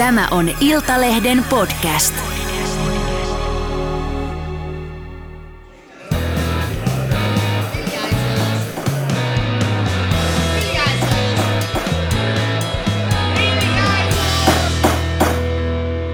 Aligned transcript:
Tämä 0.00 0.28
on 0.30 0.50
Iltalehden 0.60 1.44
podcast. 1.50 2.14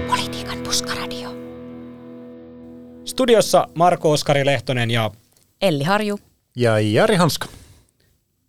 Politiikan 0.07 0.59
puskaradio. 0.63 1.35
Studiossa 3.05 3.67
Marko 3.75 4.11
Oskari 4.11 4.45
Lehtonen 4.45 4.91
ja 4.91 5.11
Elli 5.61 5.83
Harju. 5.83 6.19
Ja 6.55 6.79
Jari 6.79 7.15
Hanska. 7.15 7.47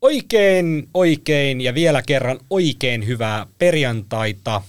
oikein, 0.00 0.89
oikein 0.95 1.61
ja 1.61 1.75
vielä 1.75 2.02
kerran 2.02 2.39
oikein 2.50 3.07
hyvää 3.07 3.46
perjantaita, 3.59 4.62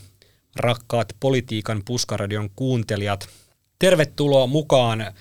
rakkaat 0.59 1.13
Politiikan 1.19 1.81
puskaradion 1.85 2.49
kuuntelijat. 2.55 3.29
Tervetuloa 3.79 4.47
mukaan 4.47 5.13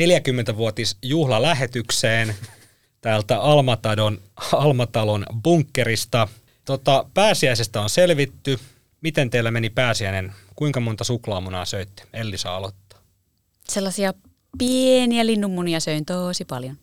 40-vuotis 0.00 0.96
juhlalähetykseen 1.02 2.34
täältä 3.00 3.40
Almatadon, 3.40 4.18
Almatalon 4.52 5.26
bunkkerista. 5.42 6.28
Tota, 6.64 7.06
pääsiäisestä 7.14 7.80
on 7.80 7.90
selvitty. 7.90 8.58
Miten 9.00 9.30
teillä 9.30 9.50
meni 9.50 9.70
pääsiäinen? 9.70 10.32
Kuinka 10.56 10.80
monta 10.80 11.04
suklaamunaa 11.04 11.64
söitte? 11.64 12.02
Elli 12.12 12.38
saa 12.38 12.56
aloittaa. 12.56 13.00
Sellaisia 13.68 14.14
pieniä 14.58 15.26
linnunmunia 15.26 15.80
söin 15.80 16.04
tosi 16.04 16.44
paljon. 16.44 16.78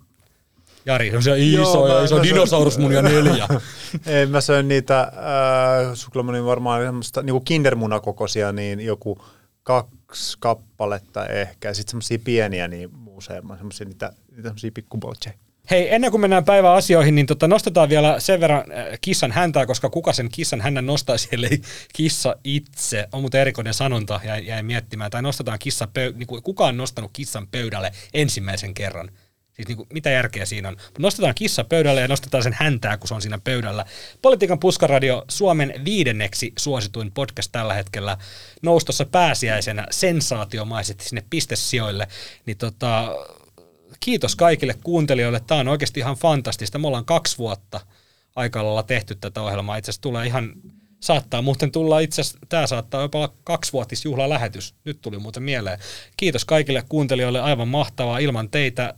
Jari, 0.86 1.12
mä- 1.12 1.18
iso 1.38 1.88
mä 1.88 2.06
söin- 2.08 2.24
dinosaurusmunia 2.24 3.02
neljä. 3.02 3.48
Ei, 4.06 4.26
mä 4.26 4.42
söin 4.42 4.68
niitä 4.68 5.00
äh, 5.02 5.10
suklamunin 5.94 6.46
varmaan 6.46 6.84
semmoista 6.84 7.22
niinku 7.22 7.40
kindermunakokoisia, 7.42 8.52
niin 8.52 8.80
joku 8.80 9.22
kaksi 9.64 10.38
kappaletta 10.40 11.26
ehkä. 11.26 11.68
Ja 11.68 11.74
sitten 11.74 11.92
semmoisia 11.92 12.20
pieniä, 12.24 12.68
niin 12.68 12.90
museema, 12.96 13.58
semmoisia 13.58 13.86
niitä, 13.88 14.14
niitä 14.32 14.44
semmoisia 14.44 14.72
pikkuboltseja. 14.74 15.34
Hei, 15.72 15.94
ennen 15.94 16.12
kuin 16.12 16.22
mennään 16.22 16.46
päivän 16.46 16.72
asioihin, 16.74 17.16
niin 17.16 17.26
tota, 17.26 17.48
nostetaan 17.48 17.90
vielä 17.90 18.20
sen 18.20 18.40
verran 18.40 18.60
äh, 18.72 18.86
kissan 19.02 19.32
häntää, 19.32 19.66
koska 19.66 19.90
kuka 19.90 20.14
sen 20.14 20.30
kissan 20.32 20.62
hännän 20.62 20.86
nostaisi, 20.86 21.28
ellei 21.36 21.62
kissa 21.94 22.36
itse. 22.44 23.08
On 23.12 23.22
muuten 23.22 23.42
erikoinen 23.42 23.74
sanonta, 23.74 24.20
jäin, 24.24 24.46
jäin 24.46 24.66
miettimään. 24.66 25.12
Tai 25.12 25.22
nostetaan 25.22 25.60
kissa 25.60 25.86
pöy- 25.86 26.14
niin 26.18 26.28
kuin, 26.28 26.44
kuka 26.44 26.66
on 26.66 26.78
nostanut 26.78 27.12
kissan 27.14 27.48
pöydälle 27.48 27.92
ensimmäisen 28.14 28.74
kerran? 28.74 29.10
Siis 29.60 29.68
niin 29.68 29.78
kuin, 29.78 29.88
mitä 29.94 30.10
järkeä 30.10 30.46
siinä 30.46 30.70
on? 30.70 30.78
Nostetaan 31.00 31.36
kissa 31.36 31.64
pöydälle 31.64 32.02
ja 32.02 32.08
nostetaan 32.08 32.44
sen 32.44 32.56
häntää, 32.60 32.98
kun 32.98 33.08
se 33.08 33.14
on 33.14 33.22
siinä 33.22 33.40
pöydällä. 33.44 33.86
Politiikan 34.22 34.60
puskaradio, 34.60 35.26
Suomen 35.28 35.74
viidenneksi 35.86 36.54
suosituin 36.60 37.12
podcast 37.12 37.52
tällä 37.52 37.74
hetkellä, 37.74 38.18
noustossa 38.62 39.06
pääsiäisenä 39.06 39.88
sensaatiomaisesti 39.92 41.04
sinne 41.06 41.24
pistesijoille. 41.30 42.08
Niin 42.46 42.58
tota, 42.58 43.16
kiitos 44.00 44.36
kaikille 44.36 44.76
kuuntelijoille. 44.84 45.40
Tämä 45.48 45.62
on 45.62 45.68
oikeasti 45.68 46.00
ihan 46.00 46.16
fantastista. 46.16 46.80
Me 46.80 46.88
ollaan 46.88 47.06
kaksi 47.06 47.38
vuotta 47.38 47.80
aika 48.36 48.64
lailla 48.64 48.84
tehty 48.84 49.16
tätä 49.16 49.42
ohjelmaa. 49.42 49.78
Itse 49.78 49.92
asiassa 49.92 50.02
tulee 50.02 50.28
ihan, 50.28 50.54
saattaa 51.00 51.42
muuten 51.42 51.72
tulla 51.72 52.00
itse 52.00 52.22
asiassa, 52.22 52.40
tämä 52.50 52.68
saattaa 52.68 53.02
jopa 53.02 53.18
olla 53.18 53.34
kaksivuotisjuhlalähetys. 53.44 54.76
Nyt 54.84 55.02
tuli 55.02 55.20
muuten 55.20 55.44
mieleen. 55.44 55.80
Kiitos 56.18 56.46
kaikille 56.46 56.84
kuuntelijoille, 56.90 57.42
aivan 57.42 57.68
mahtavaa. 57.68 58.20
Ilman 58.20 58.50
teitä 58.50 58.94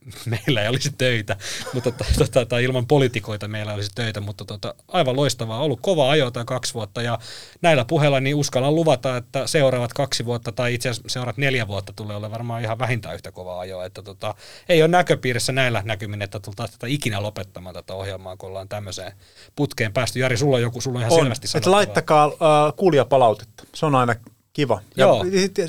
meillä 0.26 0.62
ei 0.62 0.68
olisi 0.68 0.90
töitä, 0.98 1.36
mutta 1.74 1.90
to- 1.90 2.04
tota, 2.18 2.46
tai 2.46 2.64
ilman 2.64 2.86
politikoita 2.86 3.48
meillä 3.48 3.72
ei 3.72 3.74
olisi 3.76 3.90
töitä, 3.94 4.20
mutta 4.20 4.44
tota, 4.44 4.74
aivan 4.88 5.16
loistavaa. 5.16 5.60
Ollut 5.60 5.80
kova 5.82 6.10
ajo 6.10 6.30
tämä 6.30 6.44
kaksi 6.44 6.74
vuotta 6.74 7.02
ja 7.02 7.18
näillä 7.62 7.84
puheilla 7.84 8.20
niin 8.20 8.36
uskallan 8.36 8.74
luvata, 8.74 9.16
että 9.16 9.46
seuraavat 9.46 9.92
kaksi 9.92 10.24
vuotta 10.24 10.52
tai 10.52 10.74
itse 10.74 10.88
asiassa 10.88 11.08
seuraavat 11.08 11.36
neljä 11.36 11.68
vuotta 11.68 11.92
tulee 11.92 12.16
olla 12.16 12.30
varmaan 12.30 12.62
ihan 12.62 12.78
vähintään 12.78 13.14
yhtä 13.14 13.32
kova 13.32 13.60
ajo. 13.60 13.82
Että 13.82 14.02
tota, 14.02 14.34
ei 14.68 14.82
ole 14.82 14.88
näköpiirissä 14.88 15.52
näillä 15.52 15.82
näkymin, 15.84 16.22
että 16.22 16.40
tultaisiin 16.40 16.78
tätä 16.78 16.86
ikinä 16.86 17.22
lopettamaan 17.22 17.74
tätä 17.74 17.94
ohjelmaa, 17.94 18.36
kun 18.36 18.48
ollaan 18.48 18.68
tämmöiseen 18.68 19.12
putkeen 19.56 19.92
päästy. 19.92 20.18
Jari, 20.18 20.36
sulla 20.36 20.56
on 20.56 20.62
joku, 20.62 20.80
sulla 20.80 20.98
on 20.98 21.02
ihan 21.02 21.12
On, 21.12 21.20
selvästi 21.20 21.48
sanottavaa. 21.48 21.76
laittakaa 21.76 22.24
äh, 22.24 22.32
kuulijapalautetta. 22.76 23.64
Se 23.74 23.86
on 23.86 23.94
aina 23.94 24.14
kiva. 24.52 24.80
Ja 24.96 25.06
Joo. 25.06 25.24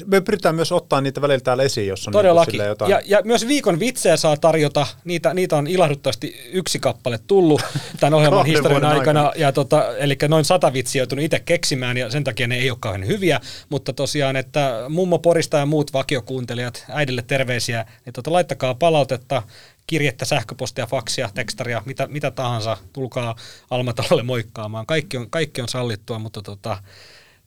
me 0.06 0.22
pyritään 0.22 0.56
myös 0.56 0.72
ottaa 0.72 1.02
niitä 1.02 1.22
välillä 1.22 1.40
täällä 1.40 1.64
esiin, 1.64 1.88
jos 1.88 2.08
on 2.08 2.12
niinku 2.12 2.18
Todellakin. 2.18 2.52
silleen 2.52 2.70
jotain. 2.70 2.92
Ja, 2.92 3.02
ja 3.06 3.22
myös 3.24 3.48
viikon 3.48 3.80
vitsejä 3.80 4.18
saa 4.18 4.38
tarjota. 4.38 4.88
Niitä, 5.04 5.34
niitä 5.34 5.58
on 5.58 5.68
ilahduttavasti 5.68 6.50
yksi 6.52 6.80
kappale 6.80 7.20
tullut 7.28 7.62
tämän 8.00 8.14
ohjelman 8.20 8.46
historian 8.46 8.86
aikana. 8.86 9.22
aikana. 9.22 9.32
Ja 9.36 9.52
tota, 9.52 9.98
eli 9.98 10.18
noin 10.28 10.46
sata 10.46 10.74
vitsiä 10.74 11.00
joutunut 11.00 11.26
itse 11.26 11.40
keksimään 11.40 11.98
ja 11.98 12.10
sen 12.10 12.24
takia 12.24 12.48
ne 12.48 12.56
ei 12.56 12.70
ole 12.70 12.78
kauhean 12.82 13.08
hyviä. 13.08 13.40
Mutta 13.70 13.94
tosiaan, 13.94 14.36
että 14.36 14.86
mummo 14.90 15.20
Porista 15.20 15.58
ja 15.58 15.66
muut 15.66 15.94
vakiokuuntelijat, 15.94 16.86
äidille 16.90 17.22
terveisiä, 17.28 17.86
niin 18.06 18.14
tota, 18.14 18.32
laittakaa 18.32 18.76
palautetta, 18.76 19.44
kirjettä, 19.88 20.26
sähköpostia, 20.26 20.86
faksia, 20.86 21.30
tekstaria, 21.34 21.84
mitä, 21.86 22.08
mitä 22.08 22.32
tahansa. 22.32 22.78
Tulkaa 22.94 23.36
Almatalolle 23.70 24.24
moikkaamaan. 24.24 24.86
Kaikki 24.86 25.18
on, 25.18 25.30
kaikki 25.30 25.62
on 25.62 25.68
sallittua, 25.68 26.20
mutta 26.20 26.42
tota, 26.42 26.78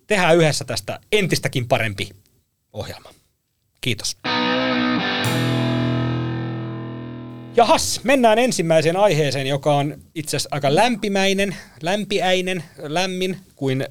tehdään 0.06 0.36
yhdessä 0.36 0.64
tästä 0.64 1.00
entistäkin 1.12 1.68
parempi 1.68 2.10
ohjelma. 2.72 3.14
Kiitos. 3.80 4.16
Jahas, 7.56 8.00
mennään 8.04 8.38
ensimmäiseen 8.38 8.96
aiheeseen, 8.96 9.46
joka 9.46 9.74
on 9.74 10.02
itse 10.14 10.36
asiassa 10.36 10.48
aika 10.52 10.74
lämpimäinen, 10.74 11.56
lämpiäinen, 11.82 12.64
lämmin 12.78 13.38
kuin 13.56 13.86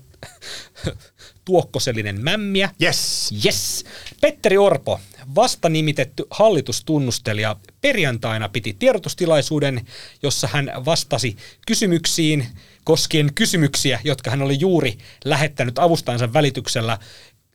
tuokkosellinen 1.45 2.21
mämmiä. 2.21 2.69
Yes! 2.81 3.29
Yes. 3.45 3.85
Petteri 4.23 4.57
Orpo, 4.57 4.99
vasta 5.35 5.69
nimitetty 5.69 6.25
hallitustunnustelija, 6.29 7.55
perjantaina 7.81 8.49
piti 8.49 8.75
tiedotustilaisuuden, 8.79 9.81
jossa 10.21 10.47
hän 10.47 10.71
vastasi 10.85 11.37
kysymyksiin 11.67 12.47
koskien 12.83 13.33
kysymyksiä, 13.35 13.99
jotka 14.03 14.31
hän 14.31 14.41
oli 14.41 14.59
juuri 14.59 14.97
lähettänyt 15.25 15.79
avustajansa 15.79 16.33
välityksellä 16.33 16.97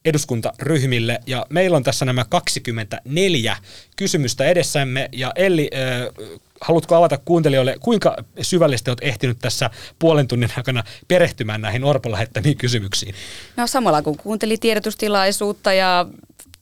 eduskuntaryhmille. 0.05 1.21
Ja 1.27 1.47
meillä 1.51 1.77
on 1.77 1.83
tässä 1.83 2.05
nämä 2.05 2.25
24 2.25 3.57
kysymystä 3.97 4.45
edessämme. 4.45 5.09
Ja 5.13 5.33
Elli, 5.37 5.71
äh, 5.75 6.29
haluatko 6.61 6.95
avata 6.95 7.19
kuuntelijoille, 7.25 7.77
kuinka 7.81 8.17
syvällisesti 8.43 8.91
olet 8.91 9.03
ehtinyt 9.03 9.39
tässä 9.39 9.71
puolen 9.99 10.29
tunnin 10.29 10.51
aikana 10.57 10.85
perehtymään 11.09 11.61
näihin 11.61 11.85
Orpon 11.85 12.13
lähettämiin 12.13 12.57
kysymyksiin? 12.57 13.15
No 13.57 13.67
samalla 13.67 14.03
kun 14.03 14.17
kuunteli 14.17 14.57
tiedotustilaisuutta 14.57 15.73
ja 15.73 16.07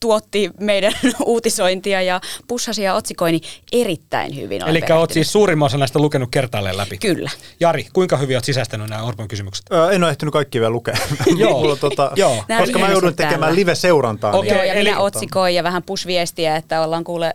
tuotti 0.01 0.51
meidän 0.61 0.93
uutisointia 1.25 2.03
ja 2.03 2.21
pushasi 2.49 2.83
ja 2.83 2.95
otsikoi, 2.95 3.33
niin 3.33 3.43
erittäin 3.73 4.37
hyvin 4.37 4.69
Eli 4.69 4.81
olet 4.99 5.11
siis 5.11 5.33
suurimman 5.33 5.67
osan 5.67 5.81
näistä 5.81 5.99
lukenut 5.99 6.31
kertaalleen 6.31 6.77
läpi. 6.77 6.99
Kyllä. 6.99 7.31
Jari, 7.61 7.87
kuinka 7.93 8.17
hyvin 8.17 8.37
olet 8.37 8.45
sisäistänyt 8.45 8.89
nämä 8.91 9.03
Orpon 9.03 9.29
kysymykset? 9.29 9.67
Ö, 9.73 9.91
en 9.91 10.03
ole 10.03 10.11
ehtinyt 10.11 10.33
kaikki 10.33 10.61
vielä 10.61 10.71
lukea, 10.71 10.97
Joo. 11.37 11.61
Mulla, 11.61 11.77
tota, 11.77 12.11
Joo. 12.17 12.45
Koska 12.59 12.79
mä 12.79 12.89
joudun 12.89 13.15
tekemään 13.17 13.55
live-seurantaa. 13.55 14.33
Okei, 14.33 14.53
Joo, 14.53 14.63
ja 14.63 14.75
eli- 14.75 14.89
minä 14.89 15.01
otsikoin 15.01 15.55
ja 15.55 15.63
vähän 15.63 15.83
push-viestiä, 15.83 16.57
että 16.57 16.83
ollaan 16.83 17.05
kuule, 17.05 17.33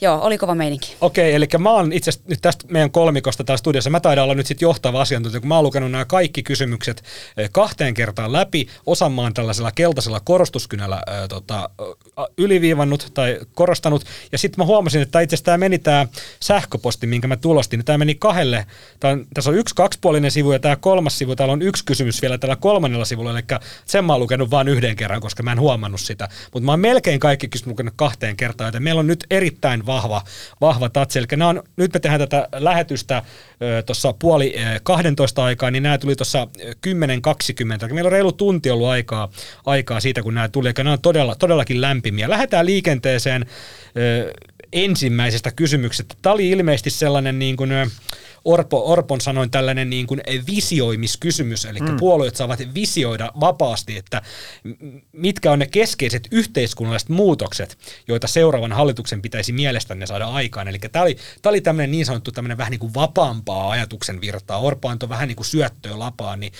joo, 0.00 0.20
oli 0.22 0.38
kova 0.38 0.54
meininki. 0.54 0.96
Okei, 1.00 1.34
eli 1.34 1.48
mä 1.58 1.70
oon 1.70 1.92
itse 1.92 2.10
nyt 2.28 2.38
tästä 2.42 2.64
meidän 2.68 2.90
kolmikosta 2.90 3.44
täällä 3.44 3.58
studiossa, 3.58 3.90
mä 3.90 4.00
taidan 4.00 4.24
olla 4.24 4.34
nyt 4.34 4.46
sitten 4.46 4.66
johtava 4.66 5.00
asiantuntija, 5.00 5.40
kun 5.40 5.48
mä 5.48 5.54
oon 5.54 5.64
lukenut 5.64 5.90
nämä 5.90 6.04
kaikki 6.04 6.42
kysymykset 6.42 7.04
eh, 7.36 7.50
kahteen 7.52 7.94
kertaan 7.94 8.32
läpi. 8.32 8.68
Osan 8.86 9.12
mä 9.12 9.22
oon 9.22 9.34
tällaisella 9.34 9.70
keltaisella 9.70 10.20
korostuskynällä 10.20 11.02
ö, 11.08 11.28
tota, 11.28 11.70
yliviivannut 12.38 13.10
tai 13.14 13.40
korostanut. 13.54 14.04
Ja 14.32 14.38
sitten 14.38 14.62
mä 14.62 14.66
huomasin, 14.66 15.02
että 15.02 15.20
itse 15.20 15.34
asiassa 15.34 15.44
tämä 15.44 15.58
meni 15.58 15.78
tämä 15.78 16.06
sähköposti, 16.40 17.06
minkä 17.06 17.28
mä 17.28 17.36
tulostin, 17.36 17.78
niin 17.78 17.84
tämä 17.84 17.98
meni 17.98 18.14
kahdelle. 18.14 18.66
Tää 19.00 19.10
on, 19.10 19.26
tässä 19.34 19.50
on 19.50 19.56
yksi 19.56 19.74
kaksipuolinen 19.74 20.30
sivu 20.30 20.52
ja 20.52 20.58
tämä 20.58 20.76
kolmas 20.76 21.18
sivu, 21.18 21.36
täällä 21.36 21.52
on 21.52 21.62
yksi 21.62 21.84
kysymys 21.84 22.22
vielä 22.22 22.38
tällä 22.38 22.56
kolmannella 22.56 23.04
sivulla, 23.04 23.30
eli 23.30 23.42
sen 23.84 24.04
mä 24.04 24.12
oon 24.12 24.20
lukenut 24.20 24.50
vain 24.50 24.68
yhden 24.68 24.96
kerran, 24.96 25.20
koska 25.20 25.42
mä 25.42 25.52
en 25.52 25.60
huomannut 25.60 26.00
sitä. 26.00 26.28
Mutta 26.52 26.64
mä 26.64 26.72
oon 26.72 26.80
melkein 26.80 27.20
kaikki 27.20 27.48
kysymykset 27.48 27.66
lukenut 27.66 27.94
kahteen 27.96 28.36
kertaan, 28.36 28.68
joten 28.68 28.82
meillä 28.82 28.98
on 28.98 29.06
nyt 29.06 29.26
erittäin 29.30 29.85
vahva, 29.86 30.22
vahva 30.60 30.88
tatsi. 30.88 31.18
Eli 31.18 31.42
on, 31.44 31.62
nyt 31.76 31.94
me 31.94 32.00
tehdään 32.00 32.20
tätä 32.20 32.48
lähetystä 32.52 33.22
tuossa 33.86 34.14
puoli 34.18 34.54
ö, 34.76 34.80
12 34.82 35.44
aikaa, 35.44 35.70
niin 35.70 35.82
nämä 35.82 35.98
tuli 35.98 36.16
tuossa 36.16 36.48
10.20. 36.86 37.94
Meillä 37.94 38.08
on 38.08 38.12
reilu 38.12 38.32
tunti 38.32 38.70
ollut 38.70 38.88
aikaa, 38.88 39.30
aikaa 39.66 40.00
siitä, 40.00 40.22
kun 40.22 40.34
nämä 40.34 40.48
tuli, 40.48 40.68
eli 40.68 40.74
nämä 40.78 40.92
on 40.92 41.00
todella, 41.00 41.34
todellakin 41.34 41.80
lämpimiä. 41.80 42.30
Lähdetään 42.30 42.66
liikenteeseen 42.66 43.46
ensimmäisestä 44.72 45.50
kysymyksestä. 45.50 46.14
Tämä 46.22 46.32
oli 46.34 46.50
ilmeisesti 46.50 46.90
sellainen 46.90 47.38
niin 47.38 47.56
kuin, 47.56 47.70
Orpo, 48.46 48.92
Orpon 48.92 49.20
sanoin 49.20 49.50
tällainen 49.50 49.90
niin 49.90 50.06
kuin 50.06 50.20
visioimiskysymys, 50.46 51.64
eli 51.64 51.80
mm. 51.80 51.96
puolueet 51.96 52.36
saavat 52.36 52.60
visioida 52.74 53.32
vapaasti, 53.40 53.96
että 53.96 54.22
mitkä 55.12 55.52
on 55.52 55.58
ne 55.58 55.66
keskeiset 55.66 56.28
yhteiskunnalliset 56.30 57.08
muutokset, 57.08 57.78
joita 58.08 58.26
seuraavan 58.26 58.72
hallituksen 58.72 59.22
pitäisi 59.22 59.52
mielestänne 59.52 60.06
saada 60.06 60.26
aikaan. 60.26 60.68
Eli 60.68 60.78
tämä 60.78 61.02
oli, 61.02 61.16
tämä 61.42 61.50
oli 61.50 61.60
tämmöinen 61.60 61.90
niin 61.90 62.06
sanottu 62.06 62.32
tämmöinen 62.32 62.58
vähän 62.58 62.70
niin 62.70 62.80
kuin 62.80 62.94
vapaampaa 62.94 63.70
ajatuksen 63.70 64.20
virtaa. 64.20 64.58
Orpo 64.58 64.88
antoi 64.88 65.08
vähän 65.08 65.28
niin 65.28 65.36
kuin 65.36 65.46
syöttöä 65.46 65.98
lapaan, 65.98 66.40
niin 66.40 66.52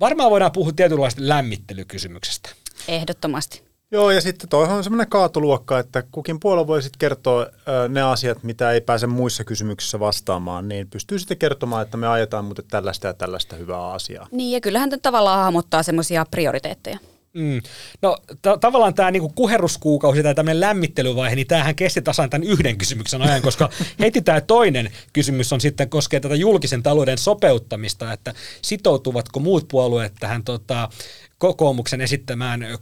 varmaan 0.00 0.30
voidaan 0.30 0.52
puhua 0.52 0.72
tietynlaista 0.72 1.22
lämmittelykysymyksestä. 1.24 2.50
Ehdottomasti. 2.88 3.67
Joo, 3.90 4.10
ja 4.10 4.20
sitten 4.20 4.48
toi 4.48 4.68
on 4.68 4.84
semmoinen 4.84 5.08
kaatoluokka, 5.08 5.78
että 5.78 6.02
kukin 6.12 6.40
puolue 6.40 6.66
voi 6.66 6.82
sitten 6.82 6.98
kertoa 6.98 7.42
ö, 7.42 7.88
ne 7.88 8.02
asiat, 8.02 8.42
mitä 8.42 8.72
ei 8.72 8.80
pääse 8.80 9.06
muissa 9.06 9.44
kysymyksissä 9.44 10.00
vastaamaan, 10.00 10.68
niin 10.68 10.90
pystyy 10.90 11.18
sitten 11.18 11.38
kertomaan, 11.38 11.82
että 11.82 11.96
me 11.96 12.08
ajetaan 12.08 12.44
muuten 12.44 12.64
tällaista 12.70 13.06
ja 13.06 13.14
tällaista 13.14 13.56
hyvää 13.56 13.90
asiaa. 13.90 14.26
Niin, 14.30 14.52
ja 14.52 14.60
kyllähän 14.60 14.90
tämä 14.90 15.00
tavallaan 15.00 15.38
hahmottaa 15.38 15.82
semmoisia 15.82 16.26
prioriteetteja. 16.30 16.98
Mm. 17.32 17.62
No 18.02 18.16
t- 18.42 18.60
tavallaan 18.60 18.94
tämä 18.94 19.10
niinku 19.10 19.28
kuheruskuukausi 19.28 20.22
tai 20.22 20.34
tämmöinen 20.34 20.60
lämmittelyvaihe, 20.60 21.36
niin 21.36 21.46
tämähän 21.46 21.74
kesti 21.74 22.02
tasan 22.02 22.30
tämän 22.30 22.48
yhden 22.48 22.78
kysymyksen 22.78 23.22
ajan, 23.22 23.42
koska 23.42 23.68
heti 24.00 24.22
tämä 24.22 24.40
toinen 24.40 24.90
kysymys 25.12 25.52
on 25.52 25.60
sitten 25.60 25.90
koskee 25.90 26.20
tätä 26.20 26.34
julkisen 26.34 26.82
talouden 26.82 27.18
sopeuttamista, 27.18 28.12
että 28.12 28.34
sitoutuvatko 28.62 29.40
muut 29.40 29.68
puolueet 29.68 30.14
tähän 30.20 30.44
tota, 30.44 30.88
kokoomuksen 31.38 32.00
esittämään 32.00 32.62
ö, 32.62 32.78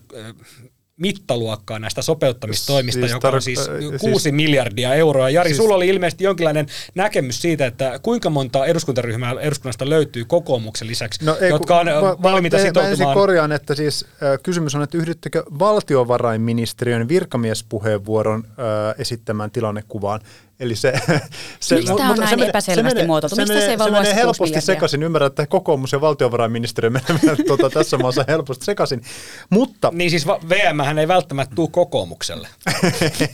mittaluokkaa 0.96 1.78
näistä 1.78 2.02
sopeuttamistoimista, 2.02 3.00
siis 3.00 3.12
joka 3.12 3.28
on 3.28 3.42
siis 3.42 3.68
tar- 3.68 3.98
6 3.98 4.22
siis, 4.22 4.34
miljardia 4.34 4.94
euroa. 4.94 5.30
Jari, 5.30 5.48
siis, 5.48 5.56
sulla 5.56 5.74
oli 5.74 5.88
ilmeisesti 5.88 6.24
jonkinlainen 6.24 6.66
näkemys 6.94 7.42
siitä, 7.42 7.66
että 7.66 7.98
kuinka 8.02 8.30
monta 8.30 8.66
eduskuntaryhmää 8.66 9.34
eduskunnasta 9.40 9.88
löytyy 9.88 10.24
kokoomuksen 10.24 10.88
lisäksi, 10.88 11.24
no 11.24 11.36
ei, 11.40 11.48
jotka 11.48 11.80
on 11.80 11.86
va- 11.86 12.22
valmiita 12.22 12.58
sitoutumaan. 12.58 13.08
Mä 13.08 13.14
korjaan, 13.14 13.52
että 13.52 13.74
siis 13.74 14.04
äh, 14.04 14.38
kysymys 14.42 14.74
on, 14.74 14.82
että 14.82 14.98
yhdyttekö 14.98 15.44
valtiovarainministeriön 15.58 17.08
virkamiespuheenvuoron 17.08 18.44
äh, 18.46 18.54
esittämään 18.98 19.50
tilannekuvaan, 19.50 20.20
Eli 20.60 20.76
se, 20.76 20.92
se, 21.60 21.74
Miksi 21.74 21.94
tämä 21.96 22.10
on 22.10 22.16
näin 22.16 22.38
se 22.38 22.46
epäselvästi 22.46 22.94
menee, 22.94 23.06
muotoiltu? 23.06 23.36
Mistä 23.36 23.54
se, 23.54 23.60
se, 23.60 23.76
se 23.84 23.90
menee 23.90 24.14
helposti 24.14 24.60
sekaisin. 24.60 25.02
Ymmärrän, 25.02 25.26
että 25.26 25.46
kokoomus 25.46 25.92
ja 25.92 26.00
valtiovarainministeriö 26.00 26.90
menevät 26.90 27.38
tuota, 27.46 27.70
tässä 27.70 27.98
maassa 27.98 28.24
helposti 28.28 28.64
sekaisin. 28.64 29.02
Mutta, 29.50 29.90
niin 29.94 30.10
siis 30.10 30.26
VM 30.26 30.98
ei 30.98 31.08
välttämättä 31.08 31.54
tule 31.54 31.68
kokoomukselle. 31.72 32.48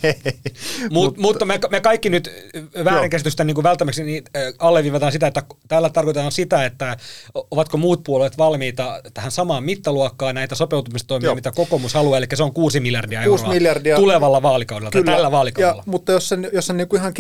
Mut, 0.91 1.17
mutta 1.17 1.45
me, 1.45 1.61
me 1.71 1.81
kaikki 1.81 2.11
nyt 2.11 2.31
väärinkäsitystä 2.85 3.45
niin 3.45 3.63
välttämättä 3.63 4.03
niin, 4.03 4.25
äh, 4.37 4.43
alleviivataan 4.59 5.13
sitä, 5.13 5.27
että 5.27 5.43
täällä 5.69 5.91
tarkoitetaan 5.91 6.33
sitä, 6.33 6.65
että 6.65 6.97
ovatko 7.51 7.77
muut 7.77 8.03
puolueet 8.05 8.39
valmiita 8.39 9.01
tähän 9.15 9.31
samaan 9.31 9.65
mittaluokkaan 9.65 10.35
näitä 10.35 10.55
sopeutumistoimia, 10.55 11.27
Joo. 11.27 11.35
mitä 11.35 11.53
kokoomus 11.53 11.95
haluaa, 11.95 12.19
eli 12.19 12.27
se 12.35 12.43
on 12.43 12.53
6 12.53 12.81
miljardia 12.81 13.25
6 13.25 13.43
euroa 13.45 13.55
miljardia. 13.55 13.97
tulevalla 13.97 14.43
vaalikaudella 14.43 14.91
Kyllä. 14.91 15.05
tai 15.05 15.15
tällä 15.15 15.31
vaalikaudella. 15.31 15.83
Ja, 15.87 15.91
mutta 15.93 16.13
jos 16.13 16.29
sen, 16.29 16.51
jos 16.53 16.67
sen 16.67 16.77
niin 16.77 16.89
kuin 16.89 17.01
ihan 17.01 17.12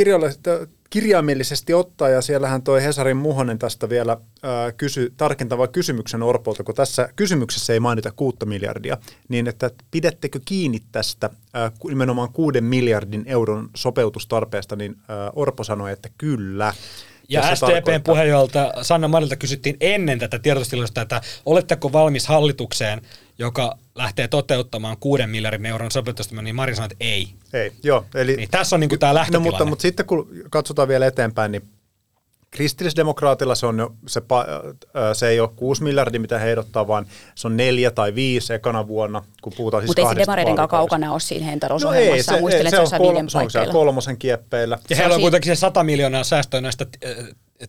kirjaimellisesti 0.91 1.75
ottaa, 1.75 2.09
ja 2.09 2.21
siellähän 2.23 2.62
toi 2.62 2.83
Hesarin 2.83 3.17
Muhonen 3.17 3.59
tästä 3.59 3.89
vielä 3.89 4.17
ää, 4.43 4.73
kysy, 4.73 5.12
tarkentava 5.17 5.69
kysymyksen 5.69 6.23
Orpolta, 6.23 6.65
kun 6.65 6.75
tässä 6.75 7.09
kysymyksessä 7.17 7.73
ei 7.73 7.81
mainita 7.81 8.12
kuutta 8.12 8.47
miljardia, 8.47 8.99
niin 9.29 9.49
että 9.49 9.71
pidättekö 9.91 10.41
kiinni 10.44 10.79
tästä 10.93 11.31
ää, 11.55 11.73
nimenomaan 11.89 12.33
kuuden 12.33 12.65
miljardin 12.65 13.23
euron 13.27 13.71
sopeutustarpeesta, 13.77 14.77
niin 14.77 14.97
ää, 15.09 15.31
Orpo 15.35 15.65
sanoi, 15.65 15.93
että 15.93 16.09
kyllä. 16.19 16.75
Ja 17.29 17.56
SDPn 17.56 18.03
puheenjohtajalta 18.05 18.85
Sanna 18.85 19.09
Marilta 19.09 19.37
kysyttiin 19.37 19.77
ennen 19.81 20.19
tätä 20.19 20.39
tiedotustilaisuutta, 20.39 21.03
että 21.03 21.21
oletteko 21.47 21.93
valmis 21.93 22.27
hallitukseen, 22.27 23.03
joka 23.43 23.79
lähtee 23.94 24.29
toteuttamaan 24.29 24.97
kuuden 25.00 25.31
miljardin 25.31 25.67
euron 25.67 25.91
sopeutusta, 25.91 26.43
niin 26.43 26.56
Mari 26.56 26.75
sanoi, 26.75 26.89
että 26.93 27.05
ei. 27.05 27.29
Ei, 27.53 27.73
joo. 27.83 28.05
Eli, 28.15 28.37
niin 28.37 28.50
tässä 28.50 28.77
on 28.77 28.81
niin 28.81 28.99
tämä 28.99 29.15
lähtötilanne. 29.15 29.49
No, 29.49 29.53
mutta, 29.53 29.65
mutta 29.65 29.83
sitten 29.83 30.06
kun 30.06 30.29
katsotaan 30.50 30.89
vielä 30.89 31.06
eteenpäin, 31.06 31.53
niin 31.53 31.62
Kristillisdemokraatilla 32.50 33.55
se, 33.55 33.67
on 33.67 33.79
jo, 33.79 33.94
se, 34.06 34.23
se 35.12 35.29
ei 35.29 35.41
ole 35.41 35.50
6 35.56 35.83
miljardia, 35.83 36.21
mitä 36.21 36.39
he 36.39 36.50
ehdottaa, 36.50 36.87
vaan 36.87 37.06
se 37.35 37.47
on 37.47 37.56
neljä 37.56 37.91
tai 37.91 38.15
viisi 38.15 38.55
ekana 38.55 38.89
vuonna, 38.89 39.25
kun 39.43 39.53
puhutaan 39.56 39.83
siis 39.83 39.89
Mutta 39.89 40.03
ei 40.03 40.09
se 40.09 40.21
demareiden 40.21 40.56
kaukana 40.69 41.12
ole 41.12 41.21
siinä 41.21 41.47
heidän 41.47 41.71
no 41.83 41.93
ei, 41.93 42.23
se, 42.23 42.41
Muistelen, 42.41 42.71
se, 42.71 42.77
se, 42.87 42.97
on 42.97 43.00
kolm, 43.00 43.29
se 43.29 43.39
on 43.39 43.50
siellä 43.50 43.73
kolmosen 43.73 44.19
kieppeillä. 44.19 44.79
Ja 44.91 44.97
heillä 44.97 45.15
on 45.15 45.21
kuitenkin 45.21 45.56
se 45.56 45.61
100 45.61 45.85
miljoonaa 45.85 46.25
säästöä 46.25 46.61
näistä 46.61 46.87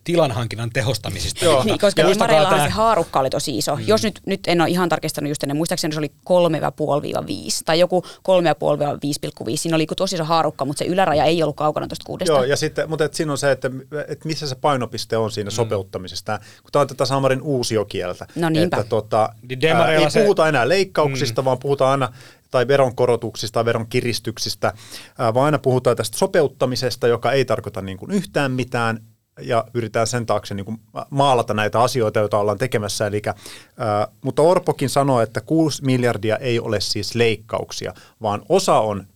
tilanhankinnan 0.04 0.70
tehostamisista. 0.70 1.44
Joo. 1.44 1.64
Niin, 1.64 1.78
koska 1.78 2.02
Demareillahan 2.02 2.56
tämä... 2.56 2.68
se 2.68 2.74
haarukka 2.74 3.20
oli 3.20 3.30
tosi 3.30 3.58
iso. 3.58 3.76
Mm. 3.76 3.84
Jos 3.86 4.02
nyt, 4.02 4.20
nyt 4.26 4.40
en 4.46 4.60
ole 4.60 4.70
ihan 4.70 4.88
tarkistanut 4.88 5.28
just 5.28 5.42
ennen, 5.42 5.56
muistaakseni 5.56 5.94
se 5.94 5.98
oli 5.98 6.10
3,5-5 6.30 7.62
tai 7.64 7.78
joku 7.78 8.04
3,5-5,5. 8.06 9.56
Siinä 9.56 9.76
oli 9.76 9.86
tosi 9.96 10.14
iso 10.14 10.24
haarukka, 10.24 10.64
mutta 10.64 10.78
se 10.78 10.84
yläraja 10.84 11.24
ei 11.24 11.42
ollut 11.42 11.56
kaukana 11.56 11.86
tuosta 11.88 12.04
kuudesta. 12.06 12.32
Joo, 12.32 12.44
ja 12.44 12.56
sitten, 12.56 12.90
mutta 12.90 13.04
et 13.04 13.14
siinä 13.14 13.32
on 13.32 13.38
se, 13.38 13.50
että, 13.50 13.70
että 14.08 14.28
missä 14.28 14.48
se 14.48 14.54
painopiste 14.54 15.16
on 15.16 15.30
siinä 15.30 15.50
mm. 15.50 15.54
sopeuttamisesta. 15.54 16.38
Kun 16.62 16.72
tämä 16.72 16.80
on 16.80 16.88
tätä 16.88 17.04
Samarin 17.04 17.42
uusiokieltä. 17.42 18.26
No 18.36 18.48
niinpä. 18.48 18.76
Että, 18.76 18.88
tota, 18.88 19.28
niin 19.48 19.76
ää, 19.76 19.92
ei 19.92 20.10
se... 20.10 20.20
puhuta 20.22 20.48
enää 20.48 20.68
leikkauksista, 20.68 21.42
mm. 21.42 21.44
vaan 21.44 21.58
puhutaan 21.58 21.90
aina 21.90 22.12
tai 22.50 22.68
veronkorotuksista 22.68 23.54
tai 23.54 23.64
veronkiristyksistä, 23.64 24.72
vaan 25.18 25.44
aina 25.44 25.58
puhutaan 25.58 25.96
tästä 25.96 26.18
sopeuttamisesta, 26.18 27.08
joka 27.08 27.32
ei 27.32 27.44
tarkoita 27.44 27.82
niin 27.82 27.98
kuin 27.98 28.10
yhtään 28.10 28.52
mitään, 28.52 29.00
ja 29.40 29.64
yritetään 29.74 30.06
sen 30.06 30.26
taakse 30.26 30.54
niin 30.54 30.64
kuin 30.64 30.80
maalata 31.10 31.54
näitä 31.54 31.80
asioita, 31.80 32.20
joita 32.20 32.38
ollaan 32.38 32.58
tekemässä. 32.58 33.06
Eli, 33.06 33.22
ää, 33.26 34.08
mutta 34.24 34.42
Orpokin 34.42 34.90
sanoi, 34.90 35.22
että 35.22 35.40
6 35.40 35.84
miljardia 35.84 36.36
ei 36.36 36.60
ole 36.60 36.80
siis 36.80 37.14
leikkauksia, 37.14 37.94
vaan 38.22 38.42
osa 38.48 38.80
on 38.80 39.06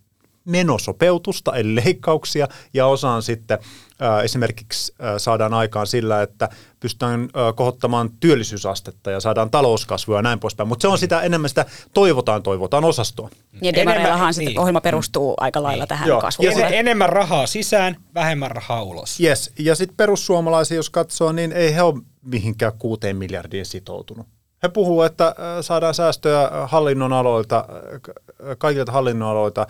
menosopeutusta 0.45 1.57
eli 1.57 1.75
leikkauksia 1.75 2.49
ja 2.75 2.87
osa 2.87 3.11
on 3.11 3.23
sitten 3.23 3.59
esimerkiksi 4.25 4.95
saadaan 5.19 5.55
aikaan 5.55 5.87
sillä, 5.87 6.23
että 6.23 6.49
pystytään 6.81 7.29
ää, 7.35 7.53
kohottamaan 7.53 8.11
työllisyysastetta 8.21 9.11
ja 9.11 9.21
saadaan 9.21 9.51
talouskasvua 9.51 10.17
ja 10.17 10.23
näin 10.23 10.41
poispäin. 10.41 10.69
Mutta 10.69 10.83
se 10.83 10.89
on 10.89 10.99
sitä 10.99 11.21
enemmän 11.21 11.49
sitä 11.49 11.67
toivotaan, 11.95 12.43
toivotaan 12.43 12.85
osastoa. 12.85 13.31
Ja 13.63 13.75
Demareillahan 13.75 14.35
sitten 14.35 14.53
niin. 14.53 14.61
ohjelma 14.61 14.81
perustuu 14.81 15.35
aika 15.37 15.63
lailla 15.63 15.83
niin. 15.83 15.89
tähän 15.89 16.09
Joo. 16.09 16.21
kasvuun. 16.21 16.59
Ja 16.59 16.69
enemmän 16.69 17.09
rahaa 17.09 17.47
sisään, 17.47 17.97
vähemmän 18.15 18.51
rahaa 18.51 18.83
ulos. 18.83 19.21
Yes. 19.21 19.53
Ja 19.59 19.75
sitten 19.75 19.97
perussuomalaisia, 19.97 20.77
jos 20.77 20.91
katsoo, 20.91 21.33
niin 21.33 21.53
ei 21.53 21.75
he 21.75 21.83
ole 21.83 22.03
mihinkään 22.25 22.73
kuuteen 22.79 23.17
miljardiin 23.17 23.67
sitoutunut. 23.67 24.27
He 24.63 24.69
puhuu, 24.69 25.03
että 25.03 25.35
saadaan 25.61 25.95
säästöjä 25.95 26.51
hallinnon 26.67 27.13
aloilta, 27.13 27.65
kaikilta 28.59 28.93
hallinnon 28.93 29.29
aloilta 29.29 29.67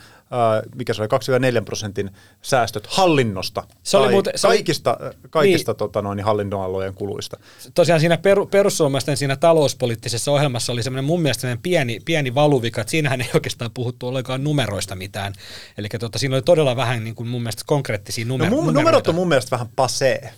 mikä 0.75 0.95
se 0.95 1.03
oli, 1.03 1.09
24 1.09 1.63
prosentin 1.63 2.11
säästöt 2.43 2.87
hallinnosta. 2.87 3.65
Se 3.83 3.97
oli 3.97 4.13
muuten, 4.13 4.33
se 4.37 4.49
kaikista, 4.49 4.97
oli, 5.01 5.11
kaikista 5.31 5.73
niin, 5.73 5.77
tota 5.79 6.03
noin, 6.03 6.21
hallinnonalojen 6.21 6.95
kuluista. 6.95 7.37
Tosiaan 7.75 8.01
siinä 8.01 8.17
per, 8.17 8.39
perussuomalaisten 8.51 9.17
siinä 9.17 9.37
talouspoliittisessa 9.37 10.33
ohjelmassa 10.33 10.73
oli 10.73 10.83
semmoinen 10.83 11.05
mun 11.05 11.23
mielestä 11.23 11.41
semmoinen 11.41 11.63
pieni, 11.63 12.01
pieni 12.05 12.35
valuvika, 12.35 12.81
että 12.81 12.91
siinähän 12.91 13.21
ei 13.21 13.31
oikeastaan 13.35 13.71
puhuttu 13.71 14.09
ollenkaan 14.09 14.45
numeroista 14.45 14.97
mitään. 14.97 15.33
Eli 15.79 15.89
tota, 16.01 16.19
siinä 16.19 16.37
oli 16.37 16.43
todella 16.43 16.77
vähän 16.77 17.05
niin 17.05 17.15
kuin 17.15 17.29
mun 17.29 17.43
mielestä 17.43 17.63
konkreettisia 17.67 18.25
numer- 18.25 18.29
no, 18.29 18.35
mun, 18.35 18.49
numeroita. 18.51 18.73
Numerot 18.73 19.09
on 19.09 19.15
mun 19.15 19.29
mielestä 19.29 19.51
vähän 19.51 19.69
pasee. 19.77 20.33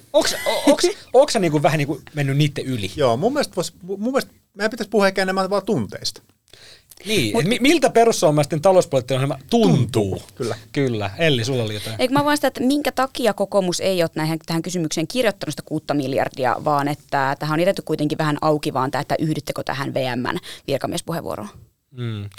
Onko 1.12 1.30
sä 1.30 1.38
niin 1.38 1.52
kuin 1.52 1.62
vähän 1.62 1.78
niin 1.78 1.88
kuin 1.88 2.02
mennyt 2.14 2.36
niiden 2.36 2.64
yli? 2.64 2.90
Joo, 2.96 3.16
mun 3.16 3.32
mielestä, 3.32 3.56
vois, 3.56 3.74
mun 3.82 4.00
mielestä 4.00 4.32
meidän 4.54 4.70
pitäisi 4.70 4.90
puhua 4.90 5.06
ehkä 5.06 5.22
enemmän 5.22 5.50
vaan 5.50 5.66
tunteista. 5.66 6.22
Niin, 7.06 7.36
Mut, 7.36 7.60
miltä 7.60 7.90
perussuomalaisten 7.90 8.60
talouspoliittinen 8.60 9.18
ohjelma 9.18 9.38
tuntuu? 9.50 9.76
tuntuu? 9.76 10.22
Kyllä. 10.34 10.56
Kyllä. 10.72 11.10
Elli, 11.18 11.44
sulla 11.44 11.62
oli 11.62 11.74
jotain. 11.74 11.96
Eikö 11.98 12.14
mä 12.14 12.24
vaan 12.24 12.36
sitä, 12.36 12.48
että 12.48 12.60
minkä 12.60 12.92
takia 12.92 13.34
kokoomus 13.34 13.80
ei 13.80 14.02
ole 14.02 14.10
näihin, 14.14 14.38
tähän 14.46 14.62
kysymykseen 14.62 15.06
kirjoittanut 15.06 15.52
sitä 15.52 15.62
kuutta 15.66 15.94
miljardia, 15.94 16.56
vaan 16.64 16.88
että 16.88 17.36
tähän 17.38 17.54
on 17.54 17.60
jätetty 17.60 17.82
kuitenkin 17.82 18.18
vähän 18.18 18.38
auki 18.40 18.72
vaan 18.72 18.90
tämä, 18.90 19.02
että 19.02 19.16
yhdyttekö 19.18 19.62
tähän 19.62 19.94
VMn 19.94 20.38
virkamiespuheenvuoroon? 20.66 21.48
Mm. 21.90 22.30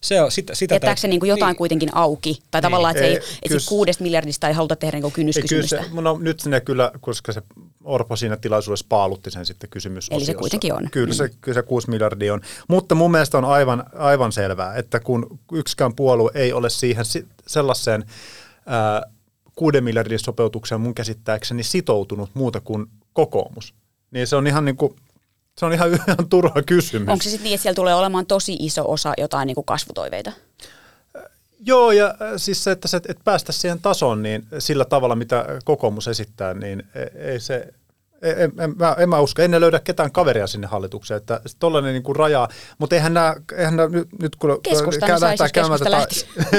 Se 0.00 0.22
on, 0.22 0.30
sitä, 0.30 0.54
sitä 0.54 0.74
Jättääkö 0.74 1.00
se 1.00 1.08
niin 1.08 1.20
kuin 1.20 1.30
jotain 1.30 1.50
niin. 1.50 1.56
kuitenkin 1.56 1.88
auki? 1.92 2.38
Tai 2.50 2.58
niin. 2.58 2.62
tavallaan, 2.62 2.96
että, 2.96 3.06
ei, 3.06 3.14
se 3.14 3.20
ei, 3.20 3.26
että 3.26 3.48
kyllä, 3.48 3.60
kuudesta 3.68 4.04
miljardista 4.04 4.48
ei 4.48 4.54
haluta 4.54 4.76
tehdä 4.76 5.00
niin 5.00 5.12
kynnyskysymystä? 5.12 5.76
Kyllä 5.76 5.88
se, 5.88 6.00
no, 6.00 6.18
nyt 6.18 6.40
sinne 6.40 6.60
kyllä, 6.60 6.92
koska 7.00 7.32
se 7.32 7.42
Orpo 7.84 8.16
siinä 8.16 8.36
tilaisuudessa 8.36 8.86
paalutti 8.88 9.30
sen 9.30 9.46
sitten 9.46 9.70
kysymys. 9.70 10.08
Eli 10.10 10.24
se 10.24 10.34
kuitenkin 10.34 10.74
on. 10.74 10.88
Kyllä, 10.90 11.12
mm. 11.12 11.16
se, 11.16 11.30
kyllä 11.40 11.54
se 11.54 11.62
6 11.62 11.90
miljardia 11.90 12.34
on. 12.34 12.40
Mutta 12.68 12.94
mun 12.94 13.10
mielestä 13.10 13.38
on 13.38 13.44
aivan, 13.44 13.84
aivan 13.94 14.32
selvää, 14.32 14.74
että 14.74 15.00
kun 15.00 15.38
yksikään 15.52 15.94
puolue 15.94 16.30
ei 16.34 16.52
ole 16.52 16.70
siihen 16.70 17.04
sellaiseen 17.46 18.04
ää, 18.66 19.02
6 19.54 19.80
miljardin 19.80 20.18
sopeutukseen 20.18 20.80
mun 20.80 20.94
käsittääkseni 20.94 21.62
sitoutunut 21.62 22.30
muuta 22.34 22.60
kuin 22.60 22.86
kokoomus, 23.12 23.74
niin 24.10 24.26
se 24.26 24.36
on 24.36 24.46
ihan 24.46 24.64
niin 24.64 24.76
kuin 24.76 24.96
se 25.58 25.66
on 25.66 25.72
ihan, 25.72 25.94
ihan 26.08 26.28
turha 26.30 26.62
kysymys. 26.66 27.08
Onko 27.08 27.22
se 27.22 27.30
sitten 27.30 27.44
niin, 27.44 27.54
että 27.54 27.62
siellä 27.62 27.76
tulee 27.76 27.94
olemaan 27.94 28.26
tosi 28.26 28.56
iso 28.60 28.90
osa 28.90 29.12
jotain 29.18 29.46
niin 29.46 29.54
kuin 29.54 29.64
kasvutoiveita? 29.64 30.32
Joo, 31.66 31.92
ja 31.92 32.14
siis 32.36 32.64
se, 32.64 32.70
että, 32.70 32.88
se, 32.88 32.96
että 32.96 33.24
päästä 33.24 33.52
siihen 33.52 33.80
tasoon 33.80 34.22
niin 34.22 34.46
sillä 34.58 34.84
tavalla, 34.84 35.14
mitä 35.14 35.46
kokoomus 35.64 36.08
esittää, 36.08 36.54
niin 36.54 36.82
e, 36.94 37.30
ei 37.30 37.40
se, 37.40 37.68
En, 38.22 38.52
en, 38.58 38.74
mä, 38.78 38.96
en 38.98 39.08
mä 39.08 39.20
usko, 39.20 39.42
en 39.42 39.50
ne 39.50 39.60
löydä 39.60 39.80
ketään 39.80 40.12
kaveria 40.12 40.46
sinne 40.46 40.66
hallitukseen, 40.66 41.18
että 41.18 41.40
tollainen 41.58 41.92
niin 41.92 42.02
kuin 42.02 42.16
raja, 42.16 42.48
mutta 42.78 42.96
eihän 42.96 43.14
nämä, 43.14 43.34
eihän 43.56 43.76
nämä 43.76 43.88
nyt, 43.88 44.08
nyt 44.22 44.36
kun 44.36 44.48
lähdetään 44.48 45.38
siis 45.38 45.52
käymään 45.52 45.80
tätä, 45.80 46.06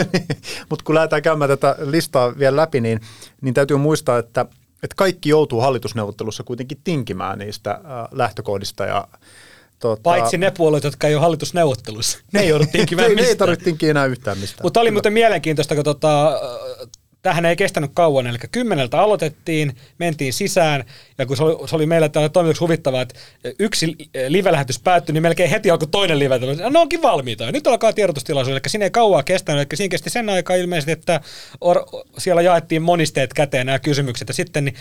mutta 0.70 0.86
kun 0.86 0.96
lähdetään 0.96 1.22
käymään 1.22 1.50
tätä 1.50 1.76
listaa 1.80 2.38
vielä 2.40 2.56
läpi, 2.56 2.82
niin, 2.82 3.00
niin 3.42 3.54
täytyy 3.54 3.78
muistaa, 3.78 4.18
että, 4.18 4.46
että 4.84 4.96
kaikki 4.96 5.30
joutuu 5.30 5.62
hallitusneuvottelussa 5.62 6.44
kuitenkin 6.44 6.82
tinkimään 6.84 7.40
niistä 7.40 7.72
äh, 7.72 7.82
lähtökohdista 8.12 8.86
ja 8.86 9.08
Tota, 9.80 10.02
Paitsi 10.02 10.38
ne 10.38 10.52
puolueet, 10.58 10.84
jotka 10.84 11.08
ei 11.08 11.16
ole 11.16 11.22
hallitusneuvottelussa. 11.22 12.20
Ne 12.34 12.40
ei 12.40 12.50
joudu 12.50 12.66
tinkimään 12.72 13.10
mistään. 13.10 13.26
ne 13.26 13.30
ei 13.30 13.36
tarvitse 13.36 13.66
tinkiä 13.66 13.90
enää 13.90 14.06
yhtään 14.06 14.38
mistään. 14.38 14.64
Mutta 14.64 14.80
oli 14.80 14.92
muuten 14.92 15.14
mielenkiintoista, 15.14 15.76
kun 15.76 15.84
tota, 15.84 16.42
tähän 17.22 17.46
ei 17.46 17.56
kestänyt 17.56 17.92
kauan, 17.94 18.28
eli 18.28 18.38
kymmeneltä 18.52 19.00
aloitettiin, 19.00 19.76
mentiin 19.98 20.34
sisään, 20.34 20.84
ja 21.18 21.26
kun 21.26 21.38
se 21.38 21.44
oli, 21.44 21.68
se 21.68 21.76
oli 21.76 21.86
meillä 21.86 22.10
täällä 22.10 22.30
toimituksessa 22.30 22.66
huvittavaa, 22.66 23.02
että 23.02 23.16
yksi 23.60 23.96
live-lähetys 24.28 24.80
päättyi, 24.80 25.14
niin 25.14 25.22
melkein 25.22 25.50
heti 25.50 25.72
alkoi 25.72 25.88
toinen 25.88 26.20
live 26.20 26.40
no, 26.40 26.70
Ne 26.70 26.80
onkin 26.80 27.02
valmiita, 27.02 27.44
ja 27.44 27.52
nyt 27.52 27.68
alkaa 27.68 27.94
tiedotustilaisuus, 27.94 28.52
eli 28.52 28.62
siinä 28.68 28.86
ei 28.86 28.92
kauaa 28.92 29.24
kestänyt, 29.24 29.62
eli 29.62 29.78
siinä 29.78 29.92
kesti 29.92 30.10
sen 30.10 30.30
aikaa 30.30 30.56
ilmeisesti, 30.56 30.92
että 30.92 31.22
or, 31.62 31.86
siellä 32.18 32.42
jaettiin 32.42 32.82
monisteet 32.82 33.34
käteen 33.34 33.66
nämä 33.66 33.80
kysymykset, 33.80 34.28
ja 34.28 34.34
sitten 34.34 34.66
niin 34.66 34.76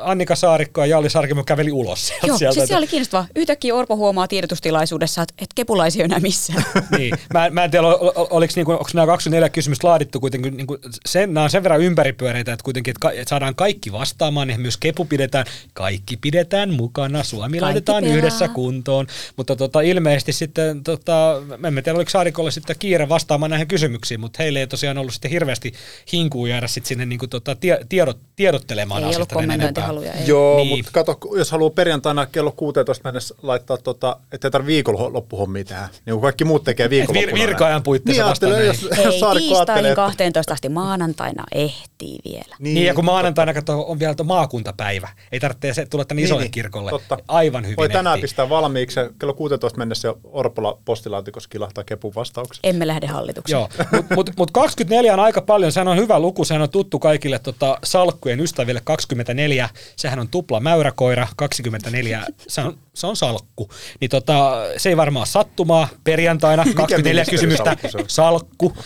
Annika 0.00 0.36
Saarikko 0.36 0.80
ja 0.80 0.86
Jalli 0.86 1.10
Sarkimo 1.10 1.44
käveli 1.44 1.72
ulos 1.72 2.08
sieltä. 2.08 2.26
Joo, 2.26 2.38
siis 2.38 2.68
se 2.68 2.76
oli 2.76 2.86
kiinnostavaa. 2.86 3.26
Yhtäkkiä 3.36 3.74
Orpo 3.74 3.96
huomaa 3.96 4.28
tiedotustilaisuudessa, 4.28 5.22
että, 5.22 5.34
että 5.38 5.54
kepulaisia 5.54 6.00
ei 6.00 6.04
enää 6.04 6.20
missään. 6.20 6.64
niin, 6.98 7.14
mä, 7.34 7.50
mä 7.50 7.64
en 7.64 7.70
tiedä, 7.70 7.86
oliko 8.16 8.52
niinku, 8.56 8.72
onko 8.72 8.90
nämä 8.94 9.06
24 9.06 9.48
kysymystä 9.48 9.88
laadittu 9.88 10.20
kuitenkin, 10.20 10.56
niinku, 10.56 10.78
sen, 11.06 11.34
nämä 11.34 11.44
on 11.44 11.50
sen 11.50 11.62
verran 11.62 11.80
ympäripyöreitä, 11.80 12.52
että 12.52 12.64
kuitenkin 12.64 12.90
että, 12.90 13.10
että 13.10 13.30
saadaan 13.30 13.54
kaikki 13.54 13.92
vastaamaan, 13.92 14.48
niin 14.48 14.60
myös 14.60 14.76
kepu 14.76 15.04
pidetään, 15.04 15.46
kaikki 15.74 16.16
pidetään 16.16 16.74
mukana, 16.74 17.22
Suomi 17.22 17.42
kaikki 17.42 17.60
laitetaan 17.60 18.04
pelaa. 18.04 18.16
yhdessä 18.16 18.48
kuntoon, 18.48 19.06
mutta 19.36 19.56
tota, 19.56 19.80
ilmeisesti 19.80 20.32
sitten, 20.32 20.84
tota, 20.84 21.42
en 21.68 21.74
tiedä, 21.74 21.96
oliko 21.96 22.10
Saarikolle 22.10 22.50
sitten 22.50 22.76
kiire 22.78 23.08
vastaamaan 23.08 23.50
näihin 23.50 23.68
kysymyksiin, 23.68 24.20
mutta 24.20 24.42
heille 24.42 24.60
ei 24.60 24.66
tosiaan 24.66 24.98
ollut 24.98 25.12
sitten 25.12 25.30
hirveästi 25.30 25.74
hinkuu 26.12 26.46
jäädä 26.46 26.66
sitten 26.66 26.88
sinne 26.88 27.06
niinku, 27.06 27.26
tota, 27.26 27.56
tiedot, 27.88 28.18
tiedottelemaan 28.36 29.02
ei 29.02 29.10
asiasta 29.10 29.34
kommentointihaluja. 29.58 30.12
Ei. 30.12 30.26
Joo, 30.26 30.56
niin. 30.56 30.68
mutta 30.68 30.92
kato, 30.92 31.18
jos 31.36 31.50
haluaa 31.50 31.70
perjantaina 31.70 32.26
kello 32.26 32.52
16 32.52 33.04
mennessä 33.04 33.34
laittaa, 33.42 33.76
tota, 33.76 34.16
että 34.32 34.48
ei 34.48 34.50
tarvitse 34.50 34.72
viikonloppuhommia 34.72 35.64
tehdä, 35.64 35.88
niin 36.06 36.14
kuin 36.14 36.22
kaikki 36.22 36.44
muut 36.44 36.64
tekee 36.64 36.90
viikonloppuna. 36.90 37.34
Vir, 37.34 37.48
virka-ajan 37.48 37.82
puitteissa 37.82 38.22
niin, 38.22 38.30
vasta. 38.30 38.48
Jos, 38.48 38.88
Hei, 38.96 39.04
jos 39.04 39.38
tiistaihin 39.38 39.94
12 39.94 40.52
asti 40.52 40.68
maanantaina 40.68 41.44
ehtii 41.54 42.18
vielä. 42.24 42.56
Niin, 42.58 42.74
niin 42.74 42.86
ja 42.86 42.94
kun 42.94 43.04
maanantaina 43.04 43.54
kato, 43.54 43.84
on 43.88 43.98
vielä 43.98 44.14
maakuntapäivä, 44.24 45.08
ei 45.32 45.40
tarvitse 45.40 45.86
tulla 45.86 46.04
tänne 46.04 46.18
niin, 46.18 46.26
isolle 46.26 46.42
niin, 46.42 46.50
kirkolle. 46.50 46.90
Totta. 46.90 47.18
Aivan 47.28 47.64
hyvin 47.64 47.76
Voi 47.76 47.88
tänään 47.88 48.14
ehtii. 48.14 48.22
pistää 48.22 48.48
valmiiksi 48.48 49.00
kello 49.18 49.34
16 49.34 49.78
mennessä 49.78 50.14
Orpola 50.24 50.78
postilaatikossa 50.84 51.48
kilahtaa 51.48 51.84
kepun 51.84 52.12
vastaukset. 52.14 52.60
Emme 52.64 52.86
lähde 52.86 53.06
hallitukseen. 53.06 53.58
Joo, 53.58 53.68
mutta 53.92 54.14
mut, 54.14 54.30
mut 54.36 54.50
24 54.50 55.12
on 55.12 55.20
aika 55.20 55.40
paljon, 55.40 55.72
sehän 55.72 55.88
on 55.88 55.96
hyvä 55.96 56.18
luku, 56.18 56.44
sehän 56.44 56.62
on 56.62 56.70
tuttu 56.70 56.98
kaikille 56.98 57.38
tota, 57.38 57.78
salkkujen 57.84 58.40
ystäville 58.40 58.80
24 58.84 59.45
24, 59.46 59.68
sehän 59.96 60.18
on 60.18 60.28
tupla 60.28 60.60
mäyräkoira, 60.60 61.28
24, 61.36 62.26
se 62.48 62.60
on, 62.60 62.78
se 62.96 63.06
on 63.06 63.16
salkku. 63.16 63.70
Niin 64.00 64.10
tota, 64.10 64.64
se 64.76 64.88
ei 64.88 64.96
varmaan 64.96 65.26
sattumaa 65.26 65.88
perjantaina, 66.04 66.64
24 66.74 67.24
kysymystä, 67.30 67.76
salkku. 68.08 68.76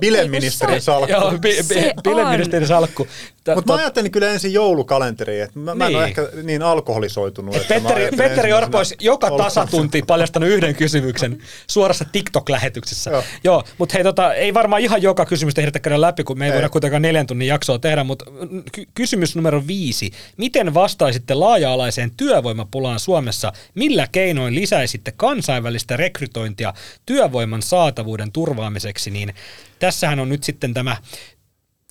Bileministerin 0.00 0.80
salkku. 0.80 1.12
Joo, 1.12 1.30
bi, 1.30 1.56
bi, 1.68 1.90
bileministerin 2.04 2.68
salkku. 2.68 3.06
Mutta 3.54 3.72
mä 3.72 3.78
ajattelin 3.78 4.10
kyllä 4.10 4.28
ensin 4.28 4.52
joulukalenteriin, 4.52 5.42
että 5.42 5.58
mä, 5.58 5.70
niin. 5.70 5.78
mä 5.78 5.86
en 5.86 5.96
ole 5.96 6.04
niin. 6.04 6.08
ehkä 6.08 6.42
niin 6.42 6.62
alkoholisoitunut. 6.62 7.56
Et 7.56 7.68
Petteri, 7.68 8.08
Petteri 8.16 8.52
Orpo 8.52 8.78
olisi 8.78 8.96
joka 9.00 9.30
tasatunti 9.30 10.02
paljastanut 10.06 10.48
yhden 10.48 10.74
kysymyksen 10.74 11.38
suorassa 11.66 12.04
TikTok-lähetyksessä. 12.12 13.10
Joo, 13.10 13.22
Joo 13.44 13.64
mutta 13.78 13.92
hei, 13.94 14.04
tota, 14.04 14.34
ei 14.34 14.54
varmaan 14.54 14.82
ihan 14.82 15.02
joka 15.02 15.26
kysymystä 15.26 15.60
ehditä 15.60 15.78
käydä 15.78 16.00
läpi, 16.00 16.24
kun 16.24 16.38
me 16.38 16.44
ei, 16.44 16.50
ei. 16.50 16.54
voida 16.54 16.68
kuitenkaan 16.68 17.02
neljän 17.02 17.26
tunnin 17.26 17.48
jaksoa 17.48 17.78
tehdä, 17.78 18.04
mutta 18.04 18.24
ky- 18.72 18.86
kysymys 18.94 19.36
numero 19.36 19.66
viisi. 19.66 20.10
Miten 20.36 20.74
vastaisitte 20.74 21.34
laaja-alaiseen 21.34 22.10
työvoimapulaan 22.16 23.00
Suomessa? 23.00 23.52
Millä 23.74 24.06
keinoin 24.12 24.54
lisäisitte 24.54 25.12
kansainvälistä 25.16 25.96
rekrytointia 25.96 26.74
työvoiman 27.06 27.62
saatavuuden 27.62 28.32
turvaamiseksi? 28.32 29.10
Niin 29.10 29.34
tässähän 29.78 30.20
on 30.20 30.28
nyt 30.28 30.44
sitten 30.44 30.74
tämä 30.74 30.96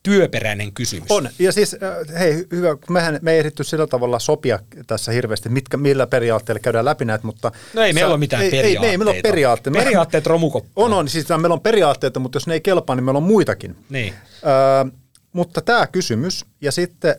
työperäinen 0.03 0.73
kysymys. 0.73 1.11
On, 1.11 1.29
ja 1.39 1.51
siis 1.51 1.73
äh, 1.73 2.19
hei, 2.19 2.45
hyvä, 2.51 2.77
mehän, 2.89 3.19
me 3.21 3.31
ei 3.31 3.39
ehditty 3.39 3.63
sillä 3.63 3.87
tavalla 3.87 4.19
sopia 4.19 4.59
tässä 4.87 5.11
hirveästi, 5.11 5.49
mitkä, 5.49 5.77
millä 5.77 6.07
periaatteella 6.07 6.59
käydään 6.59 6.85
läpi 6.85 7.05
näitä, 7.05 7.25
mutta... 7.25 7.51
No 7.73 7.81
ei 7.81 7.93
meillä 7.93 8.09
ole 8.09 8.17
mitään 8.17 8.43
ei, 8.43 8.51
periaatteita. 8.51 8.85
Ei, 8.85 8.91
ei 8.91 8.97
meillä 8.97 9.11
ole 9.11 9.21
periaatteita. 9.21 9.79
Periaatteet 9.79 10.25
romukoppa. 10.25 10.69
On, 10.75 10.93
on, 10.93 11.09
siis 11.09 11.29
meillä 11.29 11.53
on 11.53 11.61
periaatteita, 11.61 12.19
mutta 12.19 12.35
jos 12.35 12.47
ne 12.47 12.53
ei 12.53 12.61
kelpaa, 12.61 12.95
niin 12.95 13.03
meillä 13.03 13.17
on 13.17 13.23
muitakin. 13.23 13.75
Niin. 13.89 14.13
Öö, 14.43 14.91
mutta 15.33 15.61
tämä 15.61 15.87
kysymys 15.87 16.45
ja 16.61 16.71
sitten 16.71 17.15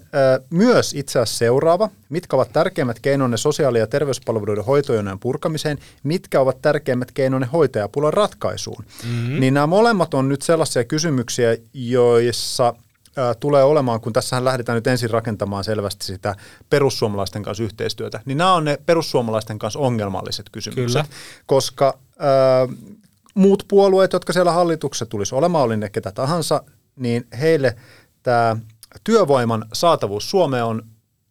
myös 0.51 0.95
itse 0.95 1.19
asiassa 1.19 1.39
seuraava, 1.39 1.91
mitkä 2.09 2.37
ovat 2.37 2.53
tärkeimmät 2.53 3.01
keinonne 3.01 3.37
sosiaali- 3.37 3.79
ja 3.79 3.87
terveyspalveluiden 3.87 4.65
hoitojonojen 4.65 5.19
purkamiseen, 5.19 5.79
mitkä 6.03 6.41
ovat 6.41 6.63
tärkeimmät 6.63 7.13
keinonne 7.13 7.49
hoitajapulan 7.53 8.13
ratkaisuun. 8.13 8.85
Mm-hmm. 9.05 9.41
Niin 9.41 9.55
nämä 9.55 9.67
molemmat 9.67 10.15
on 10.15 10.29
nyt 10.29 10.43
sellaisia 10.43 10.85
kysymyksiä, 10.85 11.57
joissa 11.75 12.75
tulee 13.41 13.65
olemaan, 13.65 14.01
kun 14.01 14.13
tässähän 14.13 14.45
lähdetään 14.45 14.77
nyt 14.77 14.87
ensin 14.87 15.11
rakentamaan 15.11 15.65
selvästi 15.65 16.07
sitä 16.07 16.35
perussuomalaisten 16.71 17.43
kanssa 17.43 17.65
yhteistyötä, 17.65 18.21
niin 18.25 18.39
nämä 18.39 18.55
on 18.55 18.65
ne 18.65 18.79
perussuomalaisten 18.87 19.59
kanssa 19.59 19.79
ongelmalliset 19.79 20.47
kysymykset, 20.53 21.07
Kyllä. 21.07 21.19
koska 21.47 21.99
ö, 22.11 22.75
muut 23.35 23.65
puolueet, 23.69 24.13
jotka 24.13 24.33
siellä 24.33 24.53
hallituksessa 24.53 25.07
tulisi 25.07 25.35
olemaan, 25.35 25.65
oli 25.65 25.77
ne 25.77 25.89
ketä 25.89 26.13
tahansa, 26.13 26.63
niin 26.97 27.27
heille 27.41 27.77
tämä 28.23 28.57
työvoiman 29.05 29.65
saatavuus 29.73 30.31
Suomeen 30.31 30.65
on 30.65 30.83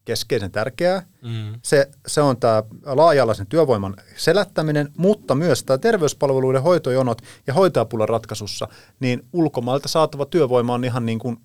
keskeisen 0.06 0.52
tärkeää. 0.52 1.06
Mm. 1.22 1.60
Se, 1.62 1.90
se 2.08 2.22
on 2.22 2.38
tämä 2.38 2.64
laaja-alaisen 2.86 3.48
työvoiman 3.48 3.96
selättäminen, 4.18 4.90
mutta 4.98 5.36
myös 5.36 5.64
tämä 5.64 5.78
terveyspalveluiden 5.78 6.64
hoitojonot 6.64 7.22
ja 7.48 7.54
hoitajapulan 7.54 8.10
ratkaisussa, 8.10 8.68
niin 9.00 9.28
ulkomailta 9.34 9.88
saatava 9.88 10.26
työvoima 10.26 10.74
on 10.74 10.84
ihan 10.84 11.06
niin 11.06 11.20
kuin 11.20 11.38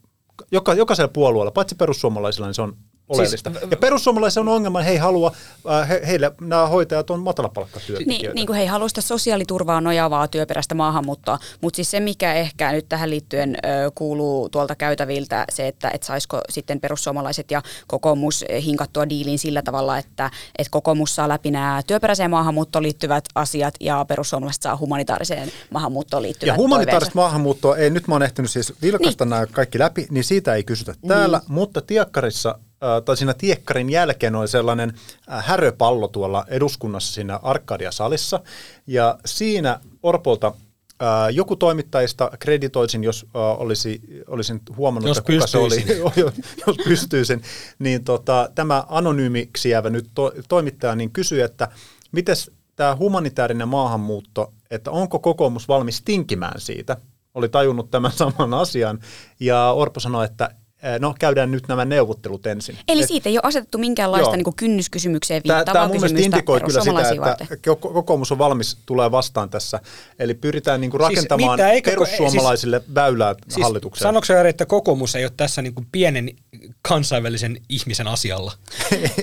joka, 0.53 0.75
jokaisella 0.75 1.09
puolueella, 1.09 1.51
paitsi 1.51 1.75
perussuomalaisilla, 1.75 2.47
niin 2.47 2.55
se 2.55 2.63
on 2.63 2.77
oleellista. 3.09 3.51
Siis, 3.51 3.71
ja 3.71 3.77
perussuomalaisilla 3.77 4.51
on 4.51 4.57
ongelma, 4.57 4.83
he 4.83 4.91
ei 4.91 4.97
halua, 4.97 5.33
äh, 5.71 5.89
he, 5.89 6.03
heille 6.07 6.33
nämä 6.41 6.67
hoitajat 6.67 7.11
on 7.11 7.21
matalapalkkatyöntekijöitä. 7.21 8.25
Niin, 8.27 8.35
niin 8.35 8.47
kuin 8.47 8.57
he 8.57 8.63
ei 8.63 8.69
halua 8.69 8.89
sitä 8.89 9.01
sosiaaliturvaa 9.01 9.81
nojaavaa 9.81 10.29
työperäistä 10.29 10.75
maahanmuuttoa, 10.75 11.39
mutta 11.61 11.77
siis 11.77 11.91
se 11.91 12.01
mikä 12.01 12.35
ehkä 12.35 12.73
nyt 12.73 12.89
tähän 12.89 13.11
liittyen 13.11 13.57
ö, 13.57 13.91
kuuluu 13.95 14.49
tuolta 14.49 14.75
käytäviltä, 14.75 15.45
se, 15.49 15.69
että 15.69 15.91
et 15.95 16.03
saisiko 16.03 16.41
sitten 16.49 16.81
perussuomalaiset 16.81 17.51
ja 17.51 17.63
kokoomus 17.87 18.45
hinkattua 18.65 19.09
diiliin 19.09 19.39
sillä 19.39 19.63
tavalla, 19.63 19.99
että 19.99 20.31
et 20.59 20.69
kokoomus 20.71 21.15
saa 21.15 21.29
läpi 21.29 21.51
nämä 21.51 21.83
työperäiseen 21.87 22.31
maahanmuuttoon 22.31 22.83
liittyvät 22.83 23.25
asiat 23.35 23.75
ja 23.81 24.05
perussuomalaiset 24.09 24.63
saa 24.63 24.77
humanitaariseen 24.77 25.53
maahanmuuttoon 25.71 26.23
liittyvät 26.23 26.47
Ja 26.47 26.57
humanitaarista 26.57 27.15
maahanmuuttoa, 27.15 27.77
ei 27.77 27.91
nyt 27.91 28.09
mä 28.09 28.15
oon 28.15 28.23
ehtinyt 28.23 28.51
siis 28.51 28.73
vilkaista 28.83 29.25
niin. 29.25 29.31
nämä 29.31 29.47
kaikki 29.47 29.79
läpi, 29.79 30.07
niin 30.11 30.25
siitä 30.25 30.55
ei 30.55 30.65
kysytä 30.65 30.95
täällä, 31.09 31.39
niin. 31.39 31.53
mutta 31.53 31.81
tiekkarissa 31.81 32.59
tai 33.05 33.17
siinä 33.17 33.35
tiekkarin 33.35 33.91
jälkeen 33.91 34.35
oli 34.35 34.49
sellainen 34.49 34.93
häröpallo 35.27 36.09
tuolla 36.09 36.45
eduskunnassa 36.49 37.15
siinä 37.15 37.41
Arkadia-salissa, 37.43 38.41
ja 38.87 39.19
siinä 39.25 39.81
Orpolta 40.03 40.53
joku 41.33 41.57
toimittajista 41.57 42.31
kreditoisin, 42.39 43.05
jos 43.05 43.27
olisi, 43.59 44.01
olisin 44.27 44.61
huomannut, 44.77 45.09
jos 45.09 45.19
että 45.19 45.33
kuka 45.33 45.47
se 45.47 45.59
oli, 45.59 45.85
jos 46.67 46.77
pystyisin, 46.85 47.43
niin 47.79 48.05
tota, 48.05 48.51
tämä 48.55 48.85
anonyymiksi 48.89 49.71
jäävä 49.71 49.91
nyt 49.91 50.11
to, 50.15 50.33
toimittaja 50.49 50.95
niin 50.95 51.11
kysyi, 51.11 51.41
että 51.41 51.69
miten 52.13 52.37
tämä 52.77 52.97
humanitaarinen 52.97 53.69
maahanmuutto, 53.69 54.53
että 54.71 54.91
onko 54.91 55.19
kokoomus 55.19 55.69
valmis 55.69 56.03
tinkimään 56.03 56.61
siitä, 56.61 56.97
oli 57.35 57.49
tajunnut 57.49 57.91
tämän 57.91 58.13
saman 58.13 58.55
asian, 58.55 58.99
ja 59.41 59.73
Orpo 59.73 60.01
sanoi, 60.01 60.25
että 60.25 60.51
no 60.99 61.15
käydään 61.19 61.51
nyt 61.51 61.69
nämä 61.69 61.85
neuvottelut 61.85 62.47
ensin. 62.47 62.79
Eli 62.89 63.03
Et, 63.03 63.09
siitä 63.09 63.29
ei 63.29 63.37
ole 63.37 63.43
asetettu 63.45 63.79
minkäänlaista 63.79 64.37
niin 64.37 64.55
kynnyskysymykseen 64.57 65.43
viittaavaa 65.45 65.73
Tämä 65.73 65.87
mun 65.89 65.97
mielestä 65.97 66.21
indikoi 66.21 66.61
kyllä 66.61 66.81
sitä, 66.81 67.33
että 67.33 67.57
kokoomus 67.81 68.33
on 68.33 68.39
valmis 68.39 68.79
tulee 68.87 69.11
vastaan 69.11 69.51
tässä. 69.51 69.81
Eli 70.19 70.35
pyritään 70.35 70.81
niin 70.81 70.91
kuin 70.91 71.01
siis 71.01 71.09
rakentamaan 71.09 71.59
siis, 71.59 71.75
mitä, 71.75 71.91
perussuomalaisille 71.91 72.81
siis, 72.81 72.95
väylää 72.95 73.35
siis, 73.49 73.65
hallitukseen. 73.65 74.09
Sanoiko 74.09 74.25
se, 74.25 74.49
että 74.49 74.67
kokoomus 74.67 75.15
ei 75.15 75.25
ole 75.25 75.33
tässä 75.37 75.63
niin 75.63 75.75
kuin 75.75 75.87
pienen 75.93 76.31
kansainvälisen 76.83 77.57
ihmisen 77.69 78.09
asialla. 78.09 78.53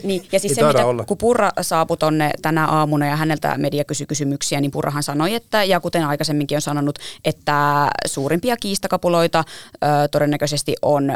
Niin, 0.03 0.27
ja 0.31 0.39
siis 0.39 0.55
se, 0.55 0.67
mitä, 0.67 0.85
olla. 0.85 1.03
kun 1.03 1.17
Purra 1.17 1.51
saapui 1.61 1.97
tonne 1.97 2.31
tänä 2.41 2.67
aamuna 2.67 3.05
ja 3.05 3.15
häneltä 3.15 3.57
media 3.57 3.83
kysyi 3.83 4.07
kysymyksiä, 4.07 4.61
niin 4.61 4.71
Purrahan 4.71 5.03
sanoi, 5.03 5.33
että, 5.33 5.63
ja 5.63 5.79
kuten 5.79 6.05
aikaisemminkin 6.05 6.57
on 6.57 6.61
sanonut, 6.61 6.99
että 7.25 7.87
suurimpia 8.05 8.57
kiistakapuloita 8.57 9.43
ö, 9.73 10.07
todennäköisesti 10.11 10.75
on 10.81 11.09
ö, 11.09 11.15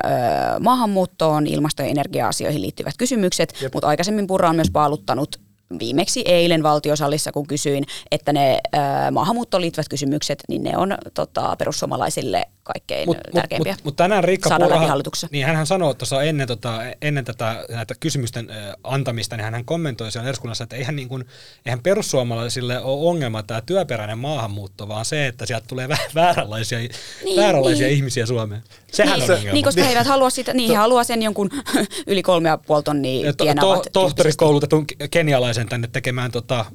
maahanmuuttoon, 0.60 1.48
ilmasto- 1.48 1.84
ja 1.84 1.90
energia-asioihin 1.90 2.62
liittyvät 2.62 2.98
kysymykset, 2.98 3.54
mutta 3.74 3.88
aikaisemmin 3.88 4.28
Purra 4.28 4.50
on 4.50 4.56
myös 4.56 4.72
paaluttanut 4.72 5.40
viimeksi 5.80 6.24
eilen 6.26 6.64
valtiosalissa, 6.64 7.32
kun 7.32 7.48
kysyin, 7.48 7.84
että 8.12 8.34
ne 8.34 8.60
ö, 8.76 8.78
maahanmuuttoon 9.12 9.62
liittyvät 9.62 9.90
kysymykset, 9.90 10.44
niin 10.50 10.64
ne 10.64 10.78
on 10.78 10.98
tota, 11.14 11.56
perussuomalaisille 11.58 12.46
kaikkein 12.66 13.10
Mut, 13.10 13.18
tärkeimpiä. 13.34 13.74
Mut, 13.74 13.84
mut 13.84 13.96
tänään 13.96 14.24
Riikka 14.24 14.50
saada 14.50 14.80
hallituksessa. 14.80 15.28
niin 15.32 15.46
hän 15.46 15.68
sanoi 15.68 15.96
tuossa 15.96 16.24
ennen, 16.24 16.48
tota, 16.48 16.82
ennen 17.02 17.26
tätä, 17.26 17.66
näitä 17.70 17.96
kysymysten 18.00 18.50
ö, 18.50 18.74
antamista, 18.84 19.38
niin 19.38 19.52
hän 19.52 19.66
kommentoi 19.66 20.12
siellä 20.12 20.30
eduskunnassa, 20.30 20.64
että 20.64 20.76
eihän, 20.76 20.96
niin 20.96 21.10
kuin, 21.10 21.26
eihän 21.66 21.82
perussuomalaisille 21.84 22.80
ole 22.80 23.10
ongelma 23.10 23.44
tämä 23.44 23.62
työperäinen 23.62 24.18
maahanmuutto, 24.18 24.88
vaan 24.88 25.06
se, 25.06 25.28
että 25.28 25.46
sieltä 25.46 25.66
tulee 25.68 25.88
vä- 25.88 26.12
vääränlaisia, 26.16 26.78
niin, 26.78 26.92
vääränlaisia 27.36 27.88
niin. 27.88 27.98
ihmisiä 27.98 28.26
Suomeen. 28.26 28.64
Sehän 28.92 29.20
niin, 29.20 29.32
on 29.32 29.38
ongelma. 29.38 29.54
niin, 29.54 29.66
koska 29.66 29.84
he 29.84 29.90
eivät 29.90 30.08
halua 30.08 30.30
sitä, 30.30 30.54
niin 30.54 30.70
he 30.70 30.76
haluaa 30.76 31.04
sen 31.04 31.24
jonkun 31.24 31.50
yli 32.08 32.24
kolme 32.24 32.50
ja 32.50 32.58
puoli 32.58 32.84
tonnia 32.84 33.26
Ja 33.26 33.34
to, 33.34 33.44
tienaavat 33.44 33.84
to, 33.84 33.90
tohtorikoulutetun 33.90 34.86
kenialaisen 35.12 35.70
tänne 35.70 35.88
tekemään 35.88 36.32
tota, 36.32 36.66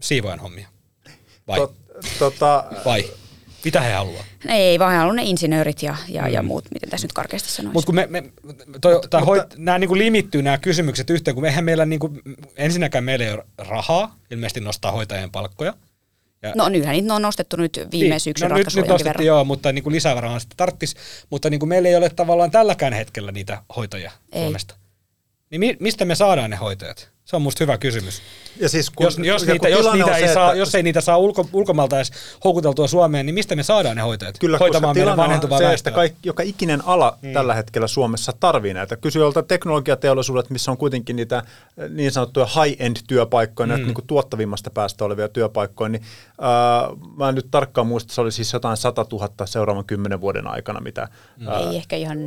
siivojan 0.00 0.40
hommia. 0.40 0.68
Vai? 1.48 1.58
Tot, 1.58 1.74
tota, 2.18 2.64
Vai? 2.84 3.04
Mitä 3.66 3.80
he 3.80 3.92
haluaa? 3.92 4.24
Ei, 4.48 4.78
vaan 4.78 4.92
he 4.92 4.98
haluaa 4.98 5.14
ne 5.14 5.22
insinöörit 5.22 5.82
ja, 5.82 5.96
ja, 6.08 6.22
mm. 6.22 6.28
ja 6.28 6.42
muut, 6.42 6.64
miten 6.74 6.90
tässä 6.90 7.04
nyt 7.04 7.12
karkeasti 7.12 7.48
sanoisi. 7.48 7.72
Mutta 7.72 7.86
kun 7.86 7.94
me, 7.94 8.06
me 8.06 8.24
toi, 8.80 9.00
tää 9.10 9.20
hoit, 9.20 9.42
nämä 9.56 9.78
niinku 9.78 9.96
limittyy 9.96 10.42
nämä 10.42 10.58
kysymykset 10.58 11.10
yhteen, 11.10 11.34
kun 11.34 11.44
eihän 11.44 11.64
meillä 11.64 11.86
niinku, 11.86 12.10
ensinnäkään 12.56 13.04
meillä 13.04 13.24
ei 13.24 13.32
ole 13.32 13.44
rahaa 13.58 14.16
ilmeisesti 14.30 14.60
nostaa 14.60 14.92
hoitajien 14.92 15.30
palkkoja. 15.30 15.74
Ja, 16.42 16.52
no 16.56 16.68
nythän 16.68 16.92
niitä 16.92 17.14
on 17.14 17.22
nostettu 17.22 17.56
nyt 17.56 17.80
viime 17.92 18.08
niin, 18.08 18.20
syksyn 18.20 18.50
no, 18.50 18.56
nyt, 18.56 18.66
nyt 18.66 18.74
jonkin 18.74 18.90
nostettiin 18.90 19.08
verran. 19.08 19.26
joo, 19.26 19.44
mutta 19.44 19.72
niinku 19.72 19.90
lisävaraa 19.90 20.38
sitten 20.38 20.56
tarttis, 20.56 20.96
mutta 21.30 21.50
niinku 21.50 21.66
meillä 21.66 21.88
ei 21.88 21.96
ole 21.96 22.10
tavallaan 22.10 22.50
tälläkään 22.50 22.92
hetkellä 22.92 23.32
niitä 23.32 23.62
hoitajia 23.76 24.12
Ei. 24.32 24.42
Suomesta. 24.42 24.74
Niin 25.50 25.60
mi, 25.60 25.76
mistä 25.80 26.04
me 26.04 26.14
saadaan 26.14 26.50
ne 26.50 26.56
hoitajat? 26.56 27.15
Se 27.26 27.36
on 27.36 27.42
musta 27.42 27.64
hyvä 27.64 27.78
kysymys. 27.78 28.22
ja 28.60 28.68
siis 28.68 28.90
kun, 28.90 29.04
Jos, 29.04 29.18
jos, 29.18 29.42
ja 29.42 29.52
niitä, 29.52 29.68
kun 29.68 29.76
jos, 29.84 29.92
niitä 29.92 30.16
ei 30.16 30.28
se, 30.28 30.34
saa, 30.34 30.46
että- 30.50 30.58
jos 30.58 30.74
ei 30.74 30.82
niitä 30.82 31.00
saa 31.00 31.18
ulko, 31.18 31.48
ulkomailta 31.52 31.96
edes 31.96 32.10
houkuteltua 32.44 32.88
Suomeen, 32.88 33.26
niin 33.26 33.34
mistä 33.34 33.56
me 33.56 33.62
saadaan 33.62 33.96
ne 33.96 34.02
hoitajat 34.02 34.38
Kyllä, 34.38 34.58
hoitamaan 34.58 34.94
koska 34.94 35.04
meidän 35.04 35.16
vanhentuvaa 35.16 35.58
se, 35.58 35.64
väestöä? 35.64 35.90
että 35.90 35.96
kaikki, 35.96 36.18
joka 36.28 36.42
ikinen 36.42 36.82
ala 36.86 37.18
mm. 37.22 37.32
tällä 37.32 37.54
hetkellä 37.54 37.86
Suomessa 37.86 38.32
tarvii 38.40 38.74
näitä. 38.74 38.96
Kysy 38.96 39.18
jolta 39.18 39.42
teknologiateollisuudet, 39.42 40.50
missä 40.50 40.70
on 40.70 40.76
kuitenkin 40.76 41.16
niitä 41.16 41.42
eh, 41.78 41.90
niin 41.90 42.12
sanottuja 42.12 42.46
high-end 42.46 42.96
työpaikkoja, 43.08 43.66
mm. 43.66 43.70
näitä 43.70 43.84
niin 43.84 43.94
kuin 43.94 44.06
tuottavimmasta 44.06 44.70
päästä 44.70 45.04
olevia 45.04 45.28
työpaikkoja, 45.28 45.88
niin 45.88 46.02
äh, 46.02 46.96
mä 47.16 47.28
en 47.28 47.34
nyt 47.34 47.48
tarkkaan 47.50 47.86
muista, 47.86 48.14
se 48.14 48.20
oli 48.20 48.32
siis 48.32 48.52
jotain 48.52 48.76
100 48.76 49.06
000 49.12 49.46
seuraavan 49.46 49.84
kymmenen 49.84 50.20
vuoden 50.20 50.46
aikana, 50.46 50.80
mitä... 50.80 51.08
Mm. 51.36 51.48
Äh, 51.48 51.60
Ei 51.70 51.76
ehkä 51.76 51.96
ihan... 51.96 52.18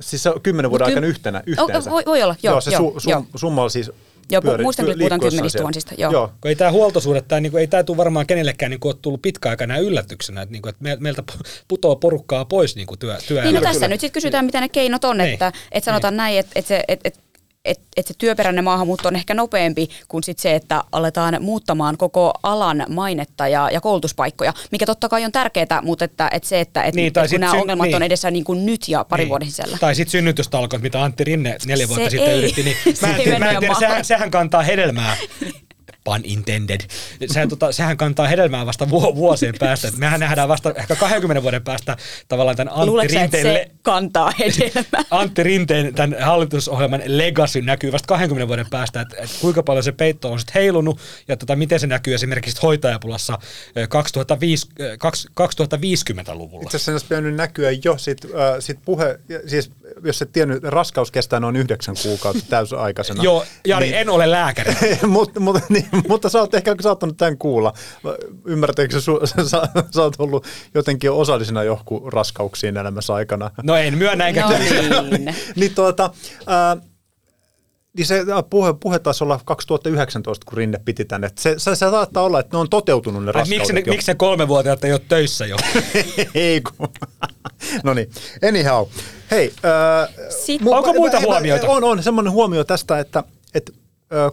Siis 0.00 0.22
se 0.22 0.30
on 0.30 0.40
kymmenen 0.40 0.70
vuoden 0.70 0.84
ky- 0.86 0.90
aikana 0.90 1.06
yhtenä, 1.06 1.42
yhteensä. 1.46 1.90
voi- 1.90 2.02
voi 2.06 2.22
olla, 2.22 2.36
joo, 2.42 2.60
se 2.60 2.70
joo, 2.70 2.80
su, 2.94 3.00
su, 3.00 3.10
joo. 3.10 3.24
summa 3.36 3.62
on 3.62 3.70
siis... 3.70 3.90
Joo, 4.30 4.42
pyöri- 4.42 4.62
muistan 4.62 4.84
kyllä, 4.84 4.92
että 4.92 4.98
puhutaan 5.00 5.20
kymmenistä 5.20 5.58
tuhansista, 5.58 5.94
joo. 5.98 6.12
joo. 6.12 6.32
Kun 6.40 6.48
ei 6.48 6.56
tämä 6.56 6.72
huoltosuhde, 6.72 7.20
tää, 7.20 7.40
niinku, 7.40 7.58
ei 7.58 7.66
tämä 7.66 7.82
tule 7.82 7.96
varmaan 7.96 8.26
kenellekään 8.26 8.70
niinku, 8.70 8.88
ole 8.88 8.96
tullut 9.02 9.22
pitkäaikana 9.22 9.78
yllätyksenä, 9.78 10.42
että, 10.42 10.52
niinku, 10.52 10.68
että 10.68 10.82
me- 10.82 10.96
meiltä 11.00 11.22
putoaa 11.68 11.96
porukkaa 11.96 12.44
pois 12.44 12.76
niinku, 12.76 12.96
työ, 12.96 13.12
Niin 13.12 13.18
no 13.20 13.26
työelämästä. 13.28 13.68
tässä 13.68 13.88
nyt 13.88 14.00
sitten 14.00 14.22
kysytään, 14.22 14.44
mitä 14.44 14.60
ne 14.60 14.68
keinot 14.68 15.04
on, 15.04 15.18
Niin. 15.18 15.32
että, 15.32 15.52
että 15.72 15.84
sanotaan 15.84 16.16
näin, 16.16 16.38
että, 16.38 16.52
että 16.54 16.68
se, 16.68 16.84
että, 16.88 17.08
että 17.08 17.20
että 17.64 17.84
et 17.96 18.06
se 18.06 18.14
työperäinen 18.18 18.64
maahanmuutto 18.64 19.08
on 19.08 19.16
ehkä 19.16 19.34
nopeampi 19.34 19.88
kuin 20.08 20.22
sit 20.24 20.38
se, 20.38 20.54
että 20.54 20.84
aletaan 20.92 21.36
muuttamaan 21.40 21.96
koko 21.96 22.32
alan 22.42 22.84
mainetta 22.88 23.48
ja, 23.48 23.70
ja 23.72 23.80
koulutuspaikkoja, 23.80 24.52
mikä 24.72 24.86
totta 24.86 25.08
kai 25.08 25.24
on 25.24 25.32
tärkeää, 25.32 25.80
mutta 25.82 26.04
että, 26.04 26.28
että 26.32 26.48
se, 26.48 26.60
että, 26.60 26.82
että 26.82 26.96
Niin, 27.00 27.12
tai 27.12 27.28
kun 27.28 27.40
nämä 27.40 27.52
syn- 27.52 27.60
ongelmat 27.60 27.86
niin. 27.86 27.96
on 27.96 28.02
edessä 28.02 28.30
niin 28.30 28.44
kuin 28.44 28.66
nyt 28.66 28.88
ja 28.88 29.04
parin 29.04 29.24
Niin. 29.24 29.28
vuoden 29.28 29.48
sisällä. 29.48 29.78
Tai 29.80 29.94
sitten 29.94 30.10
synnytystalkot, 30.10 30.82
mitä 30.82 31.02
Antti 31.04 31.24
Rinne 31.24 31.56
neljä 31.66 31.88
vuotta 31.88 32.04
Se 32.04 32.10
sitten 32.10 32.30
ei- 32.30 32.38
yritti, 32.38 32.62
niin 32.62 32.76
se 32.94 33.06
mä 33.06 33.16
en 33.16 33.22
tiedä, 33.22 33.38
mä 33.38 33.50
en 33.50 33.58
tiedä 33.58 33.74
sehän, 33.78 34.04
sehän 34.04 34.30
kantaa 34.30 34.62
hedelmää. 34.62 35.16
Pun 36.04 36.20
intended. 36.24 36.80
Sehän, 37.26 37.48
tota, 37.48 37.72
sehän 37.72 37.96
kantaa 37.96 38.26
hedelmää 38.26 38.66
vasta 38.66 38.90
vu- 38.90 39.16
vuosien 39.16 39.54
päästä. 39.58 39.88
Et 39.88 39.96
Mehän 39.96 40.20
nähdään 40.20 40.48
vasta 40.48 40.72
ehkä 40.76 40.96
20 40.96 41.42
vuoden 41.42 41.62
päästä 41.64 41.96
tavallaan 42.28 42.56
tämän 42.56 42.74
Antti 42.74 42.86
Luuletko 42.86 43.18
Rinteen, 43.20 43.42
se 43.42 43.70
kantaa 43.82 44.32
hedelmää? 44.38 45.04
Antti 45.10 45.42
Rinteen 45.42 45.94
tämän 45.94 46.16
hallitusohjelman 46.22 47.02
legacy 47.06 47.62
näkyy 47.62 47.92
vasta 47.92 48.06
20 48.06 48.48
vuoden 48.48 48.66
päästä, 48.70 49.00
että 49.00 49.16
et 49.18 49.30
kuinka 49.40 49.62
paljon 49.62 49.84
se 49.84 49.92
peitto 49.92 50.32
on 50.32 50.38
sitten 50.38 50.54
heilunut 50.54 51.00
ja 51.28 51.36
tota, 51.36 51.56
miten 51.56 51.80
se 51.80 51.86
näkyy 51.86 52.14
esimerkiksi 52.14 52.62
hoitajapulassa 52.62 53.38
ö, 53.76 53.86
2005, 53.86 54.68
ö, 54.80 54.96
kaks- 54.98 55.28
2050-luvulla. 55.40 56.62
Itse 56.62 56.76
asiassa 56.76 56.84
se 56.84 56.92
olisi 56.92 57.06
pitänyt 57.06 57.34
näkyä 57.34 57.70
jo 57.84 57.98
sit, 57.98 58.24
äh, 58.24 58.30
sit 58.60 58.78
puhe, 58.84 59.20
siis 59.46 59.70
jos 60.04 60.22
et 60.22 60.32
tiennyt, 60.32 60.62
raskaus 60.62 61.10
kestää 61.10 61.40
noin 61.40 61.56
yhdeksän 61.56 61.94
kuukautta 62.02 62.42
täysaikaisena. 62.48 63.22
Joo, 63.22 63.44
Jari, 63.66 63.94
en 63.94 64.08
ole 64.10 64.30
lääkäri. 64.30 64.74
mutta, 65.06 65.40
mutta, 65.40 65.60
niin, 65.68 65.86
mutta 66.08 66.28
sä 66.28 66.38
oot 66.40 66.54
ehkä 66.54 66.76
saattanut 66.80 67.16
tämän 67.16 67.38
kuulla. 67.38 67.72
Ymmärtääkö 68.44 69.00
sä, 69.00 69.12
sä, 69.48 69.62
sä 69.94 70.02
oot 70.02 70.14
ollut 70.18 70.46
jotenkin 70.74 71.10
osallisena 71.10 71.62
johonkin 71.62 72.12
raskauksiin 72.12 72.76
elämässä 72.76 73.14
aikana? 73.14 73.50
No 73.62 73.76
en 73.76 73.98
myönnä 73.98 74.26
enkä 74.28 74.40
No 74.42 74.48
niin. 75.02 75.34
niin 75.56 75.74
tuota, 75.74 76.10
ää, 76.46 76.76
niin 77.96 78.06
se 78.06 78.24
puhe, 78.50 78.74
puhe 78.80 78.98
taisi 78.98 79.24
olla 79.24 79.40
2019, 79.44 80.44
kun 80.44 80.58
Rinne 80.58 80.78
piti 80.84 81.04
tänne. 81.04 81.30
Se, 81.38 81.54
se, 81.58 81.70
se 81.70 81.76
saattaa 81.76 82.22
olla, 82.22 82.40
että 82.40 82.56
ne 82.56 82.60
on 82.60 82.70
toteutunut 82.70 83.24
ne 83.24 83.28
Ai, 83.28 83.32
raskaudet 83.32 83.58
miksi, 83.58 83.72
ne, 83.72 83.82
jo. 83.86 83.92
miksi 83.92 84.10
ne 84.10 84.14
kolmevuotiaat 84.14 84.84
ei 84.84 84.92
ole 84.92 85.00
töissä 85.08 85.46
jo? 85.46 85.56
Ei 86.34 86.60
kun. 86.60 86.88
no 87.84 87.94
niin, 87.94 88.10
anyhow. 88.48 88.86
Hei. 89.30 89.52
Äh, 90.02 90.08
Sitten- 90.46 90.68
mu- 90.68 90.74
Onko 90.76 90.92
muita 90.92 91.20
mä- 91.20 91.26
huomioita? 91.26 91.68
On, 91.68 91.84
on. 91.84 92.02
Semmoinen 92.02 92.32
huomio 92.32 92.64
tästä, 92.64 92.98
että, 92.98 93.24
että 93.54 93.72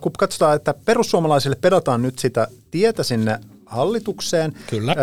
kun 0.02 0.12
katsotaan, 0.12 0.56
että 0.56 0.74
perussuomalaisille 0.86 1.56
pedataan 1.62 2.02
nyt 2.02 2.20
sitä 2.20 2.48
tietä 2.72 3.04
sinne 3.04 3.40
hallitukseen. 3.66 4.54
Kyllä. 4.70 4.96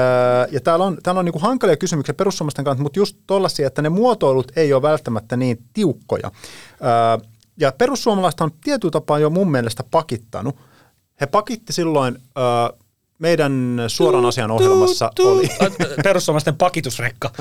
Ja 0.51 0.61
täällä 0.61 0.85
on, 0.85 0.99
täällä 1.03 1.19
on 1.19 1.25
niinku 1.25 1.39
hankalia 1.39 1.77
kysymyksiä 1.77 2.15
perussuomalaisten 2.15 2.65
kanssa, 2.65 2.83
mutta 2.83 2.99
just 2.99 3.17
tollaisia, 3.27 3.67
että 3.67 3.83
ne 3.83 3.89
muotoilut 3.89 4.53
ei 4.57 4.73
ole 4.73 4.83
välttämättä 4.83 5.37
niin 5.37 5.59
tiukkoja. 5.73 6.31
Ja 7.61 7.73
perussuomalaiset 7.73 8.41
on 8.41 8.51
tietyllä 8.65 8.93
tapaa 8.93 9.19
jo 9.19 9.31
mun 9.31 9.51
mielestä 9.51 9.85
pakittanut. 9.91 10.57
He 11.21 11.27
pakitti 11.27 11.73
silloin 11.73 12.19
meidän 13.19 13.77
suoran 13.89 14.25
asian 14.27 14.51
ohjelmassa 14.51 15.11
oli 15.19 15.49
Perussuomalaisten 16.05 16.57
pakitusrekka. 16.57 17.31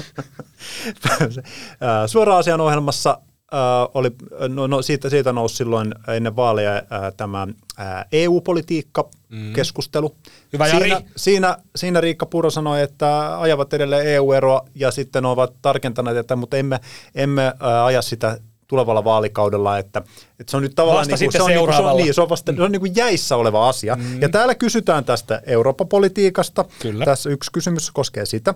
Ää, 1.82 2.08
Suoraan 2.08 2.40
asian 2.40 2.62
ohjelmassa 2.62 3.18
ää, 3.54 3.88
oli, 3.94 4.12
no, 4.50 4.68
no 4.68 4.82
siitä, 4.82 5.10
siitä 5.10 5.34
nousi 5.34 5.56
silloin 5.56 5.96
ennen 6.08 6.36
vaaleja 6.36 6.72
ää, 6.72 7.12
tämä 7.12 7.48
ää, 7.78 8.06
EU-politiikka-keskustelu. 8.12 10.16
Hyvä, 10.54 10.68
Jari. 10.68 10.90
siinä, 10.90 11.02
siinä, 11.16 11.58
siinä 11.76 12.02
Riikka 12.02 12.26
Puro 12.26 12.50
sanoi, 12.50 12.82
että 12.82 13.42
ajavat 13.42 13.74
edelleen 13.74 14.08
EU-eroa 14.08 14.66
ja 14.76 14.92
sitten 14.92 15.26
ovat 15.26 15.54
tarkentaneet, 15.62 16.18
että 16.18 16.36
mutta 16.36 16.58
emme, 16.58 16.80
emme 17.16 17.54
ää, 17.60 17.86
aja 17.86 18.02
sitä 18.02 18.38
tulevalla 18.68 19.04
vaalikaudella, 19.04 19.78
että, 19.78 20.00
että 20.40 20.52
se 20.52 20.58
on 20.58 20.64
nyt 20.64 20.76
tavallaan 20.76 21.08
Vasta 21.12 21.16
niin 21.16 21.32
kuin, 21.32 21.32
se 21.32 21.42
on, 21.42 21.50
niin 21.50 21.60
kuin, 21.60 21.76
se 21.76 21.82
on, 21.82 21.98
niin, 21.98 22.14
se 22.14 22.22
on, 22.22 22.30
vasta, 22.30 22.54
se 22.56 22.64
on 22.64 22.72
niin 22.72 22.80
kuin 22.80 22.96
jäissä 22.96 23.36
oleva 23.36 23.70
asia. 23.70 23.96
Mm. 23.96 24.22
Ja 24.22 24.30
täällä 24.30 24.56
kysytään 24.56 25.06
tästä 25.06 25.42
Eurooppa-politiikasta. 25.46 26.66
Kyllä. 26.82 27.06
Tässä 27.06 27.30
yksi 27.30 27.52
kysymys 27.52 27.92
koskee 27.92 28.26
sitä. 28.26 28.54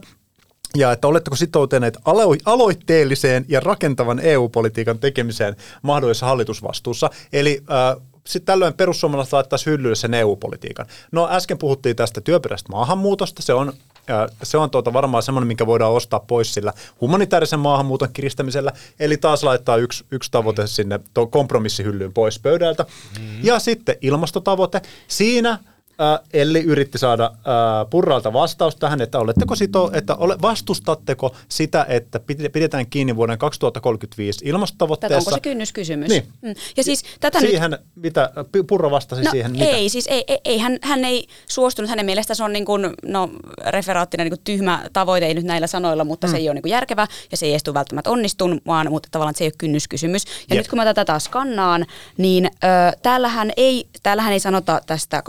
Ja 0.75 0.91
että 0.91 1.08
oletteko 1.08 1.36
sitoutuneet 1.36 1.97
alo- 2.06 2.38
aloitteelliseen 2.45 3.45
ja 3.47 3.60
rakentavan 3.60 4.19
EU-politiikan 4.19 4.99
tekemiseen 4.99 5.56
mahdollisessa 5.82 6.25
hallitusvastuussa. 6.25 7.10
Eli 7.34 7.63
äh, 7.71 8.03
sitten 8.27 8.45
tällöin 8.45 8.73
perussuomalaiset 8.73 9.34
laittaisi 9.34 9.65
hyllylle 9.65 9.95
sen 9.95 10.13
EU-politiikan. 10.13 10.86
No 11.12 11.27
äsken 11.32 11.58
puhuttiin 11.58 11.95
tästä 11.95 12.21
työperäisestä 12.21 12.71
maahanmuutosta. 12.71 13.41
Se 13.41 13.53
on, 13.53 13.73
äh, 14.10 14.38
se 14.43 14.58
on 14.58 14.69
tuota 14.69 14.93
varmaan 14.93 15.23
semmoinen, 15.23 15.47
minkä 15.47 15.65
voidaan 15.65 15.93
ostaa 15.93 16.19
pois 16.19 16.53
sillä 16.53 16.73
humanitaarisen 17.01 17.60
maahanmuuton 17.60 18.10
kiristämisellä. 18.13 18.71
Eli 18.99 19.17
taas 19.17 19.43
laittaa 19.43 19.77
yksi, 19.77 20.06
yksi 20.12 20.32
tavoite 20.32 20.67
sinne 20.67 20.99
kompromissihyllyyn 21.30 22.13
pois 22.13 22.39
pöydältä. 22.39 22.86
Mm. 23.19 23.43
Ja 23.43 23.60
sitten 23.60 23.95
ilmastotavoite. 24.01 24.82
Siinä 25.08 25.60
äh, 26.02 26.20
Elli 26.34 26.60
yritti 26.62 26.98
saada 26.98 27.26
äh, 27.26 27.90
Purralta 27.90 28.34
vastaus 28.34 28.76
tähän, 28.76 29.02
että 29.02 29.20
oletteko 29.20 29.56
sito, 29.56 29.90
että 29.94 30.16
ole, 30.16 30.38
vastustatteko 30.42 31.36
sitä, 31.50 31.86
että 31.90 32.20
pide- 32.20 32.50
pidetään 32.50 32.88
kiinni 32.88 33.16
vuoden 33.16 33.38
2035 33.38 34.40
Tätä, 34.40 34.50
ilmastotavoitteessa? 34.50 35.18
onko 35.18 35.32
se 35.32 35.40
kynnyskysymys? 35.40 36.10
Niin. 36.10 36.24
Mm. 36.42 36.54
Ja 36.78 36.84
siis 36.84 37.04
tätä 37.20 37.42
nyt 37.42 37.50
siihen, 37.50 37.78
mitä 37.96 38.30
Purra 38.68 38.92
vastasi 38.92 39.24
No 39.24 39.32
siihen, 39.32 39.52
mitä? 39.52 39.66
ei, 39.66 39.90
siis 39.90 40.08
ei, 40.08 40.24
ei, 40.28 40.40
ei 40.46 40.58
hän, 40.58 40.78
hän 40.82 41.06
ei 41.06 41.28
suostunut, 41.50 41.90
hänen 41.90 42.06
mielestä 42.06 42.36
se 42.36 42.44
on 42.44 42.54
niin 42.54 42.66
kuin, 42.66 42.90
no, 43.06 43.30
referaattina 43.68 44.24
niin 44.24 44.32
kuin 44.32 44.42
tyhmä 44.44 44.86
tavoite, 44.94 45.26
ei 45.26 45.34
nyt 45.34 45.46
näillä 45.46 45.68
sanoilla, 45.68 46.04
mutta 46.04 46.28
mm. 46.28 46.32
se 46.32 46.38
ei 46.38 46.50
ole 46.50 46.54
niin 46.54 46.62
kuin 46.62 46.72
järkevä 46.72 47.08
ja 47.32 47.38
se 47.38 47.46
ei 47.46 47.52
edes 47.52 47.64
tule 47.64 47.74
välttämättä 47.74 48.10
onnistumaan, 48.10 48.88
mutta 48.90 49.10
tavallaan 49.12 49.36
se 49.36 49.44
ei 49.44 49.48
ole 49.48 49.54
kynnyskysymys. 49.58 50.26
Ja 50.26 50.56
Jep. 50.56 50.58
nyt 50.58 50.68
kun 50.68 50.78
mä 50.78 50.86
tätä 50.86 51.06
taas 51.06 51.24
skannaan, 51.24 51.86
niin 52.18 52.46
ö, 52.46 52.98
täällähän, 53.04 53.52
ei, 53.58 53.88
täällähän 54.04 54.34
ei 54.34 54.40
sanota 54.40 54.82
tästä 54.86 55.22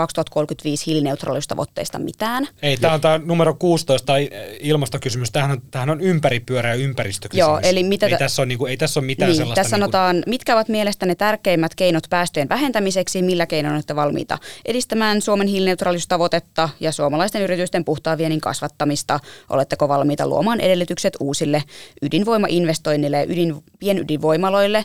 2035 0.58 0.86
hiilineutraaliustavoitteista 0.86 1.98
mitään. 1.98 2.48
Ei, 2.62 2.76
tämä 2.76 2.94
on 2.94 3.00
tämä 3.00 3.20
numero 3.24 3.54
16, 3.54 4.06
tai 4.06 4.30
ilmastokysymys. 4.60 5.30
Tämähän 5.30 5.50
on, 5.50 5.62
tämähän 5.70 5.90
on 5.90 6.00
ympäripyöreä 6.00 6.74
ympäristökysymys. 6.74 7.48
Joo, 7.48 7.60
eli 7.62 7.82
mitä 7.82 8.06
ei, 8.06 8.12
tä- 8.12 8.18
tässä 8.18 8.42
on, 8.42 8.48
niinku, 8.48 8.66
ei 8.66 8.76
tässä 8.76 9.00
ole 9.00 9.06
mitään 9.06 9.28
Niin, 9.28 9.36
sellaista... 9.36 9.60
tässä 9.60 9.70
sanotaan, 9.70 10.22
mitkä 10.26 10.54
ovat 10.54 10.68
mielestäni 10.68 11.14
tärkeimmät 11.14 11.74
keinot 11.74 12.04
päästöjen 12.10 12.48
vähentämiseksi, 12.48 13.22
millä 13.22 13.46
keinoin 13.46 13.74
olette 13.74 13.96
valmiita 13.96 14.38
edistämään 14.64 15.22
Suomen 15.22 15.46
hiilineutraalisuustavoitetta 15.46 16.68
ja 16.80 16.92
suomalaisten 16.92 17.42
yritysten 17.42 17.84
puhtaan 17.84 18.18
viennin 18.18 18.40
kasvattamista. 18.40 19.20
Oletteko 19.50 19.88
valmiita 19.88 20.26
luomaan 20.26 20.60
edellytykset 20.60 21.16
uusille 21.20 21.62
ydinvoimainvestoinnille 22.02 23.16
ja 23.16 23.24
ydin, 23.24 23.56
pienydinvoimaloille? 23.78 24.84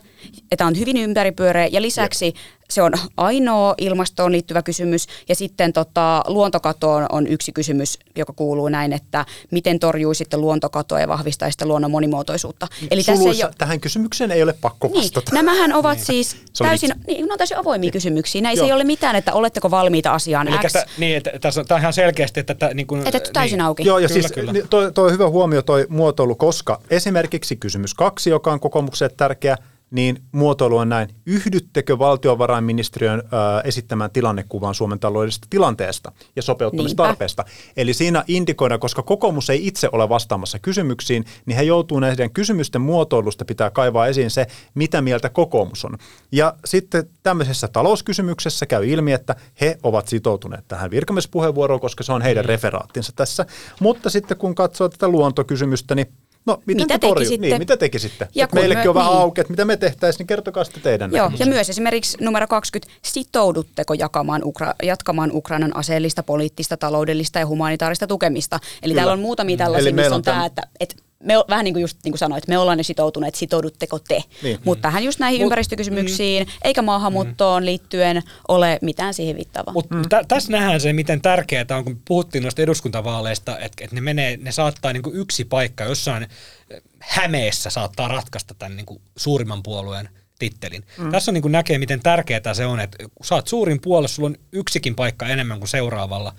Tämä 0.58 0.68
on 0.68 0.80
hyvin 0.80 0.98
ympäripyöreä 0.98 1.68
ja 1.72 1.82
lisäksi 1.82 2.34
se 2.74 2.82
on 2.82 2.94
ainoa 3.18 3.76
ilmastoon 3.78 4.32
liittyvä 4.32 4.62
kysymys. 4.62 5.08
Ja 5.30 5.36
sitten 5.36 5.74
tota, 5.74 6.24
luontokatoon 6.28 7.06
on 7.12 7.28
yksi 7.28 7.52
kysymys, 7.52 8.00
joka 8.16 8.34
kuuluu 8.34 8.70
näin, 8.70 8.94
että 8.94 9.26
miten 9.52 9.80
torjuisitte 9.80 10.38
luontokatoa 10.38 11.00
ja 11.00 11.08
vahvistaisitte 11.08 11.66
luonnon 11.66 11.92
monimuotoisuutta. 11.92 12.68
Eli 12.92 13.04
tässä 13.04 13.30
ei 13.30 13.44
ole, 13.44 13.54
tähän 13.58 13.80
kysymykseen 13.80 14.32
ei 14.32 14.44
ole 14.44 14.54
pakko 14.54 14.88
niin, 14.88 14.98
vastata. 14.98 15.32
nämähän 15.36 15.74
ovat 15.74 16.00
siis 16.00 16.32
Se 16.54 16.64
oli 16.64 16.70
täysin, 16.70 16.92
niin, 17.08 17.32
on 17.32 17.38
täysin 17.38 17.58
avoimia 17.58 17.92
kysymyksiä. 17.92 18.42
Näissä 18.42 18.64
Joo. 18.64 18.68
ei 18.68 18.74
ole 18.74 18.84
mitään, 18.84 19.16
että 19.16 19.34
oletteko 19.34 19.72
valmiita 19.72 20.14
asiaan 20.14 20.48
Eli 20.48 20.58
X. 20.68 20.74
tä, 20.74 20.86
niin, 20.98 21.18
että 21.18 21.32
tässä 21.42 21.62
on, 21.62 21.68
tämä 21.68 21.76
on 21.76 21.82
ihan 21.82 21.94
selkeästi, 21.94 22.40
että 22.40 22.56
tämä, 22.56 22.74
niin 22.74 22.88
kuin, 22.88 23.08
Että 23.08 23.20
täysin 23.34 23.58
niin. 23.58 23.66
auki. 23.66 23.86
Joo, 23.86 24.00
ja 24.00 24.08
Kyllä, 24.08 24.22
siis 24.22 24.32
kyllä. 24.32 24.54
toi, 24.70 24.92
toi 24.92 25.12
hyvä 25.12 25.30
huomio 25.30 25.62
toi 25.62 25.86
muotoilu, 25.90 26.36
koska 26.36 26.82
esimerkiksi 26.90 27.56
kysymys 27.56 27.94
kaksi, 27.94 28.30
joka 28.30 28.52
on 28.52 28.60
kokoomukselle 28.60 29.14
tärkeä, 29.18 29.58
niin 29.94 30.24
muotoilu 30.32 30.78
on 30.78 30.90
näin. 30.90 31.10
Yhdyttekö 31.26 32.00
valtiovarainministeriön 32.00 33.20
ö, 33.20 33.24
esittämään 33.64 34.12
tilannekuvaan 34.12 34.76
Suomen 34.76 35.00
taloudellisesta 35.00 35.48
tilanteesta 35.50 36.12
ja 36.36 36.42
sopeuttamistarpeesta? 36.42 37.46
Eli 37.78 37.94
siinä 37.94 38.24
indikoidaan, 38.28 38.80
koska 38.80 39.04
kokoomus 39.04 39.50
ei 39.50 39.68
itse 39.68 39.90
ole 39.92 40.10
vastaamassa 40.10 40.60
kysymyksiin, 40.60 41.26
niin 41.46 41.58
he 41.58 41.64
joutuu 41.64 42.00
näiden 42.00 42.32
kysymysten 42.32 42.82
muotoilusta 42.82 43.46
pitää 43.46 43.70
kaivaa 43.70 44.08
esiin 44.08 44.32
se, 44.32 44.48
mitä 44.74 45.02
mieltä 45.02 45.30
kokoomus 45.30 45.86
on. 45.86 45.98
Ja 46.32 46.54
sitten 46.66 47.10
tämmöisessä 47.24 47.68
talouskysymyksessä 47.68 48.66
käy 48.66 48.88
ilmi, 48.88 49.12
että 49.12 49.36
he 49.62 49.78
ovat 49.84 50.08
sitoutuneet 50.08 50.68
tähän 50.68 50.92
virkamiespuheenvuoroon, 50.92 51.80
koska 51.80 52.04
se 52.04 52.14
on 52.14 52.22
heidän 52.22 52.46
referaattinsa 52.46 53.14
tässä. 53.16 53.46
Mutta 53.80 54.10
sitten 54.10 54.38
kun 54.38 54.56
katsoo 54.56 54.90
tätä 54.90 55.08
luontokysymystä, 55.08 55.96
niin 55.96 56.08
No, 56.46 56.62
miten 56.66 56.84
Mitä 56.84 57.00
te 57.00 57.08
tekisitte? 57.08 57.48
Niin, 57.48 57.58
mitä 57.60 57.78
tekisitte? 57.78 58.26
Ja 58.36 58.42
Ja 58.44 58.48
kun 58.48 58.60
meillekin 58.60 58.84
me- 58.84 58.90
on 58.90 58.96
vähän 58.96 59.12
niin. 59.12 59.22
auki, 59.22 59.42
että 59.42 59.54
mitä 59.54 59.66
me 59.66 59.78
tehtäisiin, 59.78 60.20
niin 60.20 60.28
kertokaa 60.28 60.64
sitten 60.64 60.84
teidän 60.84 61.12
Joo, 61.12 61.32
ja 61.40 61.46
myös 61.46 61.70
esimerkiksi 61.70 62.18
numero 62.22 62.48
20, 62.48 62.94
sitoudutteko 63.02 63.94
jakamaan 63.94 64.42
Ukra- 64.44 64.76
jatkamaan 64.84 65.32
Ukrainan 65.34 65.76
aseellista, 65.78 66.24
poliittista, 66.24 66.78
taloudellista 66.78 67.40
ja 67.40 67.48
humanitaarista 67.48 68.08
tukemista? 68.08 68.60
Eli 68.84 68.92
Kyllä. 68.94 68.96
täällä 69.00 69.14
on 69.14 69.20
muutamia 69.20 69.58
tällaisia, 69.58 69.90
Eli 69.90 69.96
missä 69.96 70.10
on, 70.10 70.16
on 70.16 70.22
tämä, 70.22 70.42
täm- 70.42 70.46
että, 70.46 70.62
että 70.80 70.96
me, 71.24 71.34
vähän 71.50 71.64
niin 71.64 71.74
kuin 71.74 71.82
just 71.82 71.98
niin 72.04 72.12
kuin 72.12 72.20
sanoit, 72.20 72.48
me 72.48 72.58
ollaan 72.58 72.80
jo 72.80 72.84
sitoutuneet, 72.84 73.36
sitoudutteko 73.36 74.00
te? 74.00 74.24
Niin. 74.44 74.60
Mutta 74.66 74.82
tähän 74.82 75.04
just 75.04 75.20
näihin 75.20 75.42
ympäristökysymyksiin, 75.42 76.48
eikä 76.64 76.82
maahanmuuttoon 76.82 77.66
liittyen 77.66 78.24
ole 78.48 78.80
mitään 78.82 79.14
siihen 79.14 79.36
viittaavaa. 79.36 79.74
Mutta 79.74 79.96
mm. 79.96 80.10
tä, 80.10 80.24
tässä 80.28 80.52
nähdään 80.52 80.82
se, 80.82 80.94
miten 80.94 81.22
tärkeää 81.22 81.66
on, 81.72 81.84
kun 81.84 82.02
puhuttiin 82.08 82.42
noista 82.42 82.62
eduskuntavaaleista, 82.62 83.60
että, 83.60 83.84
että 83.84 83.96
ne, 83.96 84.02
menee, 84.02 84.38
ne 84.38 84.52
saattaa 84.52 84.94
niin 84.94 85.04
kuin 85.04 85.16
yksi 85.16 85.46
paikka 85.46 85.84
jossain 85.84 86.24
eh, 86.24 86.82
Hämeessä 87.00 87.70
saattaa 87.70 88.08
ratkaista 88.08 88.54
tämän 88.54 88.76
niin 88.76 88.86
kuin 88.86 89.02
suurimman 89.18 89.64
puolueen 89.64 90.10
tittelin. 90.40 90.84
Mm. 90.98 91.12
Tässä 91.12 91.32
on 91.32 91.34
niin 91.34 91.42
kuin 91.42 91.52
näkee, 91.52 91.78
miten 91.78 92.00
tärkeää 92.00 92.54
se 92.54 92.66
on, 92.66 92.80
että 92.80 92.98
kun 93.16 93.26
sä 93.26 93.36
oot 93.36 93.48
suurin 93.48 93.82
puolue, 93.82 94.08
sulla 94.08 94.30
on 94.30 94.38
yksikin 94.52 94.96
paikka 94.96 95.28
enemmän 95.28 95.60
kuin 95.60 95.70
seuraavalla, 95.70 96.36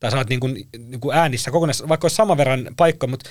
tai 0.00 0.10
sä 0.10 0.16
oot 0.16 0.28
niin 0.28 0.40
kuin, 0.40 0.68
niin 0.78 1.00
kuin 1.00 1.16
äänissä 1.16 1.50
kokonaisuudessaan, 1.50 1.88
vaikka 1.88 2.04
olisi 2.04 2.16
saman 2.16 2.36
verran 2.36 2.68
paikkoja, 2.76 3.10
mutta 3.10 3.30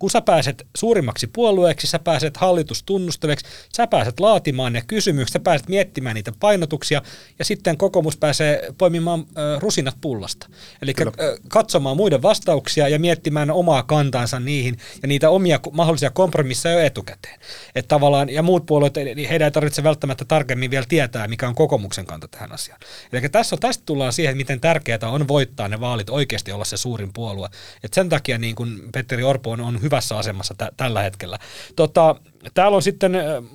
kun 0.00 0.10
sä 0.10 0.20
pääset 0.20 0.66
suurimmaksi 0.76 1.26
puolueeksi, 1.26 1.86
sä 1.86 1.98
pääset 1.98 2.36
hallitustunnusteleksi, 2.36 3.46
sä 3.76 3.86
pääset 3.86 4.20
laatimaan 4.20 4.72
ne 4.72 4.82
kysymykset, 4.86 5.32
sä 5.32 5.40
pääset 5.40 5.68
miettimään 5.68 6.14
niitä 6.14 6.32
painotuksia 6.40 7.02
ja 7.38 7.44
sitten 7.44 7.76
kokoomus 7.76 8.16
pääsee 8.16 8.72
poimimaan 8.78 9.20
ö, 9.20 9.58
rusinat 9.58 9.96
pullasta. 10.00 10.48
Eli 10.82 10.94
ö, 11.00 11.38
katsomaan 11.48 11.96
muiden 11.96 12.22
vastauksia 12.22 12.88
ja 12.88 12.98
miettimään 12.98 13.50
omaa 13.50 13.82
kantaansa 13.82 14.40
niihin 14.40 14.78
ja 15.02 15.08
niitä 15.08 15.30
omia 15.30 15.60
mahdollisia 15.72 16.10
kompromisseja 16.10 16.74
jo 16.74 16.86
etukäteen. 16.86 17.40
Et 17.74 17.88
tavallaan, 17.88 18.28
ja 18.28 18.42
muut 18.42 18.66
puolueet, 18.66 18.94
niin 18.96 19.28
heidän 19.28 19.46
ei 19.46 19.50
tarvitse 19.52 19.82
välttämättä 19.82 20.24
tarkemmin 20.24 20.70
vielä 20.70 20.86
tietää, 20.88 21.28
mikä 21.28 21.48
on 21.48 21.54
kokoomuksen 21.54 22.06
kanta 22.06 22.28
tähän 22.28 22.52
asiaan. 22.52 22.80
Eli 23.12 23.28
tässä, 23.28 23.56
tästä 23.56 23.82
tullaan 23.86 24.12
siihen, 24.12 24.36
miten 24.36 24.60
tärkeää 24.60 24.98
on 25.02 25.28
voittaa 25.28 25.68
ne 25.68 25.80
vaalit 25.80 26.10
oikeasti 26.10 26.52
olla 26.52 26.64
se 26.64 26.76
suurin 26.76 27.12
puolue. 27.12 27.48
Et 27.84 27.94
sen 27.94 28.08
takia 28.08 28.38
niin 28.38 28.54
kun 28.54 28.80
Petteri 28.92 29.22
Orpo 29.22 29.50
on, 29.50 29.60
on 29.60 29.82
hyvässä 29.90 30.18
asemassa 30.18 30.54
tä, 30.58 30.70
tällä 30.76 31.02
hetkellä. 31.02 31.38
Tota, 31.76 32.16
täällä 32.54 32.76
on 32.76 32.82
sitten 32.82 33.12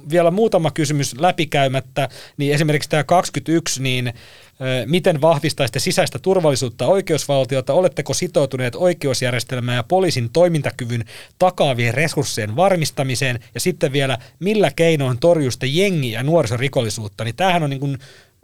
vielä 0.10 0.32
muutama 0.32 0.72
kysymys 0.72 1.20
läpikäymättä, 1.20 2.10
niin 2.38 2.54
esimerkiksi 2.54 2.90
tämä 2.90 3.04
21, 3.04 3.82
niin 3.82 4.14
miten 4.86 5.22
vahvistaisitte 5.22 5.80
sisäistä 5.80 6.20
turvallisuutta 6.20 6.88
oikeusvaltiota, 6.88 7.74
oletteko 7.74 8.14
sitoutuneet 8.14 8.76
oikeusjärjestelmään 8.76 9.76
ja 9.76 9.84
poliisin 9.84 10.30
toimintakyvyn 10.34 11.06
takaavien 11.40 11.94
resurssien 11.94 12.56
varmistamiseen, 12.56 13.40
ja 13.54 13.60
sitten 13.60 13.94
vielä 13.94 14.18
millä 14.40 14.72
keinoin 14.76 15.20
torjuste 15.20 15.68
jengi- 15.68 16.12
ja 16.12 16.24
nuorisorikollisuutta, 16.24 17.24
niin 17.24 17.36
tämähän 17.36 17.64
on 17.64 17.70
niin 17.70 17.80
kuin 17.80 17.98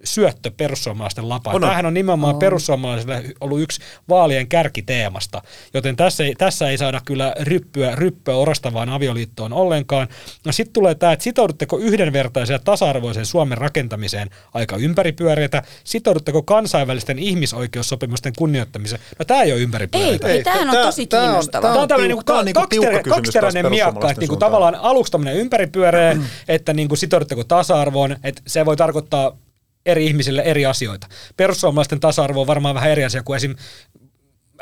syöttö 0.04 0.52
perussuomalaisten 0.58 1.30
lapaan. 1.30 1.56
On, 1.56 1.64
on. 1.64 1.68
Tämähän 1.68 1.86
on 1.86 1.94
nimenomaan 1.94 2.36
perussuomalaisille 2.36 3.24
ollut 3.42 3.62
yksi 3.62 3.82
vaalien 4.10 4.48
kärkiteemasta, 4.48 5.42
joten 5.74 5.96
tässä 5.96 6.24
ei, 6.24 6.36
tässä 6.36 6.70
ei 6.70 6.78
saada 6.78 7.02
kyllä 7.06 7.36
ryppyä, 7.40 7.96
ryppyä 7.96 8.36
orastavaan 8.36 8.90
avioliittoon 8.90 9.54
ollenkaan. 9.54 10.08
No 10.46 10.52
sitten 10.52 10.74
tulee 10.74 10.96
tämä, 10.96 11.12
että 11.12 11.24
sitoudutteko 11.24 11.78
yhdenvertaisen 11.78 12.54
ja 12.54 12.60
tasa-arvoisen 12.60 13.26
Suomen 13.26 13.58
rakentamiseen 13.58 14.30
aika 14.54 14.76
ympäripyöreitä, 14.78 15.64
sitoudutteko 15.84 16.42
kansainvälisten 16.44 17.20
ihmisoikeussopimusten 17.20 18.34
kunnioittamiseen. 18.38 19.02
No 19.20 19.26
tämä 19.26 19.42
ei 19.42 19.52
ole 19.52 19.62
ympäripyöreitä. 19.62 20.28
Ei, 20.28 20.38
Ei, 20.38 20.44
tämähän 20.44 20.70
on 20.70 20.86
tosi 20.86 21.08
tää 21.08 21.22
on- 21.22 21.28
kiinnostava. 21.28 21.62
tää 21.62 21.72
Tämä 21.72 21.82
on 21.82 21.88
tämmöinen 21.88 22.18
niinku, 22.18 22.34
on 22.34 22.46
niinku 22.46 22.68
kysymys 22.70 23.02
kaksiteräinen 23.10 23.70
miakka, 23.70 24.10
että 24.10 24.20
niinku 24.20 24.38
tavallaan 24.38 24.76
aluksi 24.76 25.12
tämmöinen 25.12 25.36
ympäripyöreä, 25.36 26.18
että 26.48 26.74
niinku 26.74 26.96
sitoudutteko 26.96 27.44
tasa-arvoon, 27.44 28.18
että 28.24 28.42
se 28.48 28.66
voi 28.66 28.78
tarkoittaa 28.78 29.38
eri 29.86 30.06
ihmisille 30.06 30.42
eri 30.42 30.66
asioita. 30.66 31.08
Perussuomalaisten 31.38 32.00
tasa-arvo 32.00 32.42
on 32.42 32.48
varmaan 32.48 32.76
vähän 32.76 32.92
eri 32.92 33.06
asia 33.06 33.24
kuin 33.24 33.38
esim. 33.38 33.56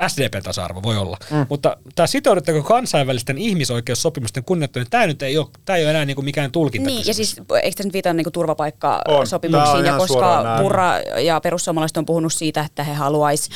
SDP-tasa-arvo 0.08 0.84
voi 0.84 0.98
olla. 0.98 1.18
Mm. 1.32 1.46
Mutta 1.50 1.78
tämä 1.96 2.08
sitoudutteko 2.08 2.64
kansainvälisten 2.64 3.38
ihmisoikeussopimusten 3.38 4.44
kunnioittaminen, 4.44 4.90
tämä 4.92 5.08
nyt 5.08 5.22
ei 5.22 5.38
ole, 5.38 5.48
tämä 5.66 5.78
ei 5.78 5.84
ole 5.84 5.92
enää 5.92 6.06
niinku 6.06 6.22
mikään 6.22 6.52
tulkinta. 6.52 6.88
Niin, 6.88 7.08
ja 7.08 7.14
siis 7.14 7.38
eikö 7.38 7.76
tässä 7.76 7.84
nyt 7.84 7.94
viitata 7.94 8.14
niin. 8.14 8.26
Tää 8.26 8.32
turvapaikkasopimuksiin, 8.32 9.86
ja 9.86 9.98
koska. 9.98 10.46
Purra 10.62 11.00
ja 11.00 11.42
perussuomalaiset 11.42 11.98
on 11.98 12.06
puhunut 12.06 12.34
siitä, 12.34 12.62
että 12.62 12.84
he 12.84 12.94
haluaisi, 12.94 13.50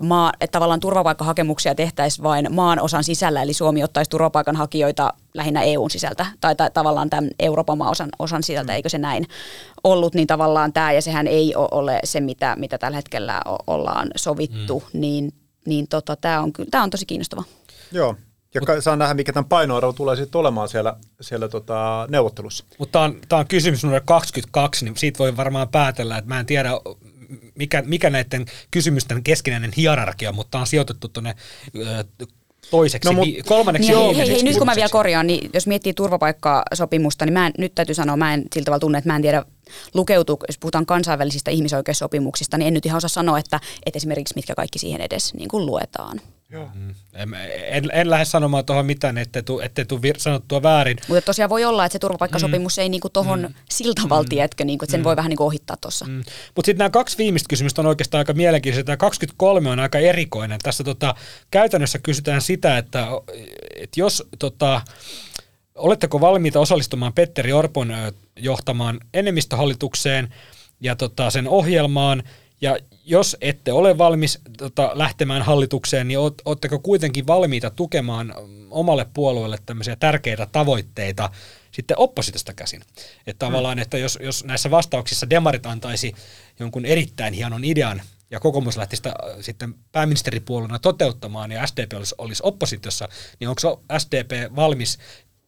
maa, 0.00 0.32
että 0.40 0.52
tavallaan 0.52 0.80
turvapaikkahakemuksia 0.80 1.74
tehtäisiin 1.74 2.22
vain 2.22 2.46
maan 2.50 2.80
osan 2.80 3.04
sisällä, 3.04 3.42
eli 3.42 3.52
Suomi 3.52 3.84
ottaisi 3.84 4.10
turvapaikanhakijoita 4.10 5.12
lähinnä 5.34 5.62
EUn 5.62 5.90
sisältä, 5.90 6.26
tai, 6.40 6.56
tai 6.56 6.70
tavallaan 6.74 7.10
tämän 7.10 7.30
Euroopan 7.38 7.78
maan 7.78 7.90
osan, 7.90 8.08
osan 8.18 8.42
sisältä, 8.42 8.74
eikö 8.74 8.88
se 8.88 8.98
näin 8.98 9.26
ollut, 9.84 10.14
niin 10.14 10.26
tavallaan 10.26 10.72
tämä, 10.72 10.92
ja 10.92 11.02
sehän 11.02 11.26
ei 11.26 11.54
ole 11.56 12.00
se, 12.04 12.20
mitä, 12.20 12.56
mitä 12.58 12.78
tällä 12.78 12.96
hetkellä 12.96 13.40
o- 13.46 13.58
ollaan 13.66 14.08
sovittu, 14.16 14.82
mm. 14.92 15.00
niin, 15.00 15.32
niin 15.66 15.88
tota, 15.88 16.16
tämä 16.16 16.40
on, 16.40 16.52
kyllä- 16.52 16.68
tää 16.70 16.82
on 16.82 16.90
tosi 16.90 17.06
kiinnostava. 17.06 17.44
Joo. 17.92 18.16
Ja 18.54 18.60
Mut, 18.60 18.84
saa 18.84 18.96
nähdä, 18.96 19.14
mikä 19.14 19.32
tämän 19.32 19.48
painoarvo 19.48 19.92
tulee 19.92 20.16
sitten 20.16 20.38
olemaan 20.38 20.68
siellä, 20.68 20.96
siellä 21.20 21.48
tota, 21.48 22.06
neuvottelussa. 22.10 22.64
Mutta 22.78 22.92
tämä 22.92 23.04
on, 23.04 23.20
tää 23.28 23.38
on 23.38 23.46
kysymys 23.46 23.84
numero 23.84 24.02
22, 24.04 24.84
niin 24.84 24.96
siitä 24.96 25.18
voi 25.18 25.36
varmaan 25.36 25.68
päätellä, 25.68 26.18
että 26.18 26.28
mä 26.28 26.40
en 26.40 26.46
tiedä, 26.46 26.70
mikä, 27.54 27.82
mikä 27.86 28.10
näiden 28.10 28.46
kysymysten 28.70 29.22
keskinäinen 29.22 29.72
hierarkia, 29.76 30.32
mutta 30.32 30.50
tämä 30.50 30.60
on 30.60 30.66
sijoitettu 30.66 31.08
tuonne 31.08 31.34
toiseksi, 32.70 33.08
No, 33.12 33.20
mut- 33.22 33.26
vi- 33.26 33.42
kolmanneksi 33.46 33.92
Niin, 33.92 34.04
hei, 34.04 34.16
hei, 34.16 34.28
hei, 34.30 34.42
nyt 34.42 34.58
kun 34.58 34.66
mä 34.66 34.76
vielä 34.76 34.88
korjaan, 34.88 35.26
niin 35.26 35.50
jos 35.54 35.66
miettii 35.66 35.94
turvapaikkasopimusta, 35.94 37.24
niin 37.24 37.32
mä 37.32 37.46
en, 37.46 37.52
nyt 37.58 37.74
täytyy 37.74 37.94
sanoa, 37.94 38.16
mä 38.16 38.34
en 38.34 38.44
sillä 38.54 38.64
tavalla 38.64 38.80
tunne, 38.80 38.98
että 38.98 39.10
mä 39.10 39.16
en 39.16 39.22
tiedä 39.22 39.44
lukeutuu, 39.94 40.38
jos 40.48 40.58
puhutaan 40.58 40.86
kansainvälisistä 40.86 41.50
ihmisoikeussopimuksista, 41.50 42.58
niin 42.58 42.66
en 42.66 42.74
nyt 42.74 42.86
ihan 42.86 42.96
osaa 42.96 43.08
sanoa, 43.08 43.38
että, 43.38 43.60
että 43.86 43.96
esimerkiksi 43.96 44.34
mitkä 44.36 44.54
kaikki 44.54 44.78
siihen 44.78 45.00
edes 45.00 45.34
niin 45.34 45.48
kuin 45.48 45.66
luetaan. 45.66 46.20
Mm. 46.52 46.94
En, 47.14 47.34
en, 47.68 47.84
en 47.92 48.10
lähde 48.10 48.24
sanomaan 48.24 48.64
tuohon 48.64 48.86
mitään, 48.86 49.18
ettei 49.18 49.42
tule 49.42 49.64
ette 49.64 49.84
tu 49.84 49.96
vir- 49.96 50.18
sanottua 50.18 50.62
väärin. 50.62 50.96
Mutta 51.08 51.22
tosiaan 51.22 51.50
voi 51.50 51.64
olla, 51.64 51.84
että 51.84 51.92
se 51.92 51.98
turvapaikkasopimus 51.98 52.76
mm. 52.76 52.82
ei 52.82 52.88
niin 52.88 53.00
kuin 53.00 53.12
tohon 53.12 53.40
mm. 53.40 53.54
sillä 53.70 53.94
tavalla, 54.02 54.22
mm. 54.22 54.28
tiedätkö, 54.28 54.64
niin 54.64 54.78
kuin, 54.78 54.86
että 54.86 54.90
sen 54.90 55.00
mm. 55.00 55.04
voi 55.04 55.16
vähän 55.16 55.28
niin 55.28 55.36
kuin 55.36 55.46
ohittaa 55.46 55.76
tuossa. 55.80 56.04
Mm. 56.04 56.16
Mutta 56.54 56.66
sitten 56.66 56.78
nämä 56.78 56.90
kaksi 56.90 57.18
viimeistä 57.18 57.48
kysymystä 57.48 57.82
on 57.82 57.86
oikeastaan 57.86 58.18
aika 58.18 58.32
mielenkiintoisia. 58.32 58.84
Tämä 58.84 58.96
23 58.96 59.70
on 59.70 59.80
aika 59.80 59.98
erikoinen. 59.98 60.58
Tässä 60.62 60.84
tota, 60.84 61.14
käytännössä 61.50 61.98
kysytään 61.98 62.42
sitä, 62.42 62.78
että, 62.78 63.06
että 63.76 64.00
jos 64.00 64.28
tota, 64.38 64.80
oletteko 65.74 66.20
valmiita 66.20 66.60
osallistumaan 66.60 67.12
Petteri 67.12 67.52
Orpon 67.52 67.94
johtamaan 68.36 69.00
enemmistöhallitukseen 69.14 70.34
ja 70.80 70.96
tota, 70.96 71.30
sen 71.30 71.48
ohjelmaan, 71.48 72.22
ja 72.60 72.78
jos 73.04 73.36
ette 73.40 73.72
ole 73.72 73.98
valmis 73.98 74.38
tota, 74.58 74.90
lähtemään 74.94 75.42
hallitukseen, 75.42 76.08
niin 76.08 76.18
oot- 76.18 76.42
ootteko 76.44 76.78
kuitenkin 76.78 77.26
valmiita 77.26 77.70
tukemaan 77.70 78.34
mm, 78.46 78.66
omalle 78.70 79.06
puolueelle 79.14 79.58
tämmöisiä 79.66 79.96
tärkeitä 79.96 80.48
tavoitteita 80.52 81.30
sitten 81.72 81.98
oppositiosta 81.98 82.54
käsin. 82.54 82.82
Että 83.26 83.46
tavallaan, 83.46 83.78
että 83.78 83.98
jos, 83.98 84.18
jos 84.22 84.44
näissä 84.44 84.70
vastauksissa 84.70 85.30
demarit 85.30 85.66
antaisi 85.66 86.14
jonkun 86.58 86.84
erittäin 86.84 87.34
hienon 87.34 87.64
idean, 87.64 88.02
ja 88.30 88.40
kokoomus 88.40 88.76
lähti 88.76 88.96
sitä 88.96 89.08
äh, 89.08 89.36
sitten 89.40 89.74
pääministeripuolueena 89.92 90.78
toteuttamaan, 90.78 91.52
ja 91.52 91.66
SDP 91.66 91.92
olisi, 91.96 92.14
olisi 92.18 92.42
oppositiossa, 92.46 93.08
niin 93.40 93.48
onko 93.48 93.82
SDP 93.98 94.56
valmis 94.56 94.98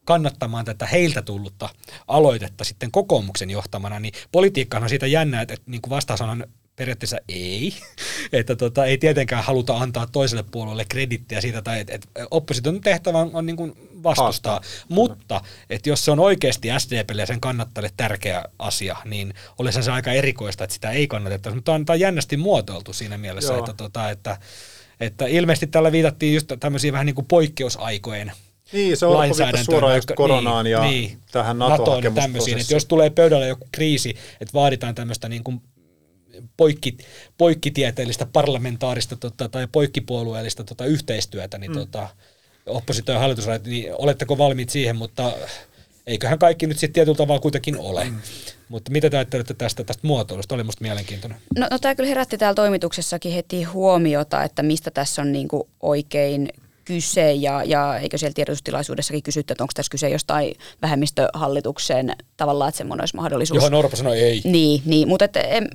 kannattamaan 0.05 0.65
tätä 0.65 0.87
heiltä 0.87 1.23
tullutta 1.23 1.69
aloitetta 2.09 2.65
sitten 2.65 2.91
kokoomuksen 2.91 3.51
johtamana, 3.51 4.01
niin 4.01 4.15
politiikkahan 4.33 4.83
on 4.83 4.89
siitä 4.89 5.07
jännää, 5.07 5.43
että, 5.43 5.55
että 5.55 5.71
niin 5.71 5.83
kuin 5.83 5.91
vastaus 5.91 6.21
on 6.21 6.47
periaatteessa 6.81 7.19
ei, 7.29 7.75
että 8.33 8.57
tota, 8.57 8.85
ei 8.85 8.99
tietenkään 8.99 9.45
haluta 9.45 9.77
antaa 9.77 10.07
toiselle 10.07 10.45
puolueelle 10.51 10.85
kredittiä 10.89 11.41
siitä, 11.41 11.63
tai 11.63 11.81
että, 11.81 11.95
että 11.95 12.09
opposition 12.31 12.81
tehtävä 12.81 13.19
on, 13.19 13.31
on 13.33 13.47
niin 13.47 13.57
kuin 13.57 13.73
vastustaa, 14.03 14.53
Haastaa. 14.53 14.87
mutta 14.89 15.41
että 15.71 15.89
jos 15.89 16.05
se 16.05 16.11
on 16.11 16.21
oikeasti 16.21 16.69
SDPlle 16.79 17.23
ja 17.23 17.27
sen 17.27 17.41
kannattajille 17.41 17.91
tärkeä 17.97 18.45
asia, 18.59 18.97
niin 19.05 19.35
olisi 19.59 19.83
se 19.83 19.91
aika 19.91 20.13
erikoista, 20.13 20.65
että 20.65 20.75
sitä 20.75 20.91
ei 20.91 21.07
kannatettaisi, 21.07 21.55
mutta 21.55 21.73
tämä 21.85 21.95
on, 21.95 22.01
jännästi 22.01 22.37
muotoiltu 22.37 22.93
siinä 22.93 23.19
mielessä, 23.19 23.53
Joo. 23.53 23.59
että, 23.59 23.73
tota, 23.73 24.11
että, 24.11 24.39
että 25.01 25.27
ilmeisesti 25.27 25.67
tällä 25.67 25.93
viitattiin 25.93 26.35
just 26.35 26.53
tämmöisiin 26.61 26.93
vähän 26.93 27.07
niin 27.07 27.15
kuin 27.15 27.27
poikkeusaikojen 27.27 28.33
Niin, 28.73 28.97
se 28.97 29.07
on 29.07 29.35
suoraan 29.65 29.93
vaikka- 29.93 30.15
koronaan 30.15 30.65
niin, 30.65 30.73
ja 30.73 30.83
niin, 30.83 31.19
tähän 31.33 31.59
tämmöisiin, 31.59 31.79
NATO-hakemusprosessiin. 31.79 32.59
että 32.59 32.75
jos 32.75 32.85
tulee 32.85 33.11
pöydälle 33.11 33.49
joku 33.49 33.69
kriisi, 33.73 34.11
että 34.41 34.55
vaaditaan 34.55 34.95
tämmöistä 34.95 35.29
niin 35.29 35.45
kuin 35.45 35.63
poikki, 36.57 36.97
poikkitieteellistä 37.39 38.27
parlamentaarista 38.27 39.17
tota, 39.17 39.49
tai 39.49 39.69
poikkipuolueellista 39.73 40.65
tota, 40.65 40.85
yhteistyötä, 40.85 41.59
niin 41.59 41.73
mm. 41.73 41.79
tota, 41.79 42.09
oppositio 42.67 43.15
ja 43.15 43.21
hallitus, 43.21 43.47
niin 43.67 43.95
oletteko 43.95 44.39
valmiit 44.39 44.71
siihen, 44.71 44.97
mutta 44.97 45.33
eiköhän 46.07 46.39
kaikki 46.39 46.67
nyt 46.67 46.79
sitten 46.79 46.93
tietyllä 46.95 47.17
tavalla 47.17 47.41
kuitenkin 47.41 47.79
ole. 47.79 48.05
Mm. 48.05 48.19
Mutta 48.69 48.93
mitä 48.93 49.11
te 49.11 49.17
ajattelette 49.17 49.55
tästä, 49.55 49.85
tästä 49.85 50.07
muotoilusta? 50.07 50.55
Oli 50.55 50.65
musta 50.65 50.83
mielenkiintoinen. 50.83 51.39
No, 51.57 51.67
no 51.71 51.79
tämä 51.79 51.95
kyllä 51.95 52.09
herätti 52.09 52.39
täällä 52.39 52.55
toimituksessakin 52.55 53.33
heti 53.33 53.63
huomiota, 53.63 54.45
että 54.45 54.63
mistä 54.63 54.91
tässä 54.91 55.23
on 55.23 55.33
niinku 55.33 55.69
oikein 55.81 56.49
kyse 56.85 57.33
ja, 57.33 57.65
ja 57.65 57.99
eikö 57.99 58.19
siellä 58.19 58.35
tiedotustilaisuudessakin 58.35 59.23
kysytty, 59.23 59.53
että 59.53 59.65
onko 59.65 59.73
tässä 59.75 59.91
kyse 59.91 60.09
jostain 60.09 60.55
vähemmistöhallituksen 60.83 62.13
tavallaan, 62.37 62.69
että 62.69 62.79
semmoinen 62.79 63.03
olisi 63.03 63.17
mahdollisuus. 63.17 63.57
Johon 63.57 63.75
Orpo 63.75 63.97
sanoi 63.97 64.21
ei. 64.21 64.41
Niin, 64.45 64.83
niin 64.85 65.09
mutta 65.09 65.25
et, 65.25 65.37
em, 65.37 65.67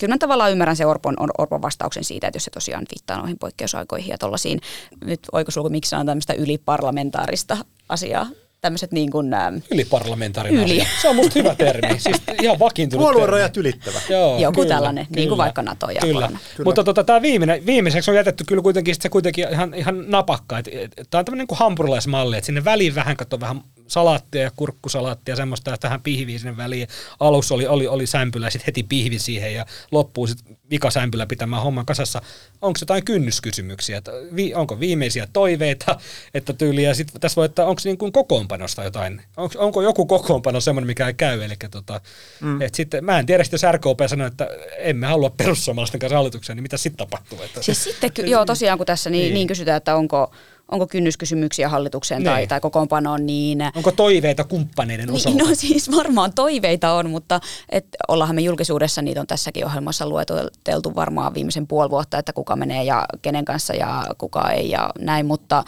kyllä 0.00 0.14
mä 0.14 0.18
tavallaan 0.18 0.52
ymmärrän 0.52 0.76
se 0.76 0.86
Orpon, 0.86 1.14
Or- 1.20 1.30
Orpon 1.38 1.62
vastauksen 1.62 2.04
siitä, 2.04 2.26
että 2.26 2.36
jos 2.36 2.44
se 2.44 2.50
tosiaan 2.50 2.84
viittaa 2.94 3.18
noihin 3.18 3.38
poikkeusaikoihin 3.38 4.08
ja 4.10 4.18
tuollaisiin, 4.18 4.60
nyt 5.04 5.20
oikosulku, 5.32 5.68
miksi 5.70 5.96
on 5.96 6.06
tämmöistä 6.06 6.32
yliparlamentaarista 6.32 7.56
asiaa, 7.88 8.26
tämmöiset 8.60 8.92
niin 8.92 9.10
kuin, 9.10 9.34
ähm, 9.34 9.56
Yliparlamentaarinen 9.70 10.64
Yli. 10.64 10.80
asia. 10.80 10.92
Se 11.02 11.08
on 11.08 11.16
musta 11.16 11.32
hyvä 11.38 11.54
termi. 11.54 11.98
Siis 12.00 12.16
ihan 12.42 12.58
vakiintunut 12.58 13.02
Puoluerajat 13.04 13.52
termi. 13.52 13.68
ylittävä. 13.68 14.00
Joo, 14.08 14.38
Joku 14.38 14.64
tällainen, 14.64 15.06
niin 15.16 15.28
kuin 15.28 15.38
vaikka 15.38 15.62
NATO 15.62 15.90
ja 15.90 16.00
kyllä. 16.00 16.20
korona. 16.20 16.38
Kyllä. 16.56 16.64
Mutta 16.68 16.84
tota, 16.84 17.04
tämä 17.04 17.22
viimeinen, 17.22 17.66
viimeiseksi 17.66 18.10
on 18.10 18.16
jätetty 18.16 18.44
kyllä 18.44 18.62
kuitenkin, 18.62 18.94
se 19.00 19.08
kuitenkin 19.08 19.46
ihan, 19.50 19.74
ihan 19.74 20.04
napakka. 20.10 20.62
Tämä 20.62 21.18
on 21.18 21.24
tämmöinen 21.24 21.38
niin 21.38 21.46
kuin 21.46 21.58
hampurilaismalli, 21.58 22.36
että 22.36 22.46
sinne 22.46 22.64
väliin 22.64 22.94
vähän 22.94 23.16
katso 23.16 23.40
vähän 23.40 23.60
salaattia 23.86 24.42
ja 24.42 24.50
kurkkusalaattia 24.56 25.32
ja 25.32 25.36
semmoista, 25.36 25.70
ja 25.70 25.78
tähän 25.78 26.02
pihviin 26.02 26.38
sinne 26.38 26.56
väliin. 26.56 26.88
Alussa 27.20 27.54
oli, 27.54 27.66
oli, 27.66 27.86
oli 27.86 28.06
sämpylä, 28.06 28.50
sitten 28.50 28.66
heti 28.66 28.82
pihvi 28.82 29.18
siihen 29.18 29.54
ja 29.54 29.66
loppuu 29.92 30.26
sitten 30.26 30.56
vikasämpylä 30.70 31.26
pitämään 31.26 31.62
homman 31.62 31.86
kasassa. 31.86 32.22
Onko 32.62 32.78
jotain 32.80 33.04
kynnyskysymyksiä? 33.04 33.98
Että 33.98 34.12
vi, 34.36 34.54
onko 34.54 34.80
viimeisiä 34.80 35.28
toiveita, 35.32 35.98
että 36.34 36.52
tyyliä, 36.52 36.94
sitten 36.94 37.20
tässä 37.20 37.36
voi, 37.36 37.46
että 37.46 37.66
onko 37.66 37.80
niin 37.84 37.98
kuin 37.98 38.12
kokoonpanosta 38.12 38.84
jotain, 38.84 39.22
onko, 39.36 39.54
onko 39.58 39.82
joku 39.82 40.06
kokoonpano 40.06 40.60
semmoinen, 40.60 40.86
mikä 40.86 41.06
ei 41.06 41.14
käy, 41.14 41.42
eli 41.42 41.54
tota, 41.70 42.00
mm. 42.40 42.62
et 42.62 42.74
sitten, 42.74 43.04
mä 43.04 43.18
en 43.18 43.26
tiedä, 43.26 43.44
jos 43.52 43.62
RKP 43.72 44.00
sanoo, 44.06 44.26
että 44.26 44.48
emme 44.78 45.06
halua 45.06 45.30
perussuomalaisten 45.30 46.00
kanssa 46.00 46.16
hallitukseen, 46.16 46.56
niin 46.56 46.62
mitä 46.62 46.76
sitten 46.76 47.06
tapahtuu? 47.06 47.42
Että, 47.42 47.62
Siis 47.62 47.84
sitten, 47.84 48.30
joo 48.30 48.44
tosiaan 48.44 48.78
kun 48.78 48.86
tässä 48.86 49.10
niin, 49.10 49.20
Niin. 49.20 49.24
niin. 49.24 49.34
niin 49.34 49.46
kysytään, 49.46 49.76
että 49.76 49.96
onko, 49.96 50.32
onko 50.70 50.86
kynnyskysymyksiä 50.86 51.68
hallitukseen 51.68 52.24
tai, 52.24 52.36
Niin. 52.36 52.48
tai 52.48 52.60
kokoonpanoon, 52.60 53.26
niin... 53.26 53.58
onko 53.76 53.92
toiveita 53.92 54.44
kumppaneiden 54.44 55.10
osalta? 55.10 55.38
Niin, 55.38 55.48
no 55.48 55.54
siis 55.54 55.90
varmaan 55.90 56.32
toiveita 56.34 56.92
on, 56.92 57.10
mutta 57.10 57.40
et 57.68 57.86
ollaanhan 58.08 58.34
me 58.34 58.40
julkisuudessa, 58.40 59.02
niitä 59.02 59.20
on 59.20 59.26
tässäkin 59.26 59.66
ohjelmassa 59.66 60.08
lueteltu 60.08 60.94
varmaan 60.94 61.34
viimeisen 61.34 61.66
puoli 61.66 61.90
vuotta, 61.90 62.18
että 62.18 62.32
kuka 62.32 62.56
menee 62.56 62.84
ja 62.84 63.06
kenen 63.22 63.44
kanssa 63.44 63.74
ja 63.74 64.06
kuka 64.18 64.50
ei 64.50 64.70
ja 64.70 64.90
näin, 64.98 65.26
mutta 65.26 65.64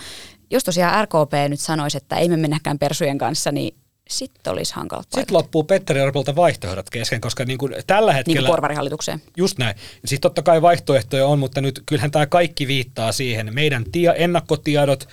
jos 0.50 0.64
tosiaan 0.64 1.04
RKP 1.04 1.32
nyt 1.48 1.60
sanoisi, 1.60 1.96
että 1.96 2.16
ei 2.16 2.28
me 2.28 2.36
mennäkään 2.36 2.78
persujen 2.78 3.18
kanssa, 3.18 3.52
niin 3.52 3.74
sitten 4.08 4.52
olisi 4.52 4.74
hankala. 4.74 5.02
Sitten 5.02 5.36
loppuu 5.36 5.64
Petteri 5.64 6.00
Orpolta 6.00 6.36
vaihtoehdot 6.36 6.90
kesken, 6.90 7.20
koska 7.20 7.44
niin 7.44 7.58
kuin 7.58 7.74
tällä 7.86 8.12
Niin 8.12 8.16
hetkellä... 8.16 8.40
kuin 8.40 8.52
porvarihallitukseen. 8.52 9.22
Just 9.36 9.58
näin. 9.58 9.76
Siis 10.04 10.20
totta 10.20 10.42
kai 10.42 10.62
vaihtoehtoja 10.62 11.26
on, 11.26 11.38
mutta 11.38 11.60
nyt 11.60 11.82
kyllähän 11.86 12.10
tämä 12.10 12.26
kaikki 12.26 12.66
viittaa 12.66 13.12
siihen. 13.12 13.54
Meidän 13.54 13.84
tie, 13.92 14.14
ennakkotiedot, 14.16 15.08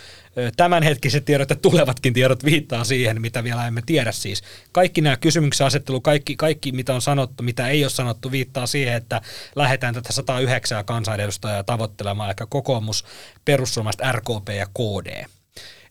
tämänhetkiset 0.58 1.25
tiedot 1.25 1.49
ja 1.49 1.55
tulevatkin 1.55 2.13
tiedot 2.13 2.45
viittaa 2.45 2.84
siihen, 2.84 3.21
mitä 3.21 3.43
vielä 3.43 3.67
emme 3.67 3.81
tiedä 3.86 4.12
siis. 4.12 4.43
Kaikki 4.71 5.01
nämä 5.01 5.17
kysymyksen 5.17 5.67
asettelu, 5.67 6.01
kaikki, 6.01 6.36
kaikki 6.36 6.71
mitä 6.71 6.93
on 6.93 7.01
sanottu, 7.01 7.43
mitä 7.43 7.67
ei 7.67 7.84
ole 7.84 7.89
sanottu, 7.89 8.31
viittaa 8.31 8.67
siihen, 8.67 8.93
että 8.93 9.21
lähdetään 9.55 9.93
tätä 9.93 10.13
109 10.13 10.86
kansanedustajaa 10.86 11.63
tavoittelemaan, 11.63 12.29
eli 12.29 12.47
kokoomus, 12.49 13.05
perussuomalaiset, 13.45 14.01
RKP 14.12 14.49
ja 14.58 14.65
KD. 14.65 15.25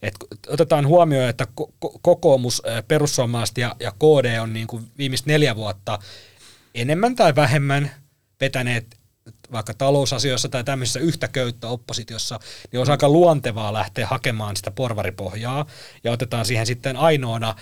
Et 0.04 0.14
otetaan 0.48 0.86
huomioon, 0.86 1.28
että 1.28 1.46
ko- 1.60 1.72
ko- 1.86 1.98
kokoomus, 2.02 2.62
perussuomalaiset 2.88 3.58
ja, 3.58 3.76
ja 3.80 3.92
KD 3.92 4.38
on 4.40 4.52
niin 4.52 4.66
kuin 4.66 4.90
viimeiset 4.98 5.26
neljä 5.26 5.56
vuotta 5.56 5.98
enemmän 6.74 7.14
tai 7.14 7.34
vähemmän 7.34 7.90
vetäneet 8.40 8.96
vaikka 9.52 9.74
talousasioissa 9.74 10.48
tai 10.48 10.64
tämmöisissä 10.64 11.00
yhtä 11.00 11.28
köyttä 11.28 11.68
oppositiossa, 11.68 12.40
niin 12.72 12.80
on 12.80 12.90
aika 12.90 13.08
luontevaa 13.08 13.72
lähteä 13.72 14.06
hakemaan 14.06 14.56
sitä 14.56 14.70
porvaripohjaa 14.70 15.66
ja 16.04 16.12
otetaan 16.12 16.44
siihen 16.44 16.66
sitten 16.66 16.96
ainoana 16.96 17.54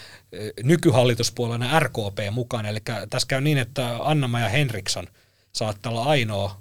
nykyhallituspuolueena 0.63 1.81
RKP 1.81 2.19
mukaan. 2.31 2.67
Eli 2.67 2.79
tässä 3.11 3.29
käy 3.29 3.41
niin, 3.41 3.59
että 3.59 3.97
Anna-Maja 4.01 4.49
Henriksson 4.49 5.07
saattaa 5.53 5.93
olla 5.93 6.05
ainoa 6.05 6.61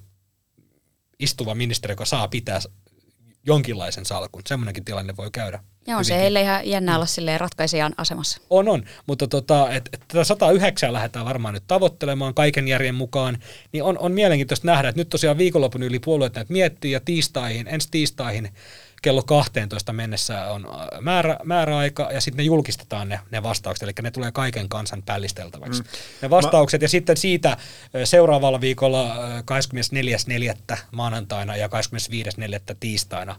istuva 1.19 1.55
ministeri, 1.55 1.91
joka 1.91 2.05
saa 2.05 2.27
pitää 2.27 2.59
jonkinlaisen 3.45 4.05
salkun. 4.05 4.41
Semmoinenkin 4.47 4.85
tilanne 4.85 5.17
voi 5.17 5.31
käydä. 5.31 5.59
Ja 5.87 5.97
on 5.97 6.05
se 6.05 6.17
heille 6.17 6.41
ihan 6.41 6.69
jännä 6.69 6.95
olla 6.95 7.05
silleen 7.05 7.39
ratkaisijan 7.39 7.93
asemassa. 7.97 8.41
On, 8.49 8.69
on. 8.69 8.83
Mutta 9.07 9.27
tota, 9.27 9.71
et, 9.71 9.89
et 9.93 10.03
tätä 10.07 10.23
109 10.23 10.93
lähdetään 10.93 11.25
varmaan 11.25 11.53
nyt 11.53 11.63
tavoittelemaan 11.67 12.33
kaiken 12.33 12.67
järjen 12.67 12.95
mukaan, 12.95 13.37
niin 13.71 13.83
on, 13.83 13.97
on 13.97 14.11
mielenkiintoista 14.11 14.67
nähdä, 14.67 14.89
että 14.89 15.01
nyt 15.01 15.09
tosiaan 15.09 15.37
viikonlopun 15.37 15.83
yli 15.83 15.99
puolueet 15.99 16.35
näitä 16.35 16.53
miettii 16.53 16.91
ja 16.91 16.99
tiistaihin, 16.99 17.67
ensi 17.67 17.87
tiistaihin 17.91 18.49
kello 19.01 19.23
12 19.23 19.93
mennessä 19.93 20.45
on 20.45 20.65
äh, 20.65 21.01
määrä, 21.01 21.37
määräaika 21.43 22.09
ja 22.13 22.21
sitten 22.21 22.37
ne 22.37 22.43
julkistetaan 22.43 23.09
ne, 23.09 23.19
ne 23.31 23.43
vastaukset, 23.43 23.83
eli 23.83 23.93
ne 24.01 24.11
tulee 24.11 24.31
kaiken 24.31 24.69
kansan 24.69 25.03
pällisteltäväksi. 25.03 25.81
Mm. 25.81 25.87
Ne 26.21 26.29
vastaukset 26.29 26.81
ja 26.81 26.89
sitten 26.89 27.17
siitä 27.17 27.49
äh, 27.49 27.57
seuraavalla 28.03 28.61
viikolla 28.61 29.03
äh, 29.03 29.43
24.4. 30.73 30.77
maanantaina 30.91 31.55
ja 31.55 31.67
25.4. 31.67 32.75
tiistaina 32.79 33.35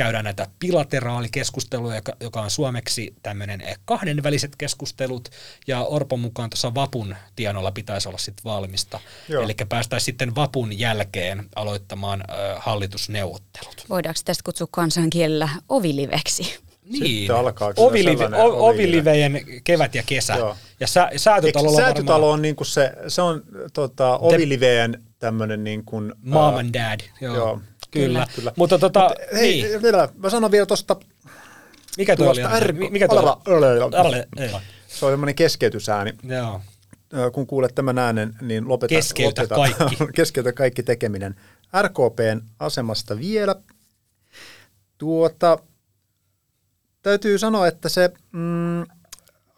käydään 0.00 0.24
näitä 0.24 0.46
bilateraalikeskusteluja, 0.58 1.94
joka, 1.94 2.12
joka 2.20 2.40
on 2.40 2.50
suomeksi 2.50 3.14
tämmöinen 3.22 3.62
kahdenväliset 3.84 4.56
keskustelut, 4.58 5.28
ja 5.66 5.82
Orpon 5.82 6.20
mukaan 6.20 6.50
tuossa 6.50 6.74
Vapun 6.74 7.16
tienolla 7.36 7.72
pitäisi 7.72 8.08
olla 8.08 8.18
sitten 8.18 8.44
valmista. 8.44 9.00
Eli 9.44 9.54
päästäisiin 9.68 10.04
sitten 10.04 10.34
Vapun 10.34 10.78
jälkeen 10.78 11.46
aloittamaan 11.56 12.20
ö, 12.20 12.34
hallitusneuvottelut. 12.58 13.84
Voidaanko 13.88 14.20
tästä 14.24 14.42
kutsua 14.44 14.68
kansankielellä 14.70 15.48
oviliveksi? 15.68 16.58
Niin, 16.84 17.32
Ovilive, 17.76 18.24
o, 18.24 18.28
ovilive. 18.28 18.58
oviliveen 18.58 19.40
kevät 19.64 19.94
ja 19.94 20.02
kesä. 20.06 20.34
Joo. 20.34 20.56
Ja 20.80 20.86
sä, 20.86 21.10
säätötalolla 21.16 21.70
on 21.70 21.76
Säätytalo 21.76 22.12
varmaan 22.12 22.32
on 22.32 22.42
niinku 22.42 22.64
se, 22.64 22.92
se 23.08 23.22
on 23.22 23.42
tota, 23.72 24.18
Oviliveen 24.18 25.02
tämmöinen 25.18 25.64
niin 25.64 25.84
kuin, 25.84 26.12
mom 26.22 26.54
and 26.54 26.74
dad. 26.74 27.00
Joo, 27.20 27.34
joo. 27.34 27.60
Kyllä. 27.90 28.26
Kyllä. 28.34 28.52
Mutta 28.56 28.78
tota, 28.78 29.10
Hei, 29.34 29.62
niin. 29.62 29.82
vielä, 29.82 30.08
mä 30.16 30.30
sanon 30.30 30.50
vielä 30.50 30.66
tuosta 30.66 30.96
mikä 31.98 32.16
tuo 32.16 32.30
oli? 32.30 32.40
R... 32.60 32.72
Mikä 32.72 33.08
tuo. 33.08 33.40
Se 34.88 35.06
on 35.06 35.12
semmoinen 35.12 35.34
keskeytysääni. 35.34 36.12
Joo. 36.22 36.60
Kun 37.32 37.46
kuulet 37.46 37.74
tämän 37.74 37.98
äänen, 37.98 38.34
niin 38.40 38.68
lopeta, 38.68 38.88
Keskeytä 38.88 39.42
lopeta, 39.42 39.54
kaikki. 39.54 39.96
keskeytä 40.14 40.52
kaikki 40.52 40.82
tekeminen. 40.82 41.34
RKPn 41.82 42.40
asemasta 42.58 43.18
vielä. 43.18 43.54
Tuota, 44.98 45.58
täytyy 47.02 47.38
sanoa, 47.38 47.66
että 47.66 47.88
se 47.88 48.10
mm, 48.32 48.86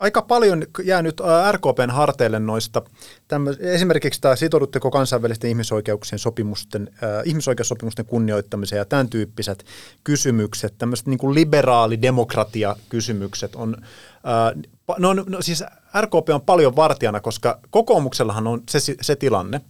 aika 0.03 0.23
paljon 0.23 0.67
jää 0.85 1.03
nyt 1.03 1.21
ä, 1.21 1.53
RKPn 1.53 1.91
harteille 1.91 2.39
noista. 2.39 2.83
Tämmö, 3.29 3.57
esimerkiksi 3.61 4.21
tämä 4.21 4.37
sitoudutteko 4.37 4.91
kansainvälisten 4.91 5.51
ihmisoikeuksien 5.51 6.19
sopimusten, 6.19 6.91
äh, 6.93 6.99
ihmisoikeussopimusten 7.25 8.07
kunnioittamiseen 8.07 8.79
ja 8.79 8.85
tämän 8.85 9.09
tyyppiset 9.09 9.65
kysymykset, 10.05 10.75
tämmöiset 10.79 11.07
niin 11.07 11.19
kuin 11.19 11.35
liberaalidemokratia-kysymykset 11.35 13.55
on, 13.55 13.77
äh, 13.81 13.87
no, 14.99 15.15
no, 15.15 15.25
siis 15.41 15.65
RKP 16.01 16.29
on 16.35 16.43
paljon 16.43 16.77
vartijana, 16.77 17.21
koska 17.21 17.59
kokoomuksellahan 17.71 18.47
on 18.47 18.63
se, 18.71 18.79
se 19.01 19.17
tilanne, 19.17 19.61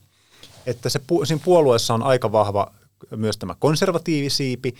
että 0.67 0.89
se, 0.89 1.01
siinä 1.25 1.43
puolueessa 1.45 1.95
on 1.95 2.03
aika 2.03 2.33
vahva 2.33 2.73
myös 3.17 3.37
tämä 3.37 3.55
konservatiivisiipi, 3.59 4.75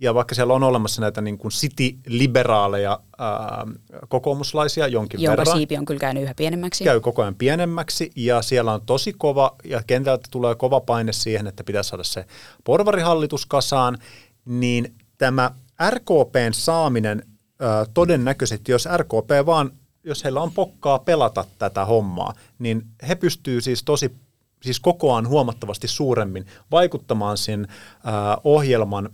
ja 0.00 0.14
vaikka 0.14 0.34
siellä 0.34 0.54
on 0.54 0.62
olemassa 0.62 1.00
näitä 1.00 1.20
niin 1.20 1.38
kuin 1.38 1.52
city-liberaaleja 1.52 3.00
ää, 3.18 3.66
kokoomuslaisia 4.08 4.86
jonkin 4.86 5.22
Jonka 5.22 5.36
verran, 5.40 5.56
siipi 5.56 5.76
on 5.76 5.84
kyllä 5.84 6.00
käynyt 6.00 6.22
yhä 6.22 6.34
pienemmäksi. 6.34 6.84
käy 6.84 7.00
koko 7.00 7.22
ajan 7.22 7.34
pienemmäksi 7.34 8.10
ja 8.16 8.42
siellä 8.42 8.72
on 8.72 8.80
tosi 8.86 9.12
kova 9.12 9.56
ja 9.64 9.82
kentältä 9.86 10.28
tulee 10.30 10.54
kova 10.54 10.80
paine 10.80 11.12
siihen, 11.12 11.46
että 11.46 11.64
pitäisi 11.64 11.90
saada 11.90 12.04
se 12.04 12.26
porvarihallitus 12.64 13.46
kasaan, 13.46 13.98
niin 14.44 14.94
tämä 15.18 15.50
RKPn 15.90 16.52
saaminen 16.52 17.22
ää, 17.60 17.86
todennäköisesti, 17.94 18.72
jos 18.72 18.88
RKP 18.96 19.46
vaan, 19.46 19.70
jos 20.04 20.24
heillä 20.24 20.40
on 20.40 20.52
pokkaa 20.52 20.98
pelata 20.98 21.44
tätä 21.58 21.84
hommaa, 21.84 22.34
niin 22.58 22.82
he 23.08 23.14
pystyy 23.14 23.60
siis 23.60 23.82
tosi 23.82 24.14
siis 24.62 24.80
kokoaan 24.80 25.28
huomattavasti 25.28 25.88
suuremmin 25.88 26.46
vaikuttamaan 26.70 27.38
sen 27.38 27.68
ää, 28.04 28.38
ohjelman 28.44 29.10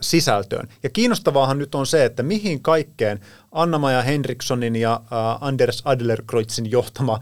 sisältöön. 0.00 0.68
Ja 0.82 0.90
kiinnostavaahan 0.90 1.58
nyt 1.58 1.74
on 1.74 1.86
se, 1.86 2.04
että 2.04 2.22
mihin 2.22 2.62
kaikkeen 2.62 3.20
Anna-Maja 3.52 4.02
Henrikssonin 4.02 4.76
ja 4.76 5.00
Anders 5.40 5.82
Adlerkreutzin 5.84 6.70
johtama 6.70 7.20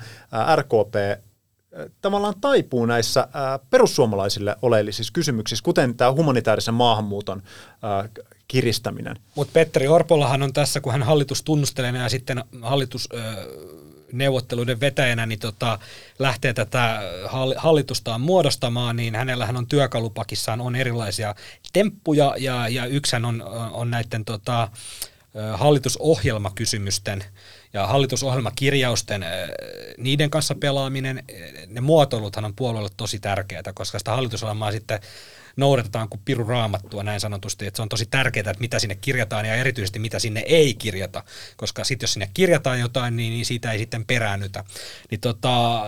RKP 0.57 0.95
tavallaan 2.01 2.35
taipuu 2.41 2.87
näissä 2.87 3.29
perussuomalaisille 3.71 4.57
oleellisissa 4.63 5.13
kysymyksissä, 5.13 5.65
kuten 5.65 5.97
tämä 5.97 6.13
humanitaarisen 6.13 6.75
maahanmuuton 6.75 7.43
kiristäminen. 8.49 9.17
Mutta 9.35 9.53
Petteri 9.53 9.89
Orpollahan 9.89 10.43
on 10.43 10.53
tässä, 10.53 10.81
kun 10.81 10.93
hän 10.93 11.03
hallitustunnustelee 11.03 11.93
ja 11.93 12.09
sitten 12.09 12.45
hallitus 12.63 13.09
neuvotteluiden 14.19 14.81
vetäjänä 14.81 15.27
niin 15.27 15.39
tota, 15.39 15.79
lähtee 16.19 16.53
tätä 16.53 17.01
hall- 17.27 17.55
hallitustaan 17.57 18.21
muodostamaan, 18.21 18.97
niin 18.97 19.15
hänellähän 19.15 19.57
on 19.57 19.67
työkalupakissaan 19.67 20.61
on 20.61 20.77
erilaisia 20.77 21.35
temppuja 21.73 22.35
ja, 22.39 22.69
ja 22.69 22.87
yksihän 22.87 23.25
on, 23.25 23.43
on 23.73 23.91
näiden 23.91 24.25
tota, 24.25 24.69
hallitusohjelmakysymysten 25.55 27.25
ja 27.73 27.87
hallitusohjelmakirjausten, 27.87 29.25
niiden 29.99 30.31
kanssa 30.31 30.55
pelaaminen, 30.55 31.25
ne 31.67 31.81
muotoiluthan 31.81 32.45
on 32.45 32.55
puolueelle 32.55 32.91
tosi 32.97 33.19
tärkeää, 33.19 33.63
koska 33.75 33.99
sitä 33.99 34.11
hallitusohjelmaa 34.11 34.73
sitten 34.73 35.01
noudatetaan 35.57 36.09
kuin 36.09 36.21
piru 36.25 36.45
raamattua 36.45 37.03
näin 37.03 37.21
sanotusti, 37.21 37.67
että 37.67 37.77
se 37.77 37.83
on 37.83 37.89
tosi 37.89 38.07
tärkeää, 38.07 38.51
että 38.51 38.61
mitä 38.61 38.79
sinne 38.79 38.95
kirjataan 38.95 39.47
ja 39.47 39.55
erityisesti 39.55 39.99
mitä 39.99 40.19
sinne 40.19 40.43
ei 40.47 40.75
kirjata, 40.75 41.25
koska 41.57 41.85
sitten 41.85 42.05
jos 42.05 42.13
sinne 42.13 42.31
kirjataan 42.35 42.81
jotain, 42.81 43.17
niin, 43.17 43.31
niin 43.31 43.47
siitä 43.47 43.73
ei 43.73 43.79
sitten 43.79 44.05
peräännytä. 44.05 44.65
Niin 45.11 45.21
tota, 45.21 45.83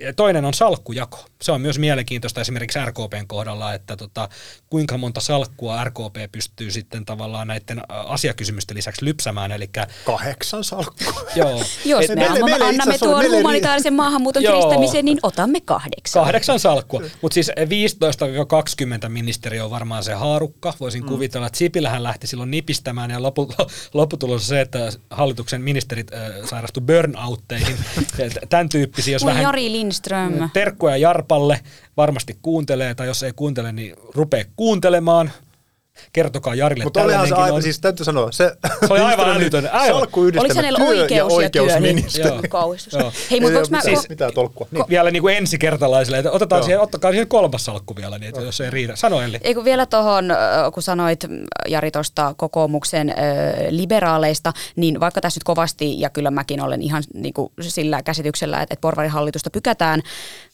ja 0.00 0.12
toinen 0.12 0.44
on 0.44 0.54
salkkujako. 0.54 1.24
Se 1.42 1.52
on 1.52 1.60
myös 1.60 1.78
mielenkiintoista 1.78 2.40
esimerkiksi 2.40 2.78
RKPn 2.84 3.24
kohdalla, 3.26 3.74
että 3.74 3.96
tota, 3.96 4.28
kuinka 4.70 4.98
monta 4.98 5.20
salkkua 5.20 5.84
RKP 5.84 6.32
pystyy 6.32 6.70
sitten 6.70 7.04
tavallaan 7.04 7.48
näiden 7.48 7.82
asiakysymysten 7.88 8.76
lisäksi 8.76 9.04
lypsämään, 9.04 9.52
eli 9.52 9.70
Kahdeksan 10.06 10.64
salkkua. 10.64 11.22
joo, 11.36 11.50
Jos 11.84 12.08
me 12.08 12.14
meille- 12.14 12.44
meille 12.44 12.54
itse 12.54 12.64
annamme 12.64 12.98
tuon 12.98 13.18
meille 13.18 13.34
ri- 13.36 13.38
humanitaarisen 13.38 13.94
maahanmuuton 13.94 14.42
Joo. 14.46 14.52
kiristämiseen, 14.52 15.04
niin 15.04 15.18
otamme 15.22 15.60
kahdeksan. 15.60 16.22
Kahdeksan 16.22 16.60
salkkua, 16.60 17.02
mutta 17.22 17.34
siis 17.34 17.50
15-20 19.06 19.08
ministeriö 19.08 19.64
on 19.64 19.70
varmaan 19.70 20.04
se 20.04 20.12
haarukka. 20.14 20.74
Voisin 20.80 21.02
mm. 21.02 21.08
kuvitella, 21.08 21.46
että 21.46 21.58
Sipilähän 21.58 22.02
lähti 22.02 22.26
silloin 22.26 22.50
nipistämään 22.50 23.10
ja 23.10 23.22
lopu, 23.22 23.52
lopputulos 23.94 24.42
on 24.42 24.46
se, 24.46 24.60
että 24.60 24.92
hallituksen 25.10 25.62
ministerit 25.62 26.12
äh, 26.14 26.20
sairastu 26.44 26.80
burnoutteihin. 26.80 27.76
Tämän 28.48 28.68
tyyppisiä, 28.68 29.12
jos 29.12 29.22
Voi 29.24 29.30
vähän 29.30 29.42
Jari 29.42 29.72
Lindström. 29.86 30.50
terkkuja 30.52 30.96
Jarpalle, 30.96 31.60
varmasti 31.96 32.38
kuuntelee, 32.42 32.94
tai 32.94 33.06
jos 33.06 33.22
ei 33.22 33.32
kuuntele, 33.36 33.72
niin 33.72 33.96
rupee 34.14 34.46
kuuntelemaan. 34.56 35.30
Kertokaa 36.12 36.54
Jarille 36.54 36.84
Mutta 36.84 37.02
olihan 37.02 37.28
se 37.28 37.34
aivan, 37.34 37.52
on. 37.52 37.62
siis 37.62 37.80
täytyy 37.80 38.04
sanoa, 38.04 38.32
se, 38.32 38.56
Se 38.86 38.92
oli 38.92 39.00
aivan 39.00 39.30
älytön, 39.30 39.68
aivan. 39.72 39.98
salkku 40.00 40.20
Oliko 40.20 40.54
hänellä 40.56 40.78
työ 40.78 40.86
oikeus 40.88 41.10
ja 41.10 41.36
oikeusministeri. 41.36 42.28
Joo. 42.28 42.40
Niin, 42.40 42.50
kauhistus. 42.50 42.92
Joo. 42.92 43.12
Hei, 43.30 43.40
mutta 43.40 43.54
voinko 43.54 43.70
mä... 43.70 43.80
Siis, 43.80 44.08
mitään 44.08 44.34
tolkkua. 44.34 44.66
Niin. 44.70 44.84
vielä 44.88 45.10
niin 45.10 45.22
kuin 45.22 45.36
ensikertalaisille, 45.36 46.18
että 46.18 46.30
otetaan 46.30 46.60
Joo. 46.60 46.64
siihen, 46.64 46.80
ottakaa 46.80 47.10
siihen 47.10 47.28
kolmas 47.28 47.64
salkku 47.64 47.96
vielä, 47.96 48.18
niin 48.18 48.28
että 48.28 48.40
jos 48.40 48.60
ei 48.60 48.70
riitä. 48.70 48.96
Sano 48.96 49.20
Elli. 49.20 49.38
Ei 49.42 49.54
kun 49.54 49.64
vielä 49.64 49.86
tuohon, 49.86 50.24
kun 50.74 50.82
sanoit 50.82 51.26
Jari 51.68 51.90
tuosta 51.90 52.34
kokoomuksen 52.36 53.10
ö, 53.10 53.12
liberaaleista, 53.70 54.52
niin 54.76 55.00
vaikka 55.00 55.20
tässä 55.20 55.38
nyt 55.38 55.44
kovasti, 55.44 56.00
ja 56.00 56.10
kyllä 56.10 56.30
mäkin 56.30 56.60
olen 56.60 56.82
ihan 56.82 57.02
niin 57.14 57.34
kuin 57.34 57.52
sillä 57.60 58.02
käsityksellä, 58.02 58.62
että, 58.62 58.74
että 58.74 58.80
porvarihallitusta 58.80 59.50
pykätään, 59.50 60.02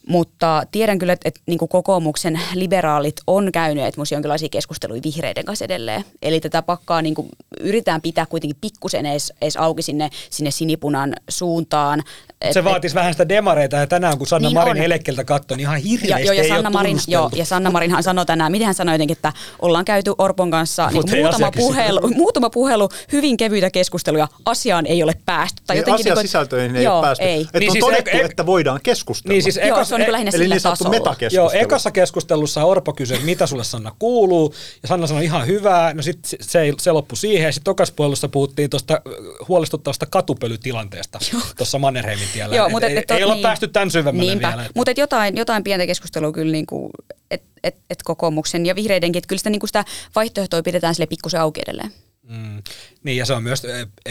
mutta 0.06 0.62
tiedän 0.72 0.98
kyllä, 0.98 1.12
että, 1.12 1.28
että 1.28 1.40
niin 1.46 1.58
kuin 1.58 1.68
kokoomuksen 1.68 2.40
liberaalit 2.54 3.16
on 3.26 3.52
käyneet 3.52 3.96
musta 3.96 4.14
jonkinlaisia 4.14 4.48
keskusteluja 4.48 5.00
vihreiden 5.32 5.44
kanssa 5.46 5.64
edelleen. 5.64 6.04
Eli 6.22 6.40
tätä 6.40 6.62
pakkaa 6.62 7.02
niin 7.02 7.14
kuin 7.14 7.28
yritetään 7.60 8.00
pitää 8.00 8.26
kuitenkin 8.26 8.56
pikkusen 8.60 9.06
edes, 9.06 9.32
edes 9.42 9.56
auki 9.56 9.82
sinne, 9.82 10.10
sinne 10.30 10.50
sinipunan 10.50 11.14
suuntaan. 11.28 12.02
Et- 12.40 12.52
Se 12.52 12.64
vaatisi 12.64 12.94
vähän 12.94 13.14
sitä 13.14 13.28
demareita 13.28 13.76
ja 13.76 13.86
tänään 13.86 14.18
kun 14.18 14.26
Sanna 14.26 14.48
Niin 14.48 14.54
Marin 14.54 14.70
on. 14.70 14.76
helekkeltä 14.76 15.24
katsoi, 15.24 15.56
niin 15.56 15.62
ihan 15.62 15.74
ja, 15.78 15.82
hirveästi 15.88 16.26
joo, 16.26 16.32
ja 16.34 16.42
ei 16.42 16.48
Sanna 16.48 16.68
ole 16.68 16.72
Marin, 16.72 16.98
joo, 17.06 17.30
ja 17.34 17.44
Sanna 17.44 17.70
Marinhan 17.70 18.02
sanoi 18.02 18.26
tänään, 18.26 18.52
miten 18.52 18.66
hän 18.66 18.74
sanoi 18.74 18.94
jotenkin, 18.94 19.16
että 19.16 19.32
ollaan 19.62 19.84
käyty 19.84 20.12
Orpon 20.18 20.50
kanssa 20.50 20.86
niin 20.86 20.94
Mut 20.96 21.10
muutama, 21.10 21.50
puhelu, 21.52 22.00
muutama 22.14 22.50
puhelu, 22.50 22.88
hyvin 23.12 23.36
kevyitä 23.36 23.70
keskusteluja, 23.70 24.28
asiaan 24.46 24.86
ei 24.86 25.02
ole 25.02 25.12
päästy. 25.26 25.62
Tai 25.66 25.76
Niin 25.76 25.80
jotenkin 25.80 26.00
asian 26.02 26.16
niin 26.16 26.28
sisältöihin 26.28 26.76
ei 26.76 26.84
joo, 26.84 26.94
ole 26.98 27.02
päästy. 27.06 27.24
Ei. 27.24 27.40
Että 27.40 27.58
Niin 27.58 27.70
on 27.70 27.72
siis 27.72 27.84
todettu, 27.84 28.10
ek- 28.16 28.24
että 28.30 28.46
voidaan 28.46 28.80
keskustella. 28.82 29.32
Niin 29.32 29.42
siis 29.42 29.56
Joo, 29.56 29.66
ekas, 29.66 29.88
se 29.88 29.94
on 29.94 29.98
niin 30.00 30.06
kuin 30.06 30.12
lähinnä 30.12 30.30
Eli 30.34 30.42
sillä 30.44 30.54
niin 30.54 30.60
sanottu 30.60 30.84
tasolla. 30.84 30.98
metakeskustelu. 30.98 31.50
Joo, 31.54 31.62
ekassa 31.64 31.90
keskustelussa 31.90 32.64
Orpo 32.64 32.92
kysyi, 32.92 33.18
mitä 33.24 33.46
sulle 33.46 33.64
Sanna 33.64 33.92
kuuluu, 33.98 34.54
ja 34.82 34.88
Sanna 34.88 35.06
sanoi 35.06 35.21
ihan 35.22 35.46
hyvää, 35.46 35.94
no 35.94 36.02
sitten 36.02 36.38
se, 36.40 36.60
ei- 36.60 36.72
se 36.78 36.92
loppui 36.92 37.16
siihen, 37.16 37.46
ja 37.46 37.52
sitten 37.52 37.64
tokas 37.64 37.90
puolussa 37.92 38.28
puhuttiin 38.28 38.70
tuosta 38.70 39.00
huolestuttavasta 39.48 40.06
katupölytilanteesta 40.06 41.18
tuossa 41.56 41.78
Mannerheimin 41.78 42.28
tiellä. 42.32 42.56
Joo, 42.56 42.66
Et 42.66 42.72
mutta 42.72 42.86
ei, 42.86 42.96
et- 42.96 43.10
ei 43.10 43.16
et- 43.18 43.24
olla 43.24 43.34
niin. 43.34 43.42
päästy 43.42 43.68
tämän 43.68 43.90
syvemmälle 43.90 44.30
Niinpä. 44.32 44.48
vielä. 44.48 44.62
että- 44.62 44.72
Mutta 44.76 44.90
et 44.90 44.98
jotain, 44.98 45.36
jotain 45.36 45.64
pientä 45.64 45.86
keskustelua 45.86 46.32
kyllä 46.32 46.52
niin 46.52 46.66
kuin, 46.66 46.90
et, 47.30 47.42
et, 47.64 47.76
et 47.90 48.02
kokoomuksen 48.04 48.66
ja 48.66 48.74
vihreidenkin, 48.74 49.18
että 49.18 49.28
kyllä 49.28 49.38
sitä, 49.38 49.50
niin 49.50 49.60
kuin 49.60 49.68
sitä 49.68 49.84
vaihtoehtoa 50.14 50.62
pidetään 50.62 50.94
sille 50.94 51.06
pikkusen 51.06 51.40
auki 51.40 51.60
edelleen. 51.66 51.92
Mm. 52.22 52.62
Niin 53.04 53.16
ja 53.16 53.26
se 53.26 53.32
on 53.32 53.42
myös 53.42 53.62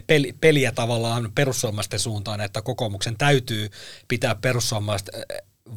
peli, 0.08 0.36
peliä 0.42 0.72
tavallaan 0.72 1.32
perussuomalaisten 1.36 2.00
suuntaan, 2.00 2.42
että 2.42 2.62
kokoomuksen 2.62 3.18
täytyy 3.18 3.70
pitää 4.08 4.36
perussuomalaiset 4.36 5.10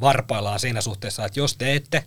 varpaillaan 0.01 0.61
siinä 0.61 0.81
suhteessa, 0.81 1.25
että 1.25 1.40
jos 1.40 1.57
te 1.57 1.75
ette 1.75 2.05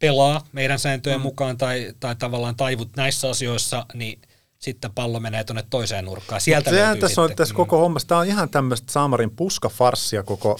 pelaa 0.00 0.46
meidän 0.52 0.78
sääntöjen 0.78 1.18
mm. 1.18 1.22
mukaan 1.22 1.56
tai, 1.56 1.92
tai 2.00 2.16
tavallaan 2.16 2.56
taivut 2.56 2.96
näissä 2.96 3.30
asioissa, 3.30 3.86
niin 3.94 4.20
sitten 4.58 4.90
pallo 4.94 5.20
menee 5.20 5.44
tuonne 5.44 5.64
toiseen 5.70 6.04
nurkkaan. 6.04 6.40
Sieltä 6.40 6.70
Sehän 6.70 6.98
tässä 6.98 7.22
on 7.22 7.28
sitten. 7.28 7.36
tässä 7.36 7.54
Mm. 7.54 7.56
koko 7.56 7.78
hommassa. 7.78 8.08
Tämä 8.08 8.20
on 8.20 8.26
ihan 8.26 8.48
tämmöistä 8.50 8.92
Saamarin 8.92 9.30
puskafarssia 9.30 10.22
koko 10.22 10.58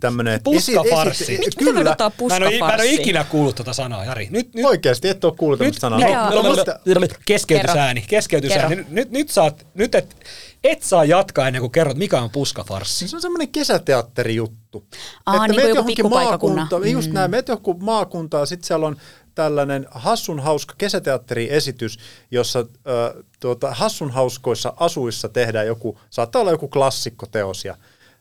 tämmöinen. 0.00 0.40
Puskafarssi? 0.44 1.38
Mitä 1.38 1.50
Kyllä. 1.58 1.94
tarkoittaa 1.94 2.28
Mä 2.28 2.36
en, 2.36 2.42
ole, 2.42 2.50
mä 2.50 2.56
en 2.56 2.62
ole 2.62 2.68
puskafarssi? 2.68 2.94
ikinä 2.94 3.24
kuullut 3.24 3.56
tuota 3.56 3.72
sanaa, 3.72 4.04
Jari. 4.04 4.28
Nyt, 4.30 4.54
nyt, 4.54 4.64
Oikeasti, 4.64 5.08
et 5.08 5.24
ole 5.24 5.34
kuullut 5.36 5.58
tämmöistä 5.58 5.80
sanaa. 5.80 6.00
Joo. 6.00 6.30
no, 6.30 6.32
Joo. 6.32 6.42
mutta- 6.42 6.78
keskeytysääni, 7.26 8.04
keskeytysääni. 8.08 8.76
Kerro. 8.76 8.90
Nyt, 8.90 9.10
nyt, 9.10 9.30
saat, 9.30 9.66
nyt 9.74 9.94
et, 9.94 10.16
et 10.64 10.82
saa 10.82 11.04
jatkaa 11.04 11.46
ennen 11.46 11.60
kuin 11.62 11.72
kerrot, 11.72 11.96
mikä 11.96 12.20
on 12.20 12.30
puskafarssi. 12.30 13.08
Se 13.08 13.16
on 13.16 13.22
semmoinen 13.22 13.48
kesäteatterijuttu. 13.48 14.86
Aa, 15.26 15.34
Että 15.34 15.48
niin 15.48 15.54
kuin 15.54 15.56
meet 15.56 15.68
joku 15.68 15.76
johonkin 15.76 15.96
pikkupaikkakunnan. 15.96 16.68
maakunta- 16.70 16.88
Just 16.88 17.10
näin, 17.12 17.30
meet 17.30 17.48
johonkin 17.48 17.84
maakuntaan, 17.84 18.46
sitten 18.46 18.66
siellä 18.66 18.86
on 18.86 18.96
tällainen 19.34 19.86
hassun 19.90 20.40
hauska 20.40 20.74
kesäteatteriesitys, 20.78 21.98
jossa 22.30 22.58
äh, 22.58 23.24
tuota, 23.40 23.70
hassun 23.74 24.10
hauskoissa 24.10 24.72
asuissa 24.76 25.28
tehdään 25.28 25.66
joku, 25.66 25.98
saattaa 26.10 26.40
olla 26.42 26.50
joku 26.50 26.68
klassikkoteos 26.68 27.64
ja 27.64 27.76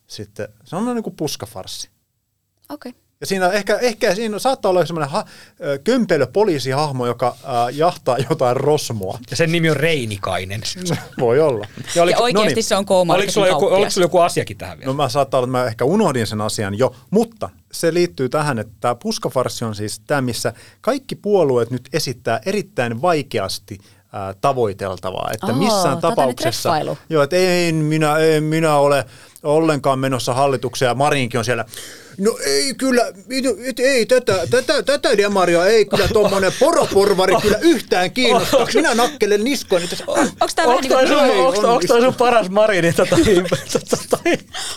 sitten 0.07 0.47
se 0.63 0.75
on 0.75 0.85
niin 0.95 1.03
kuin 1.03 1.15
puskafarssi. 1.15 1.89
Okei. 2.69 2.89
Okay. 2.89 3.01
Ja 3.21 3.27
siinä 3.27 3.49
ehkä, 3.49 3.77
ehkä 3.77 4.15
siinä 4.15 4.39
saattaa 4.39 4.69
olla 4.69 4.85
semmoinen 4.85 5.09
ha, 5.09 5.25
kömpelö 5.83 6.27
poliisihahmo, 6.27 7.07
joka 7.07 7.27
äh, 7.43 7.75
jahtaa 7.77 8.17
jotain 8.29 8.57
rosmoa. 8.57 9.19
Ja 9.31 9.37
sen 9.37 9.51
nimi 9.51 9.69
on 9.69 9.77
Reinikainen. 9.77 10.61
Voi 11.19 11.39
olla. 11.39 11.67
Ja 11.95 12.03
oliko- 12.03 12.23
oikeasti 12.23 12.51
no 12.51 12.55
niin. 12.55 12.63
se 12.63 12.75
on 12.75 12.85
Oliko 12.89 13.31
sulla, 13.31 13.47
joku, 13.47 13.65
oliko 13.65 13.89
sulla 13.89 14.05
joku 14.05 14.19
asiakin 14.19 14.57
tähän 14.57 14.77
vielä? 14.77 14.89
No 14.89 14.93
mä 14.93 15.09
saattaa 15.09 15.37
olla, 15.37 15.45
että 15.45 15.57
mä 15.57 15.65
ehkä 15.65 15.85
unohdin 15.85 16.27
sen 16.27 16.41
asian 16.41 16.77
jo, 16.77 16.95
mutta 17.09 17.49
se 17.71 17.93
liittyy 17.93 18.29
tähän, 18.29 18.59
että 18.59 18.73
tämä 18.79 18.95
puskafarssi 18.95 19.65
on 19.65 19.75
siis 19.75 19.99
tämä, 19.99 20.21
missä 20.21 20.53
kaikki 20.81 21.15
puolueet 21.15 21.71
nyt 21.71 21.89
esittää 21.93 22.39
erittäin 22.45 23.01
vaikeasti 23.01 23.77
ää, 24.13 24.33
tavoiteltavaa, 24.41 25.29
että 25.33 25.53
missään 25.53 25.97
tapauksessa, 25.97 26.73
joo, 27.09 27.23
että 27.23 27.35
en 27.35 27.75
minä, 27.75 28.17
en 28.17 28.43
minä 28.43 28.75
ole 28.75 29.05
ollenkaan 29.43 29.99
menossa 29.99 30.33
hallitukseen 30.33 30.89
ja 30.89 30.95
Marinkin 30.95 31.37
on 31.37 31.45
siellä, 31.45 31.65
no 32.21 32.37
ei 32.45 32.73
kyllä, 32.73 33.01
ei 33.77 34.05
tätä, 34.05 34.47
tätä, 34.49 34.83
tätä 34.83 35.17
demaria 35.17 35.65
ei 35.65 35.85
kyllä 35.85 36.07
tuommoinen 36.07 36.51
poroporvari 36.59 37.35
kyllä 37.41 37.57
yhtään 37.61 38.11
kiinnosta, 38.11 38.67
minä 38.73 38.95
nakkelen 38.95 39.43
niskoani 39.43 39.87
tässä. 39.87 40.03
Onko 40.07 40.27
tämä 40.55 40.67
vähän 40.67 40.77
Onko 40.77 41.51
niin 41.51 41.79
kuin, 41.79 41.87
sun, 41.87 42.01
sun 42.01 42.13
paras 42.13 42.49
Marini? 42.49 42.93
Tota, 42.93 43.17
tota, 43.89 44.17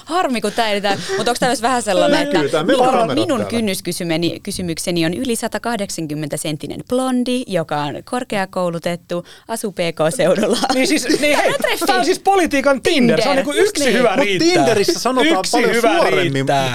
harmi 0.05 0.41
kun 0.41 0.53
tämä 0.53 0.71
edetään, 0.71 0.99
mutta 1.17 1.31
onko 1.31 1.39
tämä 1.41 1.51
myös 1.51 1.63
vähän 1.63 1.83
sellainen, 1.83 2.23
että 2.23 2.63
minun, 3.15 3.47
kynnyskysymykseni 3.47 4.41
kysymykseni 4.41 5.07
on 5.07 5.15
yli 5.15 5.37
180 5.37 6.37
senttinen 6.37 6.81
blondi, 6.89 7.43
joka 7.47 7.83
on 7.83 7.95
korkeakoulutettu, 8.05 9.25
asuu 9.49 9.73
PK-seudulla. 9.73 10.59
niin 10.75 10.87
siis, 10.87 11.09
niin 11.09 11.37
hei, 11.37 11.55
tämä 11.87 11.99
on 11.99 12.05
siis 12.05 12.19
politiikan 12.19 12.83
Tinder. 12.83 13.23
Se 13.23 13.29
on 13.29 13.37
niinku 13.37 13.53
just 13.53 13.69
yksi 13.69 13.85
niin. 13.85 13.99
hyvä 13.99 14.17
riittää. 14.17 14.49
Tinderissä 14.49 14.99
sanotaan 15.01 15.39
yksi 15.39 15.51
paljon 15.53 15.75
hyvä 15.75 15.93
suoremmin 15.93 16.35
riittää. 16.35 16.73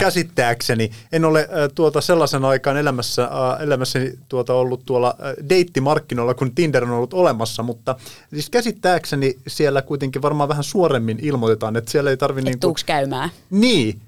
Käsittääkseni. 0.59 0.91
En 1.11 1.25
ole 1.25 1.39
äh, 1.39 1.69
tuota 1.75 2.01
sellaisen 2.01 2.45
aikaan 2.45 2.77
elämässä, 2.77 3.23
äh, 3.23 3.61
elämässäni 3.61 4.13
tuota 4.29 4.53
ollut 4.53 4.85
tuolla 4.85 5.15
äh, 5.19 5.49
deittimarkkinoilla, 5.49 6.33
kun 6.33 6.55
Tinder 6.55 6.83
on 6.83 6.91
ollut 6.91 7.13
olemassa, 7.13 7.63
mutta 7.63 7.95
siis 8.33 8.49
käsittääkseni 8.49 9.37
siellä 9.47 9.81
kuitenkin 9.81 10.21
varmaan 10.21 10.49
vähän 10.49 10.63
suoremmin 10.63 11.19
ilmoitetaan, 11.21 11.75
että 11.75 11.91
siellä 11.91 12.09
ei 12.09 12.17
tarvi 12.17 12.39
Et 12.39 12.45
niin 12.45 12.59
kuin, 12.59 12.75
käymään? 12.85 13.29
Niin. 13.49 14.01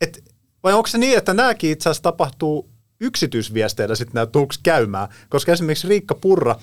Et, 0.00 0.24
vai 0.62 0.72
onko 0.72 0.86
se 0.86 0.98
niin, 0.98 1.18
että 1.18 1.34
nämäkin 1.34 1.70
itse 1.70 1.88
asiassa 1.88 2.02
tapahtuu 2.02 2.68
yksityisviesteillä 3.00 3.94
sitten 3.94 4.14
nämä 4.14 4.26
tuuks 4.26 4.58
käymään? 4.58 5.08
Koska 5.28 5.52
esimerkiksi 5.52 5.88
Riikka 5.88 6.14
Purra 6.14 6.56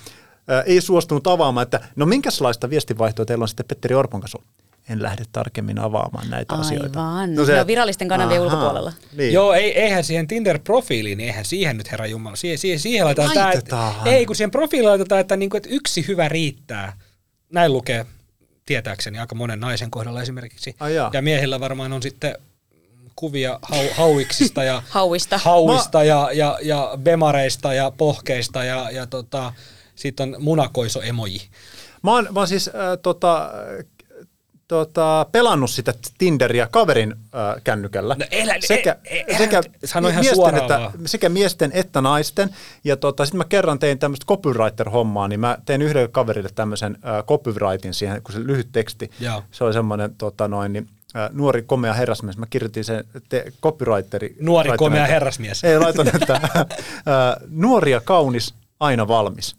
ää, 0.47 0.61
ei 0.61 0.81
suostunut 0.81 1.27
avaamaan, 1.27 1.63
että 1.63 1.79
no 1.95 2.05
minkälaista 2.05 2.69
viestinvaihtoa 2.69 3.25
teillä 3.25 3.43
on 3.43 3.47
sitten 3.47 3.65
Petteri 3.65 3.95
Orpon 3.95 4.21
kanssa 4.21 4.37
ollut? 4.37 4.64
En 4.89 5.03
lähde 5.03 5.23
tarkemmin 5.31 5.79
avaamaan 5.79 6.29
näitä 6.29 6.55
asioita. 6.55 6.99
Aivan. 7.15 7.35
Ne 7.35 7.59
on 7.59 7.67
virallisten 7.67 8.07
kanavien 8.07 8.41
ulkopuolella. 8.41 8.93
Niin. 9.17 9.33
Joo, 9.33 9.53
ei, 9.53 9.79
eihän 9.81 10.03
siihen 10.03 10.27
Tinder-profiiliin, 10.27 11.17
niin 11.17 11.29
eihän 11.29 11.45
siihen 11.45 11.77
nyt 11.77 11.91
herra 11.91 12.05
Jumala, 12.05 12.35
siihen, 12.35 12.57
siihen, 12.57 12.79
siihen 12.79 13.05
laitetaan, 13.05 13.37
Laitetaan. 13.37 13.95
että, 13.95 14.09
ei 14.09 14.25
kun 14.25 14.35
siihen 14.35 14.51
profiiliin 14.51 14.89
laitetaan, 14.89 15.21
että, 15.21 15.37
niinku, 15.37 15.57
että 15.57 15.69
yksi 15.71 16.07
hyvä 16.07 16.29
riittää. 16.29 16.97
Näin 17.51 17.73
lukee 17.73 18.05
tietääkseni 18.65 19.19
aika 19.19 19.35
monen 19.35 19.59
naisen 19.59 19.91
kohdalla 19.91 20.21
esimerkiksi. 20.21 20.75
Ai 20.79 20.95
jaa. 20.95 21.09
ja 21.13 21.21
miehillä 21.21 21.59
varmaan 21.59 21.93
on 21.93 22.01
sitten 22.01 22.35
kuvia 23.15 23.59
hau, 23.61 23.85
hauiksista 23.93 24.63
ja 24.63 24.83
Hauista. 24.89 25.37
hauista 25.37 26.03
ja, 26.03 26.29
ja, 26.33 26.59
ja 26.61 26.91
bemareista 26.97 27.73
ja 27.73 27.91
pohkeista 27.97 28.63
ja, 28.63 28.91
ja 28.91 29.05
tota, 29.07 29.53
sitten 29.95 30.35
on 30.35 30.43
munakoiso-emoji. 30.43 31.41
Mä 32.03 32.11
oon, 32.11 32.27
mä 32.31 32.39
oon 32.39 32.47
siis 32.47 32.67
äh, 32.67 32.73
tota, 33.01 33.51
tota, 34.67 35.25
pelannut 35.31 35.69
sitä 35.69 35.93
Tinderia 36.17 36.67
kaverin 36.67 37.11
äh, 37.11 37.61
kännykällä. 37.63 38.15
No 38.19 38.25
elä- 38.31 38.55
sekä, 38.59 38.95
e- 39.05 39.19
e- 39.27 39.37
sekä, 39.37 39.61
sano 39.85 40.07
ihan 40.07 40.23
miesten 40.25 40.55
että, 40.55 40.79
vaan. 40.79 40.91
sekä 41.05 41.29
miesten 41.29 41.71
että 41.73 42.01
naisten. 42.01 42.49
Ja 42.83 42.97
tota, 42.97 43.25
sitten 43.25 43.37
mä 43.37 43.45
kerran 43.45 43.79
tein 43.79 43.99
tämmöistä 43.99 44.25
copywriter-hommaa, 44.25 45.27
niin 45.27 45.39
mä 45.39 45.57
tein 45.65 45.81
yhdelle 45.81 46.07
kaverille 46.07 46.49
tämmöisen 46.55 46.97
äh, 47.07 47.23
copywritin 47.25 47.93
siihen, 47.93 48.21
kun 48.23 48.33
se 48.33 48.39
lyhyt 48.43 48.67
teksti. 48.71 49.11
Joo. 49.19 49.43
Se 49.51 49.63
oli 49.63 49.73
semmoinen 49.73 50.15
tota, 50.17 50.47
noin, 50.47 50.73
niin, 50.73 50.87
äh, 51.15 51.29
nuori 51.33 51.61
komea 51.61 51.93
herrasmies. 51.93 52.37
Mä 52.37 52.45
kirjoitin 52.49 52.83
sen 52.83 53.03
te, 53.29 53.45
copywriteri. 53.61 54.35
Nuori 54.39 54.71
komea 54.77 55.05
herrasmies. 55.05 55.63
Ei, 55.63 55.79
laitoin, 55.79 56.15
että 56.15 56.33
äh, 56.33 56.69
nuori 57.49 57.91
ja 57.91 58.01
kaunis, 58.01 58.53
aina 58.79 59.07
valmis. 59.07 59.55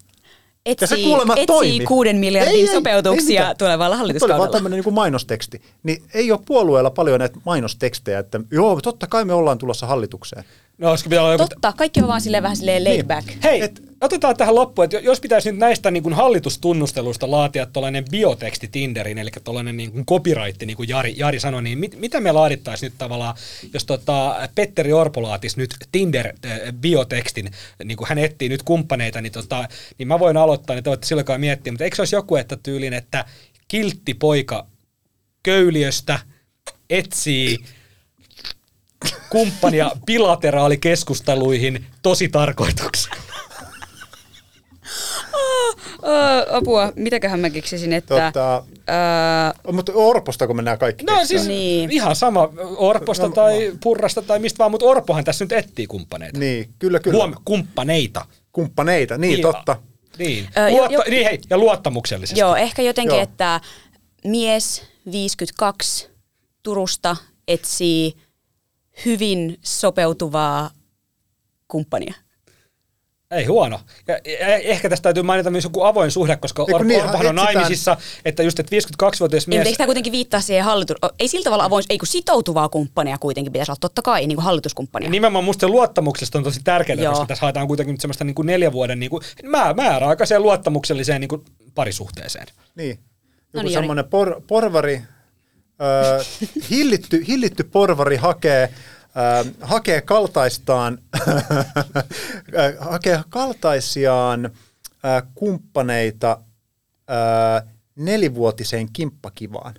Ja 0.66 0.86
se 0.86 0.94
Etsii, 0.94 1.14
etsii 1.36 1.80
kuuden 1.80 2.16
miljardin 2.16 2.54
Ei, 2.54 2.68
ei, 2.68 2.74
sopeutuksia 2.74 3.48
ei 3.48 3.54
tulevalla 3.54 3.54
Tuo 3.54 3.68
oli 3.68 3.78
vaan 3.78 3.98
hallituskaudella. 3.98 4.48
tämmöinen 4.48 4.80
niin 4.80 4.94
mainosteksti. 4.94 5.62
Niin 5.82 6.02
ei 6.14 6.32
ole 6.32 6.40
puolueella 6.46 6.90
paljon 6.90 7.18
näitä 7.18 7.38
mainostekstejä, 7.44 8.18
että 8.18 8.40
joo, 8.50 8.80
totta 8.80 9.06
kai 9.06 9.24
me 9.24 9.34
ollaan 9.34 9.58
tulossa 9.58 9.86
hallitukseen. 9.86 10.44
No, 10.78 10.90
olisiko 10.90 11.10
pitää 11.10 11.22
olla 11.22 11.32
joku 11.32 11.46
Totta, 11.48 11.72
kaikki 11.72 12.00
on 12.00 12.08
vaan 12.08 12.20
silleen 12.20 12.42
vähän 12.42 12.56
silleen 12.56 12.84
laid 12.84 12.96
Niin. 12.96 13.06
back. 13.06 13.28
Hei, 13.42 13.60
Et, 13.60 13.82
otetaan 14.00 14.36
tähän 14.36 14.54
loppuun, 14.54 14.84
että 14.84 14.96
jos 14.96 15.20
pitäisi 15.20 15.50
nyt 15.52 15.58
näistä 15.60 15.90
niin 15.90 16.02
kuin 16.02 16.14
hallitustunnusteluista 16.14 17.30
laatia 17.30 17.66
tuollainen 17.66 18.04
bioteksti 18.10 18.68
Tinderin, 18.68 19.18
eli 19.18 19.30
tuollainen 19.44 19.76
niin 19.76 19.92
kuin 19.92 20.06
copyright, 20.06 20.62
niin 20.62 20.76
kuin 20.76 20.88
Jari, 20.88 21.14
Jari 21.18 21.40
sanoi, 21.40 21.62
niin 21.62 21.78
mit, 21.78 22.00
mitä 22.00 22.20
me 22.20 22.32
laadittaisiin 22.32 22.90
nyt 22.90 22.98
tavallaan, 22.98 23.34
jos 23.74 23.84
tota 23.84 24.48
Petteri 24.54 24.92
Orpo 24.92 25.22
laatisi 25.22 25.58
nyt 25.58 25.74
Tinder-biotekstin, 25.92 27.50
niin 27.84 27.96
kuin 27.96 28.08
hän 28.08 28.18
etsii 28.18 28.48
nyt 28.48 28.62
kumppaneita, 28.62 29.20
niin, 29.20 29.32
tota, 29.32 29.68
niin 29.98 30.08
mä 30.08 30.18
voin 30.18 30.36
aloittaa, 30.36 30.76
niin 30.76 30.84
te 30.84 30.90
voitte 30.90 31.06
silloin 31.06 31.26
kai 31.26 31.38
miettiä, 31.38 31.72
mutta 31.72 31.84
eikö 31.84 31.96
se 31.96 32.02
olisi 32.02 32.16
joku, 32.16 32.36
että 32.36 32.56
tyylin, 32.62 32.92
että 32.92 33.24
kiltti 33.68 34.14
poika 34.14 34.66
köyliöstä 35.42 36.18
etsii 36.90 37.56
kumppania 39.30 39.90
bilateraalikeskusteluihin 40.06 41.86
tosi 42.02 42.28
tarkoituksella. 42.28 43.16
Öö, 46.06 46.56
apua, 46.56 46.92
mitäköhän 46.96 47.40
mä 47.40 47.50
keksisin, 47.50 47.92
että... 47.92 48.32
Tota, 48.32 48.62
Öö, 49.66 49.72
mutta 49.72 49.92
Orposta, 49.94 50.46
kun 50.46 50.56
mennään 50.56 50.78
kaikki 50.78 51.04
No 51.04 51.12
keksään. 51.12 51.26
siis 51.28 51.46
Niin. 51.48 51.90
ihan 51.90 52.16
sama 52.16 52.48
Orposta 52.76 53.26
No, 53.26 53.32
tai 53.32 53.72
Purrasta 53.82 54.22
tai 54.22 54.38
mistä 54.38 54.58
vaan, 54.58 54.70
mutta 54.70 54.86
Orpohan 54.86 55.24
tässä 55.24 55.44
nyt 55.44 55.52
etsii 55.52 55.86
kumppaneita. 55.86 56.38
Niin, 56.38 56.68
kyllä, 56.78 57.00
kyllä. 57.00 57.16
Huom, 57.16 57.34
kumppaneita. 57.44 58.24
Kumppaneita, 58.52 59.18
niin, 59.18 59.40
totta. 59.42 59.76
Niin. 60.18 60.48
Ö, 60.56 60.68
jo- 60.68 60.76
Luotta, 60.76 60.92
jo- 60.94 61.02
niin 61.10 61.24
hei, 61.24 61.38
ja 61.50 61.58
luottamuksellisesti. 61.58 62.40
joo, 62.40 62.56
ehkä 62.56 62.82
jotenkin, 62.82 63.14
Joo. 63.14 63.22
että 63.22 63.60
mies 64.24 64.82
52 65.12 66.08
Turusta 66.62 67.16
etsii 67.48 68.14
hyvin 69.04 69.58
sopeutuvaa 69.62 70.70
kumppania. 71.68 72.14
Ei 73.30 73.44
huono. 73.44 73.80
Ja, 74.08 74.14
ja 74.40 74.56
ehkä 74.56 74.88
tästä 74.88 75.02
täytyy 75.02 75.22
mainita 75.22 75.50
myös 75.50 75.64
joku 75.64 75.82
avoin 75.82 76.10
suhde, 76.10 76.36
koska 76.36 76.62
Ei, 76.62 76.66
kun 76.66 76.74
Or, 76.74 76.84
niin, 76.84 77.02
Orpohan 77.04 77.26
on 77.26 77.34
naimisissa, 77.34 77.96
että 78.24 78.42
just, 78.42 78.60
että 78.60 78.76
52-vuotias 78.76 79.46
Niin, 79.46 79.58
mutta 79.58 79.58
mies... 79.58 79.66
eikö 79.66 79.76
tämä 79.76 79.86
kuitenkin 79.86 80.12
viittaa 80.12 80.40
siihen 80.40 80.64
hallitus... 80.64 80.96
Ei 81.18 81.28
sillä 81.28 81.44
tavalla 81.44 81.64
avoin, 81.64 81.84
ei 81.90 81.98
kun 81.98 82.06
sitoutuvaa 82.06 82.68
kumppania 82.68 83.18
kuitenkin 83.18 83.52
pitäisi 83.52 83.72
olla, 83.72 83.78
totta 83.80 84.02
kai, 84.02 84.26
niin 84.26 84.36
kuin 84.36 84.44
hallituskumppania. 84.44 85.10
Nimenomaan 85.10 85.44
musta 85.44 85.60
se 85.60 85.68
luottamuksesta 85.68 86.38
on 86.38 86.44
tosi 86.44 86.60
tärkeää, 86.64 86.98
Joo. 86.98 87.12
koska 87.12 87.26
tässä 87.26 87.42
haetaan 87.42 87.66
kuitenkin 87.66 87.92
nyt 87.92 88.00
semmoista 88.00 88.24
niin 88.24 88.34
kuin 88.34 88.46
neljän 88.46 88.72
vuoden 88.72 89.00
niin 89.00 89.10
kuin, 89.10 89.22
mä, 89.42 89.74
määräaikaiseen 89.74 90.42
luottamukselliseen 90.42 91.20
niin 91.20 91.28
kuin 91.28 91.44
parisuhteeseen. 91.74 92.46
Niin. 92.74 92.96
No 92.96 93.60
Joku 93.60 93.66
niin, 93.66 93.72
Jari. 93.72 93.82
semmoinen 93.82 94.04
por, 94.04 94.42
porvari, 94.46 95.02
hillitty, 96.70 97.24
hillitty 97.28 97.64
porvari 97.64 98.16
hakee, 98.16 98.74
ö, 99.44 99.50
hakee 99.60 100.00
kaltaistaan, 100.00 100.98
hakee 102.90 103.20
kaltaisiaan 103.28 104.44
ö, 104.46 104.50
kumppaneita 105.34 106.38
nelivuotiseen 107.96 108.88
kimppakivaan. 108.92 109.74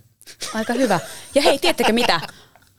Aika 0.53 0.73
hyvä. 0.73 0.99
Ja 1.35 1.41
hei, 1.41 1.59
tiedättekö 1.59 1.93
mitä? 1.93 2.21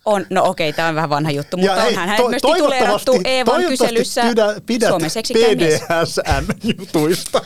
On, 0.05 0.27
no 0.31 0.45
okei, 0.45 0.73
tämä 0.73 0.89
on 0.89 0.95
vähän 0.95 1.11
vanha 1.11 1.31
juttu, 1.31 1.57
mutta 1.57 1.81
hei, 1.81 1.89
onhan 1.89 2.09
hän 2.09 2.17
to- 2.17 2.29
myös 2.29 2.43
tituleerattu 2.43 3.21
Eevan 3.25 3.63
kyselyssä 3.65 4.23
pidä, 4.23 4.47
pidät 4.67 4.89
Suomen. 4.89 5.11
BDSM-jutuista. 5.35 7.41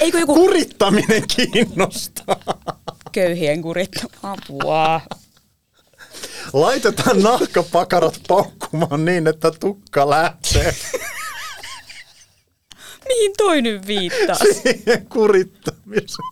Eikö 0.00 0.18
joku 0.18 0.34
Kurittaminen 0.34 1.22
kiinnostaa. 1.36 2.36
Köyhien 3.12 3.62
kurittama 3.62 4.10
apua? 4.22 5.00
Laitetaan 6.52 7.22
nahkapakarat 7.22 8.20
paukkumaan 8.28 9.04
niin, 9.04 9.26
että 9.26 9.50
tukka 9.60 10.10
lähtee 10.10 10.74
Mihin 13.08 13.32
toi 13.36 13.62
nyt 13.62 13.86
viittaa? 13.86 14.36
siihen 14.36 15.06
kurittamiseen. 15.06 16.28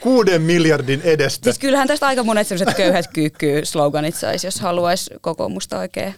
Kuuden 0.00 0.42
miljardin 0.42 1.00
edestä. 1.04 1.44
Siis 1.44 1.58
kyllähän 1.58 1.88
tästä 1.88 2.06
aika 2.06 2.22
monet 2.24 2.46
sellaiset 2.46 2.76
köyhät 2.76 3.06
kyykkyy 3.12 3.64
sloganit 3.64 4.14
saisi, 4.14 4.46
jos 4.46 4.60
haluaisi 4.60 5.10
kokoomusta 5.20 5.78
oikein 5.78 6.14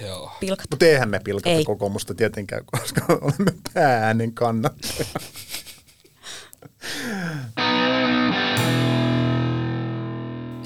Joo. 0.00 0.30
pilkata. 0.40 0.68
Mutta 0.70 0.86
eihän 0.86 1.08
me 1.08 1.20
pilkata 1.24 1.50
Ei. 1.50 1.64
kokoomusta 1.64 2.14
tietenkään, 2.14 2.64
koska 2.66 3.00
olemme 3.08 3.52
päääänen 3.74 4.32
kannattajia. 4.34 5.06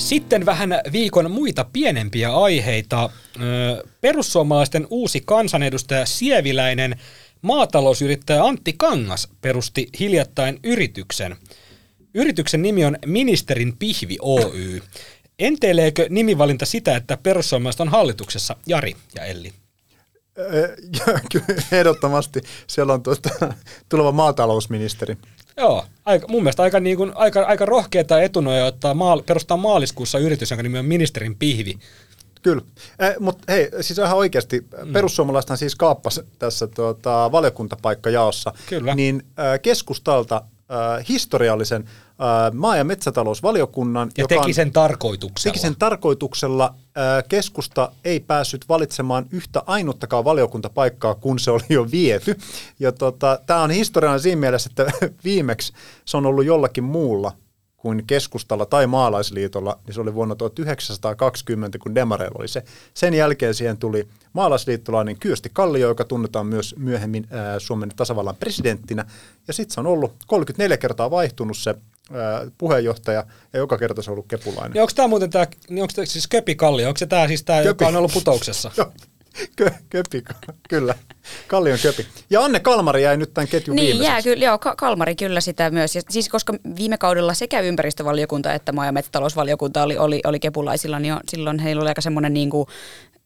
Sitten 0.09 0.47
vähän 0.47 0.71
viikon 0.93 1.31
muita 1.31 1.65
pienempiä 1.73 2.33
aiheita. 2.37 3.11
Perussuomalaisten 4.01 4.87
uusi 4.91 5.23
kansanedustaja 5.25 6.07
Sieviläinen 6.07 6.97
maatalousyrittäjä 7.43 8.45
Antti 8.45 8.75
Kangas 8.79 9.29
perusti 9.41 9.89
hiljattain 10.01 10.61
yrityksen. 10.65 11.37
Yrityksen 12.15 12.63
nimi 12.63 12.85
on 12.85 12.97
Ministerin 13.07 13.77
Pihvi 13.77 14.17
Oy. 14.21 14.83
Enteileekö 15.39 16.07
nimivalinta 16.11 16.67
sitä, 16.67 16.97
että 16.97 17.19
perussuomalaiset 17.23 17.81
on 17.81 17.89
hallituksessa 17.89 18.57
Jari 18.67 18.97
ja 19.15 19.25
Elli? 19.25 19.53
Kyllä 21.33 21.63
Ehdottomasti 21.73 22.41
siellä 22.67 22.93
on 22.93 23.03
tuota, 23.03 23.55
tuleva 23.89 24.13
maatalousministeri. 24.13 25.17
Joo, 25.59 25.85
aika, 26.05 26.29
mun 26.29 26.43
mielestä 26.43 26.63
aika, 26.63 26.81
niin 26.81 26.97
kuin, 26.97 27.13
aika, 27.15 27.43
aika 27.43 27.67
rohkeata 27.67 28.21
etunoja 28.21 28.65
ottaa 28.65 28.95
maal, 28.95 29.23
perustaa 29.23 29.57
maaliskuussa 29.57 30.19
yritys, 30.19 30.51
jonka 30.51 30.63
nimi 30.63 30.79
on 30.79 30.85
Ministerin 30.85 31.37
Pihvi. 31.37 31.79
Kyllä. 32.43 32.63
Eh, 32.99 33.15
Mutta 33.21 33.53
hei, 33.53 33.71
siis 33.81 33.99
ihan 33.99 34.17
oikeasti, 34.17 34.61
mm. 34.85 34.93
perussuomalaisethan 34.93 35.59
siis 35.59 35.75
kaappas 35.75 36.21
tässä 36.39 36.67
tuota, 36.67 37.33
valiokuntapaikkajaossa, 37.33 38.53
Kyllä. 38.69 38.95
niin 38.95 39.23
äh, 39.39 39.61
keskustalta 39.63 40.43
äh, 40.71 41.05
historiallisen 41.09 41.85
äh, 41.85 42.55
maa- 42.55 42.77
ja 42.77 42.85
metsätalousvaliokunnan, 42.85 44.11
Ja 44.16 44.23
joka 44.23 44.35
teki 44.35 44.53
sen 44.53 44.73
tarkoituksella. 44.73 45.53
Teki 45.53 45.62
sen 45.62 45.77
tarkoituksella. 45.79 46.75
Äh, 46.85 47.25
Keskusta 47.29 47.93
ei 48.05 48.21
päässyt 48.21 48.69
valitsemaan 48.69 49.27
yhtä 49.31 49.62
ainuttakaan 49.66 50.25
valiokuntapaikkaa, 50.25 51.14
kun 51.14 51.39
se 51.39 51.51
oli 51.51 51.64
jo 51.69 51.91
viety. 51.91 52.39
Ja 52.81 52.93
tota, 52.93 53.41
tämä 53.47 53.62
on 53.62 53.71
historiallinen 53.71 54.23
siinä 54.23 54.41
mielessä, 54.41 54.71
että 54.71 54.93
viimeksi 55.25 55.73
se 56.05 56.16
on 56.16 56.27
ollut 56.27 56.45
jollakin 56.45 56.85
muulla 56.85 57.33
kuin 57.79 58.07
keskustalla 58.07 58.66
tai 58.66 58.87
maalaisliitolla, 58.87 59.79
niin 59.87 59.95
se 59.95 60.01
oli 60.01 60.14
vuonna 60.14 60.35
1920, 60.35 61.79
kun 61.79 61.95
Demareilla 61.95 62.37
oli 62.39 62.49
se. 62.49 62.62
Sen 62.95 63.14
jälkeen 63.14 63.55
siihen 63.55 63.76
tuli 63.76 64.09
maalaisliittolainen 64.33 65.18
Kyösti 65.18 65.51
Kallio, 65.53 65.89
joka 65.89 66.05
tunnetaan 66.05 66.47
myös 66.47 66.74
myöhemmin 66.79 67.26
ää, 67.31 67.59
Suomen 67.59 67.91
tasavallan 67.97 68.37
presidenttinä. 68.37 69.05
Ja 69.49 69.53
sitten 69.55 69.74
se 69.74 69.81
on 69.81 69.87
ollut 69.87 70.12
34 70.26 70.76
kertaa 70.76 71.11
vaihtunut 71.11 71.57
se 71.57 71.70
ää, 71.70 72.47
puheenjohtaja, 72.59 73.24
ja 73.53 73.59
joka 73.59 73.79
kerta 73.79 74.03
se 74.03 74.11
on 74.11 74.12
ollut 74.12 74.29
kepulainen. 74.29 74.72
Niin 74.72 74.83
onko 74.83 74.93
tämä 74.95 75.09
muuten 75.09 75.31
tämä, 75.31 75.47
niin 75.68 75.83
onko 75.83 75.95
siis 76.05 76.29
Köpi 76.29 76.55
Kallio, 76.55 76.89
onko 76.89 76.99
se 76.99 77.07
tämä 77.07 77.29
siis 77.29 77.45
tämä, 77.45 77.61
joka 77.61 77.89
on 77.89 77.97
ollut 77.97 78.12
putouksessa? 78.12 78.70
Kö, 79.57 79.70
köpi, 79.91 80.22
kyllä. 80.68 80.95
Kallion 81.49 81.78
köpi. 81.82 82.07
Ja 82.30 82.45
Anne 82.45 82.61
Kalmari 82.61 83.03
jäi 83.03 83.16
nyt 83.16 83.34
tämän 83.34 83.49
ketjun 83.49 83.76
Niin, 83.76 83.86
viimeiseksi. 83.86 84.28
jää 84.28 84.34
kyllä, 84.34 84.45
joo, 84.47 84.59
Ka- 84.59 84.76
Kalmari 84.76 85.14
kyllä 85.16 85.41
sitä 85.41 85.70
myös. 85.70 85.97
Ja 85.97 86.03
siis 86.11 86.28
koska 86.28 86.55
viime 86.78 86.99
kaudella 86.99 87.34
sekä 87.34 87.61
ympäristövaliokunta 87.61 88.53
että 88.55 88.72
maa- 88.72 88.86
ja 88.86 88.93
metsätalousvaliokunta 88.93 89.82
oli, 89.82 89.99
oli, 89.99 90.20
oli 90.24 90.41
kepulaisilla, 90.41 90.99
niin 90.99 91.11
jo, 91.11 91.20
silloin 91.28 91.59
heillä 91.59 91.82
oli 91.82 91.89
aika 91.89 92.01
semmoinen 92.01 92.34
niin 92.34 92.51
kuin, 92.51 92.66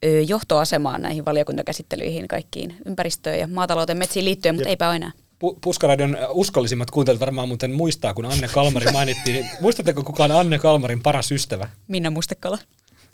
ö, 0.04 0.08
johtoasema 0.20 0.98
näihin 0.98 1.24
valiokuntakäsittelyihin 1.24 2.28
kaikkiin 2.28 2.76
ympäristöön 2.86 3.38
ja 3.38 3.46
maatalouteen 3.46 3.98
metsiin 3.98 4.24
liittyen, 4.24 4.54
mutta 4.54 4.68
eipä 4.68 4.88
ole 4.88 4.96
enää. 4.96 5.10
Pu- 5.44 5.58
Puskaradion 5.60 6.16
uskollisimmat 6.30 6.90
kuuntelijat 6.90 7.20
varmaan 7.20 7.48
muuten 7.48 7.70
muistaa, 7.72 8.14
kun 8.14 8.26
Anne 8.26 8.48
Kalmari 8.48 8.92
mainittiin. 8.92 9.34
Niin 9.34 9.50
muistatteko 9.60 10.02
kuka 10.02 10.24
on 10.24 10.32
Anne 10.32 10.58
Kalmarin 10.58 11.02
paras 11.02 11.32
ystävä? 11.32 11.68
Minna 11.88 12.10
Mustekala. 12.10 12.58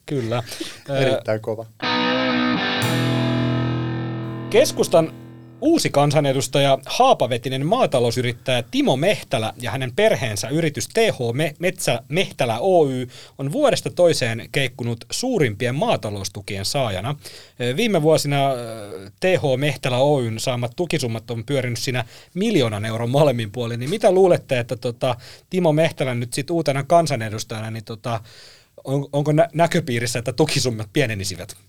Kyllä. 0.06 0.42
Erittäin 1.00 1.40
kova. 1.40 1.66
Keskustan 4.50 5.12
uusi 5.60 5.90
kansanedustaja 5.90 6.78
haapavetinen 6.86 7.66
maatalousyrittäjä 7.66 8.62
Timo 8.70 8.96
Mehtälä 8.96 9.52
ja 9.60 9.70
hänen 9.70 9.92
perheensä 9.96 10.48
yritys 10.48 10.88
TH 10.88 11.18
Me- 11.32 11.54
Metsä 11.58 12.02
Mehtälä 12.08 12.58
Oy 12.58 13.06
on 13.38 13.52
vuodesta 13.52 13.90
toiseen 13.90 14.48
keikkunut 14.52 15.04
suurimpien 15.10 15.74
maataloustukien 15.74 16.64
saajana. 16.64 17.16
Viime 17.76 18.02
vuosina 18.02 18.38
TH 19.20 19.42
Mehtälä 19.56 19.98
Oyn 19.98 20.40
saamat 20.40 20.72
tukisummat 20.76 21.30
on 21.30 21.44
pyörinyt 21.44 21.78
siinä 21.78 22.04
miljoonan 22.34 22.84
euron 22.84 23.10
molemmin 23.10 23.52
puolin. 23.52 23.80
Niin 23.80 23.90
mitä 23.90 24.12
luulette, 24.12 24.58
että 24.58 24.76
tota, 24.76 25.16
Timo 25.50 25.72
Mehtälä 25.72 26.14
nyt 26.14 26.32
sit 26.32 26.50
uutena 26.50 26.82
kansanedustajana, 26.82 27.70
niin 27.70 27.84
tota, 27.84 28.20
on, 28.84 29.06
onko 29.12 29.32
nä- 29.32 29.48
näköpiirissä, 29.54 30.18
että 30.18 30.32
tukisummat 30.32 30.88
pienenisivät? 30.92 31.67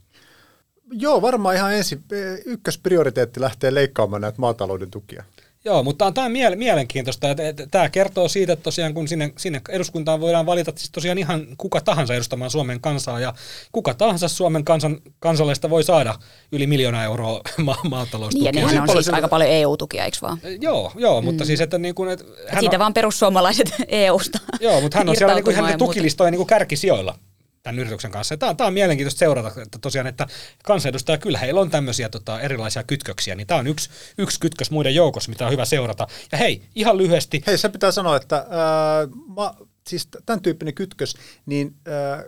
Joo, 0.91 1.21
varmaan 1.21 1.55
ihan 1.55 1.73
ensin 1.73 2.03
eh, 2.11 2.39
ykkösprioriteetti 2.45 3.41
lähtee 3.41 3.73
leikkaamaan 3.73 4.21
näitä 4.21 4.39
maatalouden 4.41 4.91
tukia. 4.91 5.23
Joo, 5.65 5.83
mutta 5.83 6.11
tämä 6.11 6.25
on 6.25 6.31
miele- 6.31 6.55
mielenkiintoista. 6.55 7.27
Tämä 7.71 7.89
kertoo 7.89 8.27
siitä, 8.27 8.53
että 8.53 8.63
tosiaan 8.63 8.93
kun 8.93 9.07
sinne, 9.07 9.33
sinne 9.37 9.61
eduskuntaan 9.69 10.19
voidaan 10.21 10.45
valita 10.45 10.71
siis 10.75 10.89
tosiaan 10.91 11.17
ihan 11.17 11.47
kuka 11.57 11.81
tahansa 11.81 12.13
edustamaan 12.15 12.51
Suomen 12.51 12.81
kansaa 12.81 13.19
ja 13.19 13.33
kuka 13.71 13.93
tahansa 13.93 14.27
Suomen 14.27 14.65
kansan, 14.65 14.97
kansalaista 15.19 15.69
voi 15.69 15.83
saada 15.83 16.15
yli 16.51 16.67
miljoona 16.67 17.03
euroa 17.03 17.41
ma- 17.57 17.73
Niin, 17.73 17.83
ja 17.83 17.89
maataloustukia. 17.89 18.51
nehän 18.51 18.77
on 18.79 18.85
paljon 18.87 19.03
siis 19.03 19.13
aika 19.13 19.27
paljon 19.27 19.49
EU-tukia, 19.49 20.05
eikö 20.05 20.17
vaan? 20.21 20.39
Joo, 20.61 20.91
joo, 20.95 21.21
mutta 21.21 21.45
siis 21.45 21.61
että 21.61 21.77
niin 21.77 21.95
kuin, 21.95 22.09
että 22.09 22.25
Et 22.43 22.49
hän 22.51 22.59
siitä 22.59 22.75
on, 22.75 22.79
vaan 22.79 22.93
perussuomalaiset 22.93 23.71
EUsta. 23.87 24.39
joo, 24.59 24.81
mutta 24.81 24.97
hän 24.97 25.09
on 25.09 25.15
siellä 25.15 25.35
niin 25.35 25.43
kuin 25.43 25.51
irtautumaan 25.53 25.69
ihan 25.69 25.71
ja 25.71 25.77
muuta. 25.77 25.91
tukilistojen 25.93 26.31
niin 26.31 26.37
kuin 26.39 26.47
kärkisijoilla 26.47 27.15
tämän 27.63 27.79
yrityksen 27.79 28.11
kanssa. 28.11 28.37
Tämä 28.37 28.49
on, 28.49 28.57
tämä 28.57 28.67
on 28.67 28.73
mielenkiintoista 28.73 29.19
seurata, 29.19 29.61
että 29.61 29.79
tosiaan, 29.81 30.07
että 30.07 30.27
kansanedustaja, 30.63 31.17
kyllä 31.17 31.37
heillä 31.37 31.61
on 31.61 31.69
tämmöisiä 31.69 32.09
tota, 32.09 32.41
erilaisia 32.41 32.83
kytköksiä, 32.83 33.35
niin 33.35 33.47
tämä 33.47 33.59
on 33.59 33.67
yksi, 33.67 33.89
yksi 34.17 34.39
kytkös 34.39 34.71
muiden 34.71 34.95
joukossa, 34.95 35.29
mitä 35.29 35.45
on 35.45 35.51
hyvä 35.51 35.65
seurata. 35.65 36.07
Ja 36.31 36.37
hei, 36.37 36.61
ihan 36.75 36.97
lyhyesti, 36.97 37.43
Hei, 37.47 37.57
se 37.57 37.69
pitää 37.69 37.91
sanoa, 37.91 38.15
että 38.15 38.35
ää, 38.35 39.07
ma, 39.27 39.55
siis 39.87 40.07
tämän 40.25 40.41
tyyppinen 40.41 40.73
kytkös, 40.73 41.15
niin 41.45 41.75
ää, 41.85 42.23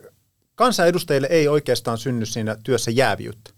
kansanedustajille 0.56 1.28
ei 1.32 1.48
oikeastaan 1.48 1.98
synny 1.98 2.26
siinä 2.26 2.58
työssä 2.64 2.92
jääviyttä. 2.92 3.52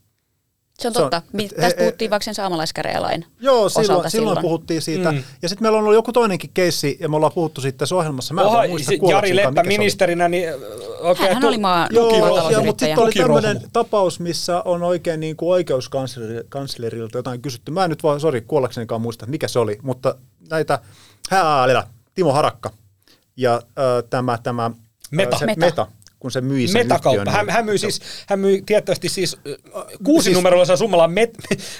Se 0.80 0.88
on 0.88 0.94
Se 0.94 1.00
on- 1.00 1.04
totta. 1.10 1.22
Et- 1.40 1.48
Tästä 1.50 1.66
he- 1.66 1.74
puhuttiin 1.78 2.12
vaikka 2.12 2.24
sen 2.24 2.36
saamalaiskäräjälain 2.36 3.26
Joo, 3.40 3.64
osalta 3.64 3.88
silloin, 3.88 4.12
silloin 4.12 4.38
puhuttiin 4.42 4.82
siitä. 4.82 5.12
Mm. 5.12 5.24
Ja 5.42 5.50
sitten 5.50 5.64
meillä 5.66 5.78
on 5.78 5.84
ollut 5.84 5.94
joku 5.96 6.14
toinenkin 6.14 6.50
keissi, 6.54 6.98
ja 7.00 7.10
me 7.10 7.16
ollaan 7.16 7.32
puhuttu 7.34 7.62
siitä 7.62 7.78
tässä 7.78 7.96
ohjelmassa. 7.96 8.34
Mä 8.34 8.42
en 8.42 8.48
Oha, 8.48 8.58
vaan 8.58 8.70
muista 8.70 8.90
se 8.90 8.98
Jari 9.10 9.36
Leppä 9.36 9.64
ministerinä, 9.64 10.30
niin 10.30 10.50
okay, 11.00 11.26
Hänhän 11.28 11.46
oli 11.46 11.58
maa- 11.58 11.88
Joo, 11.92 12.50
ja, 12.52 12.62
mutta 12.62 12.86
sitten 12.86 13.04
oli 13.04 13.12
tämmöinen 13.12 13.62
tapaus, 13.74 14.20
missä 14.20 14.62
on 14.66 14.84
oikein 14.84 15.20
niin 15.20 15.36
kuin 15.38 15.50
oikeuskanslerilta 15.50 17.18
jotain 17.18 17.42
kysytty. 17.42 17.72
Mä 17.72 17.84
en 17.84 17.90
nyt 17.90 18.04
vaan, 18.04 18.20
sori, 18.20 18.42
kuollaksenikaan 18.42 19.02
muista, 19.02 19.26
mikä 19.26 19.48
se 19.48 19.60
oli, 19.60 19.78
mutta 19.82 20.16
näitä, 20.50 20.80
hää, 21.30 21.88
Timo 22.16 22.32
Harakka 22.32 22.72
ja 23.38 23.54
äh, 23.56 23.62
tämä, 24.10 24.38
tämä 24.44 24.72
Meta. 25.12 25.36
Äh, 25.36 25.40
se, 25.40 25.46
Meta. 25.46 25.60
meta. 25.60 25.88
Kun 26.24 26.32
se 26.32 26.42
myi 26.42 26.68
sen 26.68 26.86
Metakauppa. 26.86 27.22
yhtiön, 27.22 27.36
Hän, 27.36 27.50
hän, 27.50 27.66
myy 27.66 27.78
siis, 27.78 28.02
hän 28.28 28.40
myy 28.40 28.62
tiettävästi 28.66 29.10
siis 29.10 29.38
kuusi 30.04 30.24
Siis- 30.24 30.36
numerolla 30.36 30.76
summalla 30.78 31.08
met, 31.08 31.30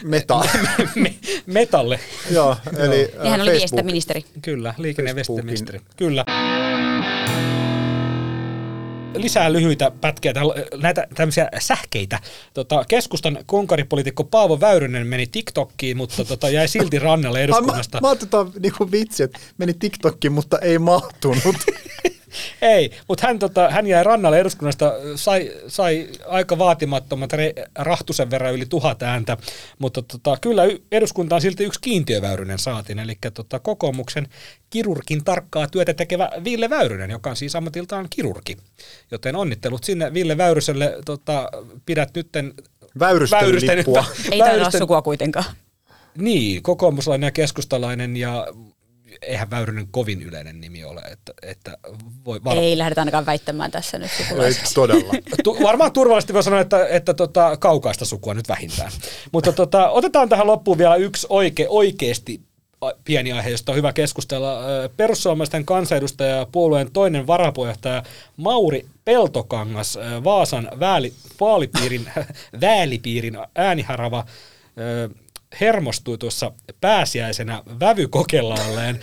Meta. 0.04 0.42
me, 0.96 1.14
metalle. 1.46 2.00
Joo, 2.32 2.56
eli 2.78 3.12
Ja 3.24 3.30
hän 3.30 3.42
oli 3.42 3.52
viestintäministeri. 3.52 4.26
Kyllä, 4.42 4.74
liikenne- 4.78 5.12
ja 5.12 5.16
viestintäministeri. 5.16 5.82
Kyllä. 5.98 6.26
Lisää 9.16 9.54
lyhyitä 9.54 9.92
pätkiä, 10.02 10.34
näitä 10.82 11.08
tämmöisiä 11.16 11.50
sähkeitä. 11.60 12.20
Tota, 12.54 12.86
keskustan 12.88 13.38
konkaripolitiikko 13.46 14.24
Paavo 14.24 14.60
Väyrynen 14.60 15.08
meni 15.08 15.28
TikTokkiin, 15.28 15.98
mutta 15.98 16.26
tota, 16.26 16.50
jäi 16.50 16.68
silti 16.68 17.00
rannalle 17.00 17.44
eduskunnasta. 17.44 17.98
mä, 18.02 18.02
mä 18.02 18.08
oon 18.08 18.18
tota, 18.18 18.48
niinku 18.60 18.92
vitsi, 18.92 19.24
että 19.24 19.40
meni 19.58 19.74
TikTokkiin, 19.74 20.32
mutta 20.32 20.60
ei 20.60 20.80
mahtunut. 20.80 21.44
Ei, 22.62 22.92
mutta 23.08 23.28
hän, 23.28 23.40
tota, 23.40 23.70
hän 23.70 23.88
jäi 23.88 24.04
rannalle 24.04 24.40
eduskunnasta, 24.40 24.94
sai, 25.16 25.52
sai 25.68 26.10
aika 26.28 26.58
vaatimattomat 26.58 27.34
re, 27.34 27.54
rahtusen 27.76 28.32
verran 28.32 28.54
yli 28.54 28.66
tuhat 28.66 29.04
ääntä, 29.04 29.38
mutta 29.80 30.02
tota, 30.02 30.38
kyllä 30.42 30.64
y- 30.64 30.82
eduskuntaan 30.92 31.42
silti 31.42 31.64
yksi 31.64 31.82
kiintiöväyrynen 31.82 32.60
saatiin, 32.60 33.00
eli 33.00 33.18
tota, 33.34 33.60
kokoomuksen 33.60 34.28
kirurgin 34.70 35.24
tarkkaa 35.24 35.68
työtä 35.68 35.94
tekevä 35.94 36.30
Ville 36.44 36.70
Väyrynen, 36.70 37.10
joka 37.10 37.30
on 37.30 37.36
siis 37.36 37.56
ammatiltaan 37.56 38.08
kirurgi. 38.10 38.58
Joten 39.12 39.36
onnittelut 39.36 39.84
sinne 39.84 40.14
Ville 40.14 40.38
Väyryselle, 40.38 40.98
tota, 41.06 41.50
pidät 41.86 42.10
nytten 42.16 42.54
Väyrystelylippua. 43.00 44.06
Ei 44.32 44.40
taida 44.40 44.54
olla 44.54 44.72
sukua 44.72 45.02
kuitenkaan. 45.02 45.46
Niin, 46.18 46.64
kokoomuslainen 46.64 47.28
ja 47.28 47.32
keskustalainen 47.32 48.18
ja 48.18 48.48
eihän 49.22 49.50
Väyrynen 49.50 49.88
kovin 49.92 50.22
yleinen 50.22 50.62
nimi 50.62 50.84
ole, 50.84 51.02
että, 51.12 51.34
että 51.42 51.78
voi 52.26 52.44
var- 52.44 52.58
Ei 52.58 52.78
lähdetä 52.78 53.02
ainakaan 53.02 53.26
väittämään 53.26 53.72
tässä 53.72 54.00
nyt 54.00 54.12
Ei 54.46 54.54
todella. 54.74 55.14
Tu- 55.44 55.58
varmaan 55.64 55.92
turvallisesti 55.92 56.34
voi 56.34 56.44
sanoa, 56.44 56.60
että, 56.60 56.88
että 56.88 57.14
tota, 57.14 57.58
kaukaista 57.58 58.06
sukua 58.06 58.34
nyt 58.34 58.50
vähintään. 58.50 58.92
Mutta 59.32 59.52
tota, 59.52 59.90
otetaan 59.90 60.30
tähän 60.30 60.48
loppuun 60.48 60.78
vielä 60.78 60.96
yksi 60.96 61.28
oike, 61.30 61.66
oikeasti 61.70 62.42
pieni 63.06 63.32
aihe, 63.32 63.50
josta 63.50 63.72
on 63.72 63.76
hyvä 63.76 63.94
keskustella. 63.94 64.60
Perussuomalaisten 64.98 65.66
kansanedustaja 65.66 66.36
ja 66.36 66.48
puolueen 66.52 66.92
toinen 66.92 67.28
varapuheenjohtaja 67.28 68.04
Mauri 68.38 68.86
Peltokangas, 69.06 69.98
Vaasan 70.24 70.70
vääli, 70.80 71.14
vaalipiirin, 71.40 72.06
väälipiirin 72.62 73.38
ääniharava, 73.56 74.26
hermostui 75.62 76.18
tuossa 76.18 76.52
pääsiäisenä 76.82 77.64
vävykokelaalleen, 77.80 79.00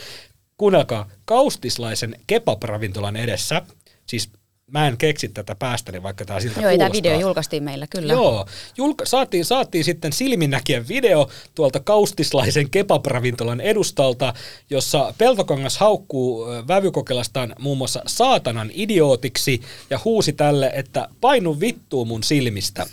kuunnelkaa, 0.57 1.09
kaustislaisen 1.25 2.17
kebab-ravintolan 2.27 3.17
edessä, 3.17 3.63
siis 4.07 4.31
mä 4.71 4.89
en 4.89 4.97
keksi 4.97 5.29
tätä 5.29 5.55
päästäni, 5.55 6.03
vaikka 6.03 6.25
tämä 6.25 6.41
siltä 6.41 6.61
Joo, 6.61 6.79
tämä 6.79 6.93
video 6.93 7.21
julkaistiin 7.21 7.63
meillä, 7.63 7.87
kyllä. 7.87 8.13
Joo, 8.13 8.47
julka- 8.77 9.07
saatiin, 9.07 9.45
saatiin 9.45 9.85
sitten 9.85 10.13
silminnäkijän 10.13 10.89
video 10.89 11.29
tuolta 11.55 11.81
kaustislaisen 11.81 12.71
kebab-ravintolan 12.71 13.61
edustalta, 13.61 14.35
jossa 14.71 15.15
Peltokangas 15.19 15.79
haukkuu 15.79 16.47
vävykokelastaan 16.69 17.55
muun 17.59 17.79
muassa 17.79 18.03
saatanan 18.07 18.71
idiootiksi 18.73 19.61
ja 19.91 20.01
huusi 20.05 20.33
tälle, 20.33 20.73
että 20.75 21.09
painu 21.21 21.61
vittuu 21.61 22.05
mun 22.05 22.23
silmistä. 22.23 22.87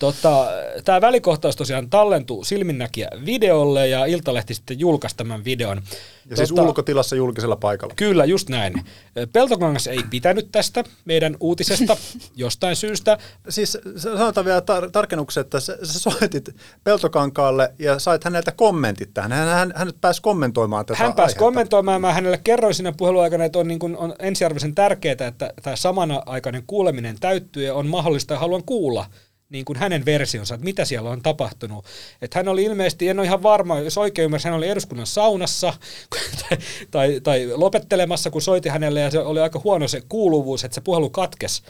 Tota, 0.00 0.46
Tämä 0.84 1.00
välikohtaus 1.00 1.56
tosiaan 1.56 1.90
tallentuu 1.90 2.44
silminnäkijä 2.44 3.08
videolle 3.26 3.88
ja 3.88 4.04
Iltalehti 4.04 4.54
sitten 4.54 4.80
julkaisi 4.80 5.16
tämän 5.16 5.44
videon. 5.44 5.82
Ja 6.30 6.36
siis 6.36 6.48
Tota, 6.48 6.62
ulkotilassa 6.62 7.16
julkisella 7.16 7.56
paikalla. 7.56 7.94
Kyllä, 7.96 8.24
just 8.24 8.48
näin. 8.48 8.72
Peltokangas 9.32 9.86
ei 9.86 10.00
pitänyt 10.10 10.48
tästä 10.52 10.84
meidän 11.04 11.36
uutisesta 11.40 11.96
jostain 12.36 12.76
syystä. 12.76 13.18
Siis 13.48 13.78
sanotaan 13.96 14.44
vielä 14.46 14.60
tar- 14.60 14.90
tarkennuksen, 14.90 15.40
että 15.40 15.60
sä, 15.60 15.78
sä 15.82 15.98
soitit 15.98 16.50
Peltokankaalle 16.84 17.72
ja 17.78 17.98
sait 17.98 18.24
häneltä 18.24 18.52
kommentit 18.52 19.14
tähän. 19.14 19.32
Hän, 19.32 19.48
hän, 19.48 19.72
hän 19.76 19.86
nyt 19.86 20.00
pääsi 20.00 20.22
kommentoimaan 20.22 20.86
tätä 20.86 21.02
Hän 21.02 21.12
pääsi 21.12 21.30
aihetta. 21.30 21.38
kommentoimaan, 21.38 22.00
mä 22.00 22.12
hänelle 22.12 22.40
kerroin 22.44 22.74
siinä 22.74 22.92
puheluaikana, 22.92 23.44
että 23.44 23.58
on, 23.58 23.68
niin 23.68 23.78
kuin, 23.78 23.96
on 23.96 24.14
ensiarvoisen 24.18 24.74
tärkeää, 24.74 25.26
että 25.28 25.52
tämä 25.62 25.76
samanaikainen 25.76 26.64
kuuleminen 26.66 27.16
täyttyy 27.20 27.64
ja 27.64 27.74
on 27.74 27.86
mahdollista 27.86 28.34
ja 28.34 28.40
haluan 28.40 28.64
kuulla 28.64 29.06
niin 29.50 29.64
kuin 29.64 29.78
hänen 29.78 30.04
versionsa, 30.04 30.54
että 30.54 30.64
mitä 30.64 30.84
siellä 30.84 31.10
on 31.10 31.22
tapahtunut. 31.22 31.84
Että 32.22 32.38
hän 32.38 32.48
oli 32.48 32.64
ilmeisesti, 32.64 33.08
en 33.08 33.18
ole 33.18 33.26
ihan 33.26 33.42
varma, 33.42 33.78
jos 33.78 33.98
oikein 33.98 34.24
ymmärsin, 34.24 34.50
hän 34.50 34.58
oli 34.58 34.68
eduskunnan 34.68 35.06
saunassa 35.06 35.74
tai, 36.48 36.58
tai, 36.90 37.20
tai 37.20 37.50
lopettelemassa, 37.54 38.30
kun 38.30 38.42
soiti 38.42 38.68
hänelle 38.68 39.00
ja 39.00 39.10
se 39.10 39.18
oli 39.18 39.40
aika 39.40 39.60
huono 39.64 39.88
se 39.88 40.02
kuuluvuus, 40.08 40.64
että 40.64 40.74
se 40.74 40.80
puhelu 40.80 41.10
katkesi 41.10 41.62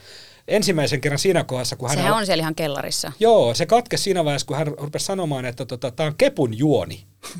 ensimmäisen 0.47 1.01
kerran 1.01 1.19
siinä 1.19 1.43
kohdassa, 1.43 1.75
kun 1.75 1.89
hän 1.89 1.97
Sehän 1.97 2.13
on 2.13 2.25
siellä 2.25 2.41
ihan 2.41 2.55
kellarissa. 2.55 3.11
Joo, 3.19 3.53
se 3.53 3.65
katkesi 3.65 4.03
siinä 4.03 4.25
vaiheessa, 4.25 4.47
kun 4.47 4.57
hän 4.57 4.67
rupesi 4.67 5.05
sanomaan, 5.05 5.45
että 5.45 5.65
tota, 5.65 5.91
tämä 5.91 6.07
on 6.07 6.15
Kepun 6.17 6.57
juoni. 6.57 7.03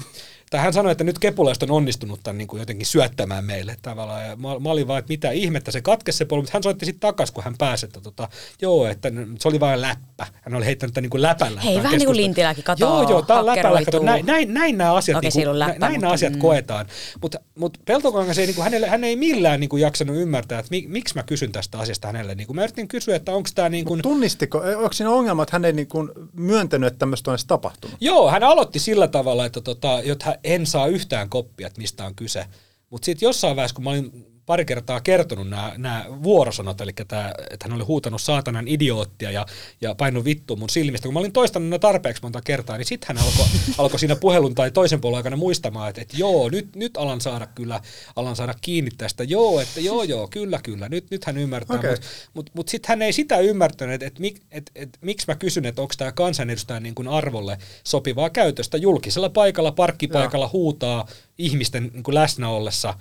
tai 0.52 0.62
hän 0.62 0.74
sanoi, 0.74 0.92
että 0.92 1.04
nyt 1.04 1.20
kepulaiset 1.20 1.64
on 1.64 1.72
onnistunut 1.72 2.20
tämän 2.24 2.38
niin 2.38 2.48
kuin 2.48 2.60
jotenkin 2.60 2.86
syöttämään 2.86 3.46
meille 3.46 3.76
tavallaan. 3.82 4.26
Ja 4.26 4.36
mä, 4.36 4.60
mä 4.60 4.70
olin 4.70 4.88
vaan, 4.88 5.00
että 5.00 5.12
mitä 5.12 5.32
ihmettä, 5.32 5.72
se 5.72 5.82
katkesi 5.82 6.18
se 6.18 6.26
polvi, 6.26 6.42
mutta 6.42 6.54
hän 6.54 6.64
soitti 6.64 6.86
sitten 6.86 7.00
takaisin, 7.00 7.34
kun 7.34 7.44
hän 7.44 7.58
pääsi, 7.58 7.86
että 7.86 8.02
tota, 8.02 8.30
joo, 8.62 8.88
että 8.88 9.12
se 9.40 9.48
oli 9.48 9.60
vain 9.60 9.82
läppä. 9.82 10.11
Hän 10.42 10.56
oli 10.56 10.66
heittänyt 10.66 10.94
tämän 10.94 11.04
niin 11.04 11.10
kuin 11.10 11.22
läpällä. 11.22 11.62
Hei, 11.62 11.78
vähän 11.78 11.98
niin 11.98 12.06
kuin. 12.06 12.18
Lintiläkin, 12.18 12.64
kato, 12.64 12.86
Joo, 12.86 13.10
joo, 13.10 13.22
tämä 13.22 13.40
on 13.40 13.46
läpällä. 13.46 13.82
Kato, 13.86 14.04
näin, 14.04 14.26
näin, 14.26 14.54
näin 14.54 14.78
nämä 14.78 14.94
asiat, 14.94 15.18
Okei, 15.18 15.32
niin 15.36 15.48
kuin, 15.48 15.60
läppä, 15.60 15.80
näin 15.80 15.80
nämä 15.80 15.94
mutta, 15.94 16.14
asiat 16.14 16.34
mm. 16.34 16.40
koetaan. 16.40 16.86
Mutta 17.22 17.40
mut 17.56 17.78
Peltokangas 17.86 18.38
ei, 18.38 18.46
niin 18.46 18.56
kuin, 18.56 18.64
hänelle, 18.64 18.88
hän 18.88 19.04
ei 19.04 19.16
millään 19.16 19.60
niin 19.60 19.70
kuin, 19.70 19.82
jaksanut 19.82 20.16
ymmärtää, 20.16 20.60
että 20.60 20.72
mi, 20.72 20.86
miksi 20.88 21.16
mä 21.16 21.24
kysyn 21.24 21.52
tästä 21.52 21.80
asiasta 21.80 22.08
hänelle. 22.08 22.36
Niin 22.36 22.48
kuin, 22.48 22.56
mä 22.56 22.64
yritin 22.64 22.88
kysyä, 22.88 23.16
että 23.16 23.32
onko 23.32 23.50
tämä 23.56 23.70
niin 23.70 23.86
kuin, 23.86 24.02
Tunnistiko, 24.02 24.64
eh, 24.64 24.78
onko 24.78 24.94
siinä 24.94 25.10
ongelma, 25.10 25.44
että 25.44 25.56
hän 25.56 25.66
ei 25.66 25.74
niin 25.74 25.88
kuin 25.88 26.10
myöntänyt, 26.34 26.88
että 26.88 27.00
tämmöistä 27.00 27.32
on 27.32 27.34
edes 27.34 27.46
tapahtunut? 27.46 27.98
Joo, 28.00 28.32
hän 28.32 28.44
aloitti 28.44 28.80
sillä 28.80 29.08
tavalla, 29.08 29.46
että 29.46 29.62
tota, 29.62 30.02
jotta 30.04 30.36
en 30.44 30.66
saa 30.66 30.88
yhtään 30.88 31.30
koppia, 31.30 31.68
että 31.68 31.82
mistä 31.82 32.06
on 32.06 32.16
kyse. 32.16 32.46
Mutta 32.90 33.06
sitten 33.06 33.28
jossain 33.28 33.56
vaiheessa, 33.56 33.76
kun 33.76 33.84
mä 33.84 33.90
olin 33.90 34.31
pari 34.52 34.66
kertaa 34.66 35.02
kertonut 35.02 35.50
nämä, 35.50 35.74
nämä 35.78 36.06
vuorosanat, 36.24 36.82
eli 36.82 36.92
tämä, 37.08 37.34
että 37.50 37.66
hän 37.66 37.76
oli 37.76 37.84
huutanut 37.84 38.22
saatanan 38.22 38.68
idioottia 38.68 39.32
ja, 39.32 39.46
ja 39.82 39.96
painut 39.96 40.26
vittu 40.26 40.56
mun 40.56 40.70
silmistä. 40.70 41.08
Kun 41.08 41.14
mä 41.14 41.20
olin 41.20 41.32
toistanut 41.32 41.70
ne 41.70 41.80
tarpeeksi 41.80 42.22
monta 42.24 42.42
kertaa, 42.42 42.78
niin 42.78 42.86
sitten 42.86 43.16
hän 43.16 43.26
alkoi 43.26 43.46
alko 43.78 43.98
siinä 43.98 44.16
puhelun 44.16 44.56
tai 44.56 44.72
toisen 44.72 45.02
puolen 45.02 45.18
aikana 45.18 45.36
muistamaan, 45.36 45.90
että, 45.90 46.02
että 46.02 46.18
joo, 46.18 46.50
nyt, 46.50 46.76
nyt 46.76 46.98
alan 46.98 47.22
saada 47.22 47.48
kyllä, 47.48 47.82
alan 48.16 48.36
saada 48.36 48.54
kiinni 48.62 48.92
tästä. 48.98 49.24
Joo, 49.24 49.60
että 49.60 49.80
joo, 49.80 50.04
joo, 50.04 50.28
kyllä, 50.28 50.60
kyllä, 50.64 50.90
nyt, 50.90 51.12
nyt 51.12 51.26
hän 51.26 51.38
ymmärtää. 51.38 51.78
Okei. 51.78 51.90
Mutta 51.92 52.08
mut, 52.34 52.50
mut 52.54 52.70
sitten 52.70 52.90
hän 52.90 53.02
ei 53.02 53.14
sitä 53.14 53.40
ymmärtänyt, 53.40 54.04
että 54.04 54.08
et, 54.08 54.20
mik- 54.20 54.44
et, 54.52 54.72
et, 54.76 54.98
miksi 55.02 55.28
mä 55.28 55.36
kysyn, 55.36 55.66
että 55.66 55.82
onko 55.82 55.94
tämä 55.98 56.12
kansanedustajan 56.12 56.84
niin 56.84 56.96
kuin 56.96 57.08
arvolle 57.08 57.58
sopivaa 57.84 58.30
käytöstä. 58.30 58.78
Julkisella 58.78 59.30
paikalla, 59.30 59.72
parkkipaikalla 59.72 60.50
huutaa 60.54 61.08
ihmisten 61.38 61.90
niin 61.94 62.04
kuin 62.04 62.16
läsnä 62.16 62.50
ollessa 62.50 62.94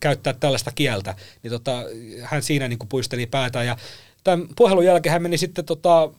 käyttää 0.00 0.32
tällaista 0.32 0.70
kieltä, 0.74 1.14
niin 1.42 1.50
tota, 1.50 1.82
hän 2.22 2.42
siinä 2.42 2.68
niin 2.68 2.78
kuin 2.78 2.88
puisteli 2.88 3.26
päätään. 3.26 3.66
Ja 3.66 3.76
tämän 4.24 4.48
puhelun 4.56 4.84
jälkeen 4.84 5.12
hän 5.12 5.22
meni 5.22 5.38
sitten 5.38 5.64
tota, 5.64 6.10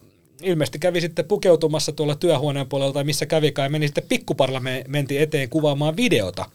ilmeisesti 0.42 0.80
kävi 0.80 1.02
sitten 1.02 1.26
pukeutumassa 1.26 1.92
tuolla 1.92 2.16
työhuoneen 2.16 2.68
puolella 2.68 2.94
tai 2.94 3.04
missä 3.04 3.26
kävikään 3.26 3.66
ja 3.66 3.70
meni 3.70 3.88
sitten 3.88 4.04
pikkuparlamentin 4.10 5.22
eteen 5.22 5.50
kuvaamaan 5.50 5.98
videota, 5.98 6.46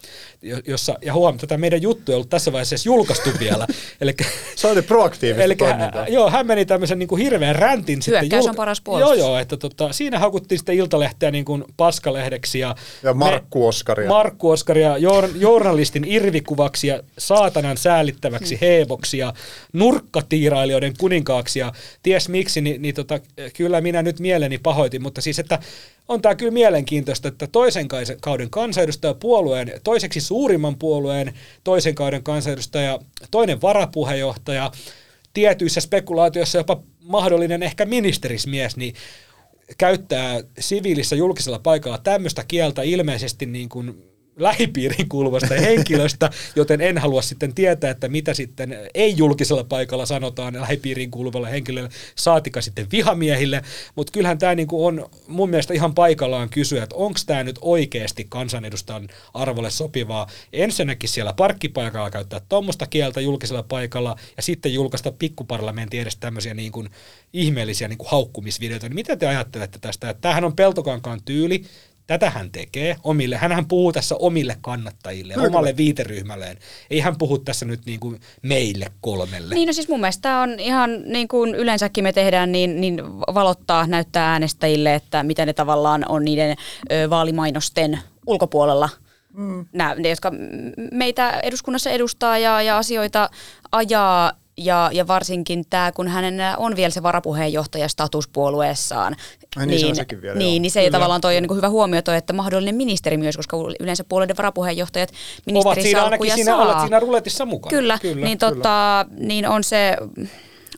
jo- 0.42 0.60
jossa, 0.66 0.94
ja 1.04 1.12
huom, 1.14 1.38
tätä 1.38 1.58
meidän 1.58 1.82
juttu 1.82 2.12
ei 2.12 2.16
ollut 2.16 2.30
tässä 2.30 2.52
vaiheessa 2.52 2.74
edes 2.74 2.86
julkaistu 2.86 3.30
vielä. 3.40 3.66
Eli 4.00 4.14
Se 4.56 4.66
oli 4.68 4.82
proaktiivista 4.82 5.42
Eli 5.44 5.56
toimintaa. 5.56 6.08
joo, 6.08 6.30
hän 6.30 6.46
meni 6.46 6.64
tämmöisen 6.66 6.98
niin 6.98 7.08
kuin 7.08 7.22
hirveän 7.22 7.56
räntin. 7.56 8.02
sitten 8.02 8.20
Hyökkäys 8.20 8.46
on 8.46 8.54
paras 8.54 8.78
Joo, 8.78 8.84
puolustus. 8.84 9.18
joo, 9.18 9.38
että 9.38 9.56
tota, 9.56 9.92
siinä 9.92 10.18
haukuttiin 10.18 10.58
sitten 10.58 10.74
Iltalehteä 10.74 11.30
niin 11.30 11.44
kuin 11.44 11.64
paskalehdeksi. 11.76 12.58
Ja, 12.58 12.74
Ja 13.02 13.14
Markku 13.14 13.66
Oskaria. 13.68 14.08
Markku 14.08 14.50
Oskaria 14.50 14.98
jour, 14.98 15.28
journalistin 15.34 16.04
irvikuvaksi 16.04 16.86
ja 16.86 17.00
saatanan 17.18 17.76
säällittäväksi 17.76 18.58
heeboksi 18.60 19.18
ja 19.18 19.32
nurkkatiirailijoiden 19.72 20.94
kuninkaaksi 20.98 21.58
ja 21.58 21.72
ties 22.02 22.28
miksi, 22.28 22.60
niin, 22.60 22.82
niin 22.82 22.94
tota, 22.94 23.20
kyllä 23.56 23.71
minä 23.80 24.02
nyt 24.02 24.20
mieleni 24.20 24.58
pahoitin, 24.58 25.02
mutta 25.02 25.20
siis 25.20 25.38
että 25.38 25.58
on 26.08 26.22
tämä 26.22 26.34
kyllä 26.34 26.52
mielenkiintoista, 26.52 27.28
että 27.28 27.46
toisen 27.46 27.88
kauden 28.20 28.50
kansanedustaja 28.50 29.14
puolueen, 29.14 29.72
toiseksi 29.84 30.20
suurimman 30.20 30.78
puolueen 30.78 31.32
toisen 31.64 31.94
kauden 31.94 32.22
kansanedustaja, 32.22 32.98
toinen 33.30 33.62
varapuheenjohtaja, 33.62 34.72
tietyissä 35.34 35.80
spekulaatioissa 35.80 36.58
jopa 36.58 36.82
mahdollinen 37.00 37.62
ehkä 37.62 37.84
ministerismies, 37.84 38.76
niin 38.76 38.94
käyttää 39.78 40.40
siviilissä 40.58 41.16
julkisella 41.16 41.58
paikalla 41.58 41.98
tämmöistä 41.98 42.44
kieltä 42.48 42.82
ilmeisesti 42.82 43.46
niin 43.46 43.68
kuin 43.68 44.11
lähipiiriin 44.36 45.08
kuuluvasta 45.08 45.54
henkilöstä, 45.54 46.30
joten 46.56 46.80
en 46.80 46.98
halua 46.98 47.22
sitten 47.22 47.54
tietää, 47.54 47.90
että 47.90 48.08
mitä 48.08 48.34
sitten 48.34 48.76
ei-julkisella 48.94 49.64
paikalla 49.64 50.06
sanotaan 50.06 50.60
lähipiiriin 50.60 51.10
kuuluvalle 51.10 51.50
henkilölle, 51.50 51.88
saatika 52.14 52.60
sitten 52.60 52.86
vihamiehille, 52.92 53.62
mutta 53.94 54.12
kyllähän 54.12 54.38
tämä 54.38 54.54
niinku 54.54 54.86
on 54.86 55.08
mun 55.28 55.50
mielestä 55.50 55.74
ihan 55.74 55.94
paikallaan 55.94 56.48
kysyä, 56.48 56.82
että 56.82 56.96
onko 56.96 57.18
tämä 57.26 57.44
nyt 57.44 57.58
oikeasti 57.60 58.26
kansanedustajan 58.28 59.08
arvolle 59.34 59.70
sopivaa 59.70 60.26
ensinnäkin 60.52 61.08
siellä 61.08 61.32
parkkipaikalla 61.32 62.10
käyttää 62.10 62.40
tuommoista 62.48 62.86
kieltä 62.86 63.20
julkisella 63.20 63.62
paikalla 63.62 64.16
ja 64.36 64.42
sitten 64.42 64.74
julkaista 64.74 65.12
pikkuparlamentin 65.12 66.00
edes 66.00 66.16
tämmöisiä 66.16 66.54
niin 66.54 66.72
ihmeellisiä 67.32 67.88
niin 67.88 67.98
kuin 67.98 68.10
haukkumisvideoita, 68.10 68.88
niin 68.88 68.94
mitä 68.94 69.16
te 69.16 69.26
ajattelette 69.26 69.78
tästä? 69.78 70.14
Tämähän 70.14 70.44
on 70.44 70.56
Peltokankaan 70.56 71.20
tyyli, 71.24 71.64
Tätä 72.12 72.30
hän 72.30 72.50
tekee 72.50 72.96
omille. 73.04 73.36
Hänhän 73.36 73.66
puhuu 73.66 73.92
tässä 73.92 74.14
omille 74.18 74.56
kannattajille, 74.60 75.34
Kyllä, 75.34 75.46
omalle 75.46 75.68
kyllä. 75.68 75.76
viiteryhmälleen. 75.76 76.58
Ei 76.90 77.00
hän 77.00 77.18
puhu 77.18 77.38
tässä 77.38 77.66
nyt 77.66 77.80
niin 77.86 78.00
kuin 78.00 78.20
meille 78.42 78.86
kolmelle. 79.00 79.54
Niin 79.54 79.66
no 79.66 79.72
siis 79.72 79.88
mun 79.88 80.00
mielestä 80.00 80.22
tämä 80.22 80.42
on 80.42 80.60
ihan 80.60 80.90
niin 81.04 81.28
kuin 81.28 81.54
yleensäkin 81.54 82.04
me 82.04 82.12
tehdään, 82.12 82.52
niin, 82.52 82.80
niin 82.80 83.02
valottaa, 83.34 83.86
näyttää 83.86 84.32
äänestäjille, 84.32 84.94
että 84.94 85.22
mitä 85.22 85.46
ne 85.46 85.52
tavallaan 85.52 86.04
on 86.08 86.24
niiden 86.24 86.56
ö, 86.92 87.10
vaalimainosten 87.10 87.98
ulkopuolella. 88.26 88.88
Mm. 89.32 89.66
Nämä, 89.72 89.94
ne, 89.94 90.08
jotka 90.08 90.32
meitä 90.92 91.40
eduskunnassa 91.40 91.90
edustaa 91.90 92.38
ja, 92.38 92.62
ja 92.62 92.78
asioita 92.78 93.30
ajaa 93.72 94.32
ja, 94.56 94.90
ja 94.92 95.06
varsinkin 95.06 95.64
tämä, 95.70 95.92
kun 95.92 96.08
hänen 96.08 96.34
on 96.56 96.76
vielä 96.76 96.90
se 96.90 97.02
varapuheenjohtaja 97.02 97.88
statuspuolueessaan. 97.88 99.16
Ai 99.56 99.66
niin, 99.66 99.80
se 99.80 99.86
on 99.86 99.96
sekin 99.96 100.22
vielä, 100.22 100.34
joo. 100.34 100.38
niin, 100.38 100.62
niin 100.62 100.70
se 100.70 100.80
Kyllä. 100.80 100.90
tavallaan 100.90 101.20
toi 101.20 101.36
on 101.36 101.42
niin 101.42 101.56
hyvä 101.56 101.68
huomio 101.68 102.02
toi, 102.02 102.16
että 102.16 102.32
mahdollinen 102.32 102.74
ministeri 102.74 103.16
myös, 103.16 103.36
koska 103.36 103.56
yleensä 103.80 104.04
puolueiden 104.04 104.36
varapuheenjohtajat 104.36 105.12
Ovat 105.54 105.80
siinä 105.80 106.04
ainakin 106.04 106.34
siinä, 106.34 106.52
saa. 106.52 106.66
olet 106.66 106.80
siinä 106.80 107.00
ruletissa 107.00 107.46
mukana. 107.46 107.70
Kyllä, 107.70 107.98
kyllä. 108.02 108.26
niin, 108.26 108.38
kyllä. 108.38 108.54
tota, 108.54 109.06
niin 109.18 109.48
on 109.48 109.64
se, 109.64 109.96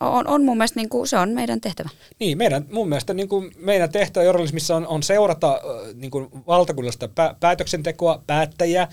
on, 0.01 0.27
on 0.29 0.45
mun 0.45 0.57
mielestä 0.57 0.81
niin 0.81 0.89
kuin, 0.89 1.09
se 1.09 1.17
on 1.19 1.29
meidän 1.29 1.61
tehtävä. 1.61 1.89
Niin, 2.21 2.39
meidän, 2.39 2.67
mun 2.73 2.89
mielestä 2.89 3.15
niin 3.15 3.29
kuin 3.29 3.53
meidän 3.57 3.93
tehtävä 3.93 4.25
journalismissa 4.25 4.77
on, 4.77 4.87
on 4.87 5.03
seurata 5.03 5.61
niin 5.95 6.11
kuin 6.11 6.29
valtakunnallista 6.47 7.07
pä- 7.07 7.35
päätöksentekoa, 7.41 8.23
päättäjiä, 8.27 8.89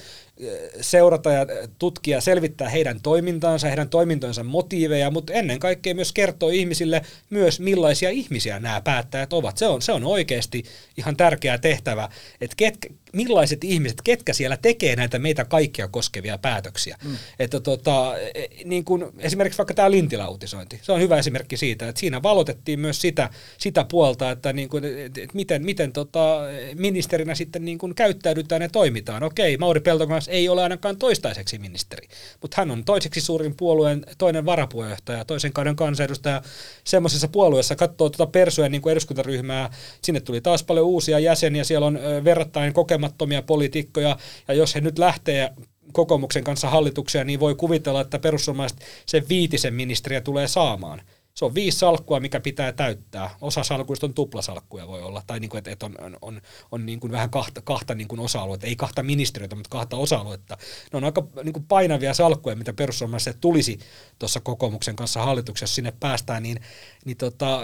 seurata 0.81 1.31
ja 1.31 1.45
tutkia, 1.79 2.21
selvittää 2.21 2.69
heidän 2.69 3.01
toimintaansa, 3.01 3.67
heidän 3.67 3.89
toimintojensa 3.89 4.43
motiiveja, 4.43 5.11
mutta 5.11 5.33
ennen 5.33 5.59
kaikkea 5.59 5.95
myös 5.95 6.13
kertoo 6.13 6.49
ihmisille 6.49 7.01
myös 7.29 7.59
millaisia 7.59 8.09
ihmisiä 8.09 8.59
nämä 8.59 8.81
päättäjät 8.81 9.33
ovat. 9.33 9.57
Se 9.57 9.67
on, 9.67 9.81
se 9.81 9.91
on 9.91 10.03
oikeasti 10.03 10.63
ihan 10.97 11.17
tärkeä 11.17 11.57
tehtävä, 11.57 12.09
että 12.41 12.55
ketkä, 12.57 12.89
millaiset 13.13 13.63
ihmiset, 13.63 14.01
ketkä 14.03 14.33
siellä 14.33 14.57
tekee 14.57 14.95
näitä 14.95 15.19
meitä 15.19 15.45
kaikkia 15.45 15.87
koskevia 15.87 16.37
päätöksiä. 16.37 16.97
Mm. 17.03 17.17
Että 17.39 17.59
tota, 17.59 18.19
e, 18.33 18.47
niin 18.65 18.85
kun, 18.85 19.13
esimerkiksi 19.19 19.57
vaikka 19.57 19.73
tämä 19.73 19.91
Lintilä-uutisointi, 19.91 20.79
se 20.81 20.91
on 20.91 21.01
hyvä 21.01 21.17
esimerkki 21.17 21.57
siitä, 21.57 21.89
että 21.89 21.99
siinä 21.99 22.23
valotettiin 22.23 22.79
myös 22.79 23.01
sitä, 23.01 23.29
sitä 23.57 23.85
puolta, 23.91 24.31
että 24.31 24.53
niin 24.53 24.69
kun, 24.69 24.81
että 24.85 25.21
miten, 25.33 25.65
miten 25.65 25.93
tota, 25.93 26.39
ministerinä 26.75 27.35
sitten 27.35 27.65
niin 27.65 27.77
kun 27.77 27.95
käyttäydytään 27.95 28.61
ja 28.61 28.69
toimitaan. 28.69 29.23
Okei, 29.23 29.57
Mauri 29.57 29.79
Peltokangas 29.79 30.27
ei 30.31 30.49
ole 30.49 30.63
ainakaan 30.63 30.97
toistaiseksi 30.97 31.59
ministeri, 31.59 32.07
mutta 32.41 32.55
hän 32.61 32.71
on 32.71 32.83
toiseksi 32.83 33.21
suurin 33.21 33.55
puolueen 33.55 34.05
toinen 34.17 34.45
varapuheenjohtaja, 34.45 35.25
toisen 35.25 35.53
kauden 35.53 35.75
kansanedustaja. 35.75 36.41
Semmoisessa 36.83 37.27
puolueessa, 37.27 37.75
katsoo 37.75 38.09
tuota 38.09 38.31
Persujen 38.31 38.71
niin 38.71 38.89
eduskuntaryhmää, 38.89 39.69
sinne 40.03 40.19
tuli 40.19 40.41
taas 40.41 40.63
paljon 40.63 40.85
uusia 40.85 41.19
jäseniä, 41.19 41.63
siellä 41.63 41.87
on 41.87 41.99
verrattain 42.23 42.73
kokemattomia 42.73 43.41
poliitikkoja, 43.41 44.17
ja 44.47 44.53
jos 44.53 44.75
he 44.75 44.81
nyt 44.81 44.99
lähtee 44.99 45.53
kokoomuksen 45.93 46.43
kanssa 46.43 46.69
hallituksia, 46.69 47.23
niin 47.23 47.39
voi 47.39 47.55
kuvitella, 47.55 48.01
että 48.01 48.19
perussuomalaiset 48.19 48.79
sen 49.05 49.29
viitisen 49.29 49.73
ministeriä 49.73 50.21
tulee 50.21 50.47
saamaan 50.47 51.01
se 51.33 51.45
on 51.45 51.55
viisi 51.55 51.77
salkkua, 51.77 52.19
mikä 52.19 52.39
pitää 52.39 52.71
täyttää. 52.71 53.29
Osa 53.41 53.63
salkuista 53.63 54.05
on 54.05 54.13
tuplasalkkuja 54.13 54.87
voi 54.87 55.01
olla, 55.01 55.23
tai 55.27 55.39
niin 55.39 55.49
kuin, 55.49 55.57
että, 55.57 55.71
että 55.71 55.85
on, 55.85 55.95
on, 56.01 56.17
on, 56.21 56.41
on 56.71 56.85
niin 56.85 56.99
kuin 56.99 57.11
vähän 57.11 57.29
kahta, 57.29 57.61
kahta 57.61 57.95
niin 57.95 58.07
kuin 58.07 58.19
osa-aluetta, 58.19 58.67
ei 58.67 58.75
kahta 58.75 59.03
ministeriötä, 59.03 59.55
mutta 59.55 59.69
kahta 59.69 59.97
osa-aluetta. 59.97 60.57
Ne 60.93 60.97
on 60.97 61.03
aika 61.03 61.27
niin 61.43 61.53
kuin 61.53 61.65
painavia 61.65 62.13
salkkuja, 62.13 62.55
mitä 62.55 62.73
perussuomalaiset 62.73 63.37
tulisi 63.41 63.79
tuossa 64.19 64.39
kokoomuksen 64.39 64.95
kanssa 64.95 65.25
hallituksessa, 65.25 65.75
sinne 65.75 65.93
päästään, 65.99 66.43
niin, 66.43 66.57
niin 67.05 67.17
tota, 67.17 67.61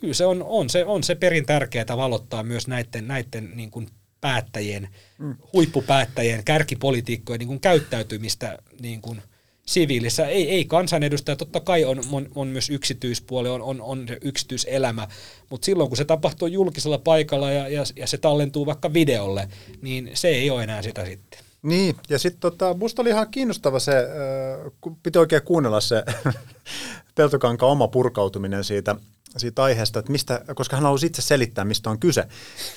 kyllä 0.00 0.14
se 0.14 0.26
on, 0.26 0.42
on, 0.42 0.70
se, 0.70 0.84
on 0.84 1.04
se 1.04 1.14
perin 1.14 1.46
tärkeää 1.46 1.96
valottaa 1.96 2.42
myös 2.42 2.66
näiden, 2.66 3.08
näiden 3.08 3.50
niin 3.54 3.70
kuin 3.70 3.88
päättäjien, 4.20 4.88
mm. 5.18 5.36
huippupäättäjien, 5.52 6.44
kärkipolitiikkojen 6.44 7.38
niin 7.38 7.48
kuin 7.48 7.60
käyttäytymistä 7.60 8.58
niin 8.80 9.00
kuin– 9.00 9.22
siviilissä. 9.68 10.26
Ei, 10.26 10.50
ei 10.50 10.64
kansanedustaja, 10.64 11.36
totta 11.36 11.60
kai 11.60 11.84
on, 11.84 12.00
on, 12.12 12.28
on 12.34 12.48
myös 12.48 12.70
yksityispuoli, 12.70 13.48
on, 13.48 13.62
on, 13.62 13.80
on 13.80 14.06
yksityiselämä, 14.20 15.08
mutta 15.50 15.64
silloin 15.64 15.90
kun 15.90 15.96
se 15.96 16.04
tapahtuu 16.04 16.48
julkisella 16.48 16.98
paikalla 16.98 17.50
ja, 17.50 17.68
ja, 17.68 17.82
ja 17.96 18.06
se 18.06 18.18
tallentuu 18.18 18.66
vaikka 18.66 18.92
videolle, 18.92 19.48
niin 19.82 20.10
se 20.14 20.28
ei 20.28 20.50
ole 20.50 20.62
enää 20.62 20.82
sitä 20.82 21.04
sitten. 21.04 21.40
Niin, 21.62 21.96
ja 22.08 22.18
sitten 22.18 22.40
tota, 22.40 22.74
musta 22.74 23.02
oli 23.02 23.08
ihan 23.08 23.30
kiinnostava 23.30 23.78
se, 23.78 23.92
äh, 23.92 24.94
piti 25.02 25.18
oikein 25.18 25.42
kuunnella 25.42 25.80
se 25.80 26.04
Peltokankaan 27.14 27.72
oma 27.72 27.88
purkautuminen 27.88 28.64
siitä, 28.64 28.96
siitä 29.36 29.62
aiheesta, 29.62 29.98
että 29.98 30.12
mistä, 30.12 30.44
koska 30.54 30.76
hän 30.76 30.82
halusi 30.82 31.06
itse 31.06 31.22
selittää, 31.22 31.64
mistä 31.64 31.90
on 31.90 31.98
kyse. 31.98 32.28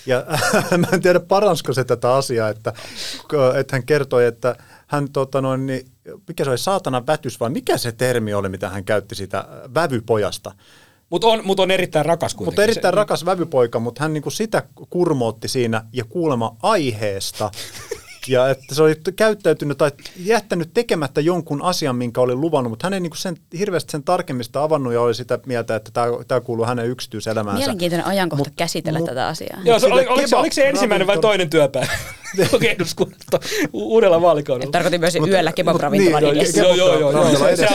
Ja 0.05 0.25
mä 0.77 0.87
en 0.93 1.01
tiedä, 1.01 1.19
paransko 1.19 1.73
se 1.73 1.83
tätä 1.83 2.13
asiaa, 2.13 2.49
että, 2.49 2.73
että 3.59 3.75
hän 3.75 3.85
kertoi, 3.85 4.25
että 4.25 4.55
hän, 4.87 5.11
tota 5.11 5.41
noin, 5.41 5.65
niin, 5.65 5.87
mikä 6.27 6.43
se 6.43 6.49
oli, 6.49 6.57
saatana 6.57 7.07
vätys, 7.07 7.39
vai 7.39 7.49
mikä 7.49 7.77
se 7.77 7.91
termi 7.91 8.33
oli, 8.33 8.49
mitä 8.49 8.69
hän 8.69 8.83
käytti 8.83 9.15
sitä 9.15 9.45
vävypojasta. 9.73 10.51
Mutta 11.09 11.27
on, 11.27 11.45
mut 11.45 11.59
on 11.59 11.71
erittäin 11.71 12.05
rakas 12.05 12.33
kuitenkin. 12.33 12.47
Mutta 12.47 12.63
erittäin 12.63 12.91
se, 12.91 12.95
rakas 12.95 13.25
vävypoika, 13.25 13.79
mutta 13.79 14.03
hän 14.03 14.13
niinku 14.13 14.29
sitä 14.29 14.63
kurmootti 14.89 15.47
siinä 15.47 15.85
ja 15.93 16.03
kuulema 16.05 16.55
aiheesta. 16.61 17.51
Ja 18.27 18.49
että 18.49 18.75
se 18.75 18.83
oli 18.83 18.95
käyttäytynyt 19.15 19.77
tai 19.77 19.91
jättänyt 20.17 20.69
tekemättä 20.73 21.21
jonkun 21.21 21.61
asian, 21.61 21.95
minkä 21.95 22.21
oli 22.21 22.35
luvannut, 22.35 22.71
mutta 22.71 22.85
hän 22.85 22.93
ei 22.93 22.99
niin 22.99 23.11
sen, 23.15 23.37
hirveästi 23.59 23.91
sen 23.91 24.03
tarkemmista 24.03 24.63
avannut 24.63 24.93
ja 24.93 25.01
oli 25.01 25.15
sitä 25.15 25.39
mieltä, 25.45 25.75
että 25.75 25.91
tämä, 25.93 26.07
tämä 26.27 26.41
kuuluu 26.41 26.65
hänen 26.65 26.87
yksityiselämäänsä. 26.87 27.59
Mielenkiintoinen 27.59 28.07
ajankohta 28.07 28.49
mut, 28.49 28.55
käsitellä 28.55 28.99
mut, 28.99 29.09
tätä 29.09 29.27
asiaa. 29.27 29.59
Joo, 29.63 29.79
se, 29.79 29.85
oli, 29.85 30.07
oliko, 30.07 30.27
se, 30.27 30.35
oliko 30.35 30.53
se 30.53 30.69
ensimmäinen 30.69 31.07
vai 31.07 31.17
toinen 31.17 31.49
työpäivä? 31.49 31.91
eduskunnasta 32.75 33.39
uudella 33.73 34.21
vaalikaudella. 34.21 34.71
Tarkoitin 34.71 34.99
myös 34.99 35.19
mut, 35.19 35.29
yöllä 35.29 35.51
kebab-ravintolan 35.51 36.23
niin, 36.23 36.37
edessä. 36.37 36.61
Joo, 36.61 36.75
joo, 36.75 36.99
joo. 36.99 37.11
joo, 37.11 37.37
se, 37.37 37.55
se 37.55 37.65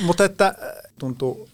Mutta 0.00 0.24
että 0.24 0.54
tuntuu 0.98 1.48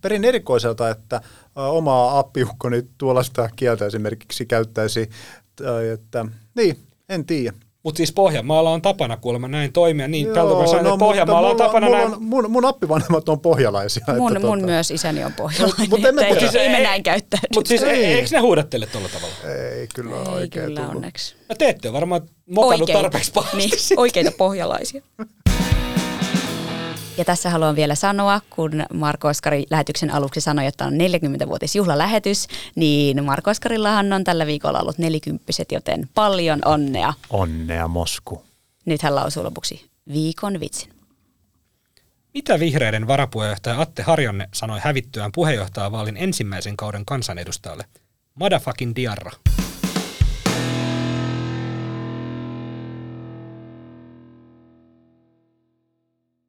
perin 0.00 0.24
erikoiselta, 0.24 0.90
että 0.90 1.20
omaa 1.54 2.18
appiukkoni 2.18 2.82
tuollaista 2.98 3.48
kieltä 3.56 3.86
esimerkiksi 3.86 4.46
käyttäisi 4.46 5.10
tai 5.64 5.88
että, 5.88 6.26
niin, 6.56 6.76
en 7.08 7.26
tiedä. 7.26 7.52
Mutta 7.82 7.96
siis 7.96 8.12
Pohjanmaalla 8.12 8.70
on 8.70 8.82
tapana 8.82 9.16
kuulemma 9.16 9.48
näin 9.48 9.72
toimia. 9.72 10.08
Niin, 10.08 10.26
Joo, 10.26 10.66
sanoin, 10.66 10.84
no, 10.84 10.98
Pohjanmaalla 10.98 11.50
on 11.50 11.56
tapana 11.56 11.86
mulla, 11.86 11.98
näin. 11.98 12.14
On, 12.14 12.22
mun, 12.22 12.50
mun 12.50 12.64
appivanhemmat 12.64 13.28
on 13.28 13.40
pohjalaisia. 13.40 14.04
Mun, 14.16 14.36
että, 14.36 14.46
mun 14.46 14.58
tuota. 14.58 14.72
myös 14.72 14.90
isäni 14.90 15.24
on 15.24 15.32
pohjalainen. 15.32 15.90
Mutta 15.90 16.26
ei, 16.26 16.40
siis, 16.40 16.54
ei, 16.54 16.68
me 16.68 16.82
näin 16.82 17.02
käyttäydy. 17.02 17.46
Mutta 17.54 17.68
siis 17.68 17.82
ei, 17.82 18.04
eikö 18.04 18.28
ne 18.32 18.38
huudattele 18.38 18.86
tuolla 18.86 19.08
tavalla? 19.08 19.34
Ei 19.54 19.88
kyllä 19.94 20.16
ei 20.16 20.28
oikein 20.28 20.66
kyllä 20.66 20.80
tullut. 20.80 20.96
onneksi. 20.96 21.34
No 21.48 21.54
te 21.54 21.68
ette 21.68 21.88
ole 21.88 21.94
varmaan 21.94 22.22
mokannut 22.50 22.90
tarpeeksi 22.92 23.32
pahasti. 23.32 23.56
Niin, 23.56 23.70
oikeita 23.96 24.32
pohjalaisia. 24.38 25.02
Ja 27.20 27.24
tässä 27.24 27.50
haluan 27.50 27.76
vielä 27.76 27.94
sanoa, 27.94 28.40
kun 28.50 28.84
Marko 28.92 29.28
Oskari 29.28 29.66
lähetyksen 29.70 30.10
aluksi 30.10 30.40
sanoi, 30.40 30.66
että 30.66 30.84
on 30.84 30.92
40-vuotis 30.92 31.76
juhlalähetys, 31.76 32.46
niin 32.74 33.24
Marko 33.24 33.50
Oskarillahan 33.50 34.12
on 34.12 34.24
tällä 34.24 34.46
viikolla 34.46 34.80
ollut 34.80 34.98
nelikymppiset, 34.98 35.72
joten 35.72 36.08
paljon 36.14 36.60
onnea. 36.64 37.12
Onnea 37.30 37.88
Mosku. 37.88 38.44
Nyt 38.84 39.02
hän 39.02 39.14
lausuu 39.14 39.44
lopuksi 39.44 39.90
viikon 40.12 40.60
vitsin. 40.60 40.92
Mitä 42.34 42.58
vihreiden 42.58 43.06
varapuheenjohtaja 43.06 43.80
Atte 43.80 44.02
Harjanne 44.02 44.48
sanoi 44.54 44.80
hävittyään 44.82 45.32
puheenjohtajavaalin 45.32 46.16
ensimmäisen 46.16 46.76
kauden 46.76 47.04
kansanedustajalle? 47.04 47.84
Madafakin 48.34 48.96
diarra. 48.96 49.30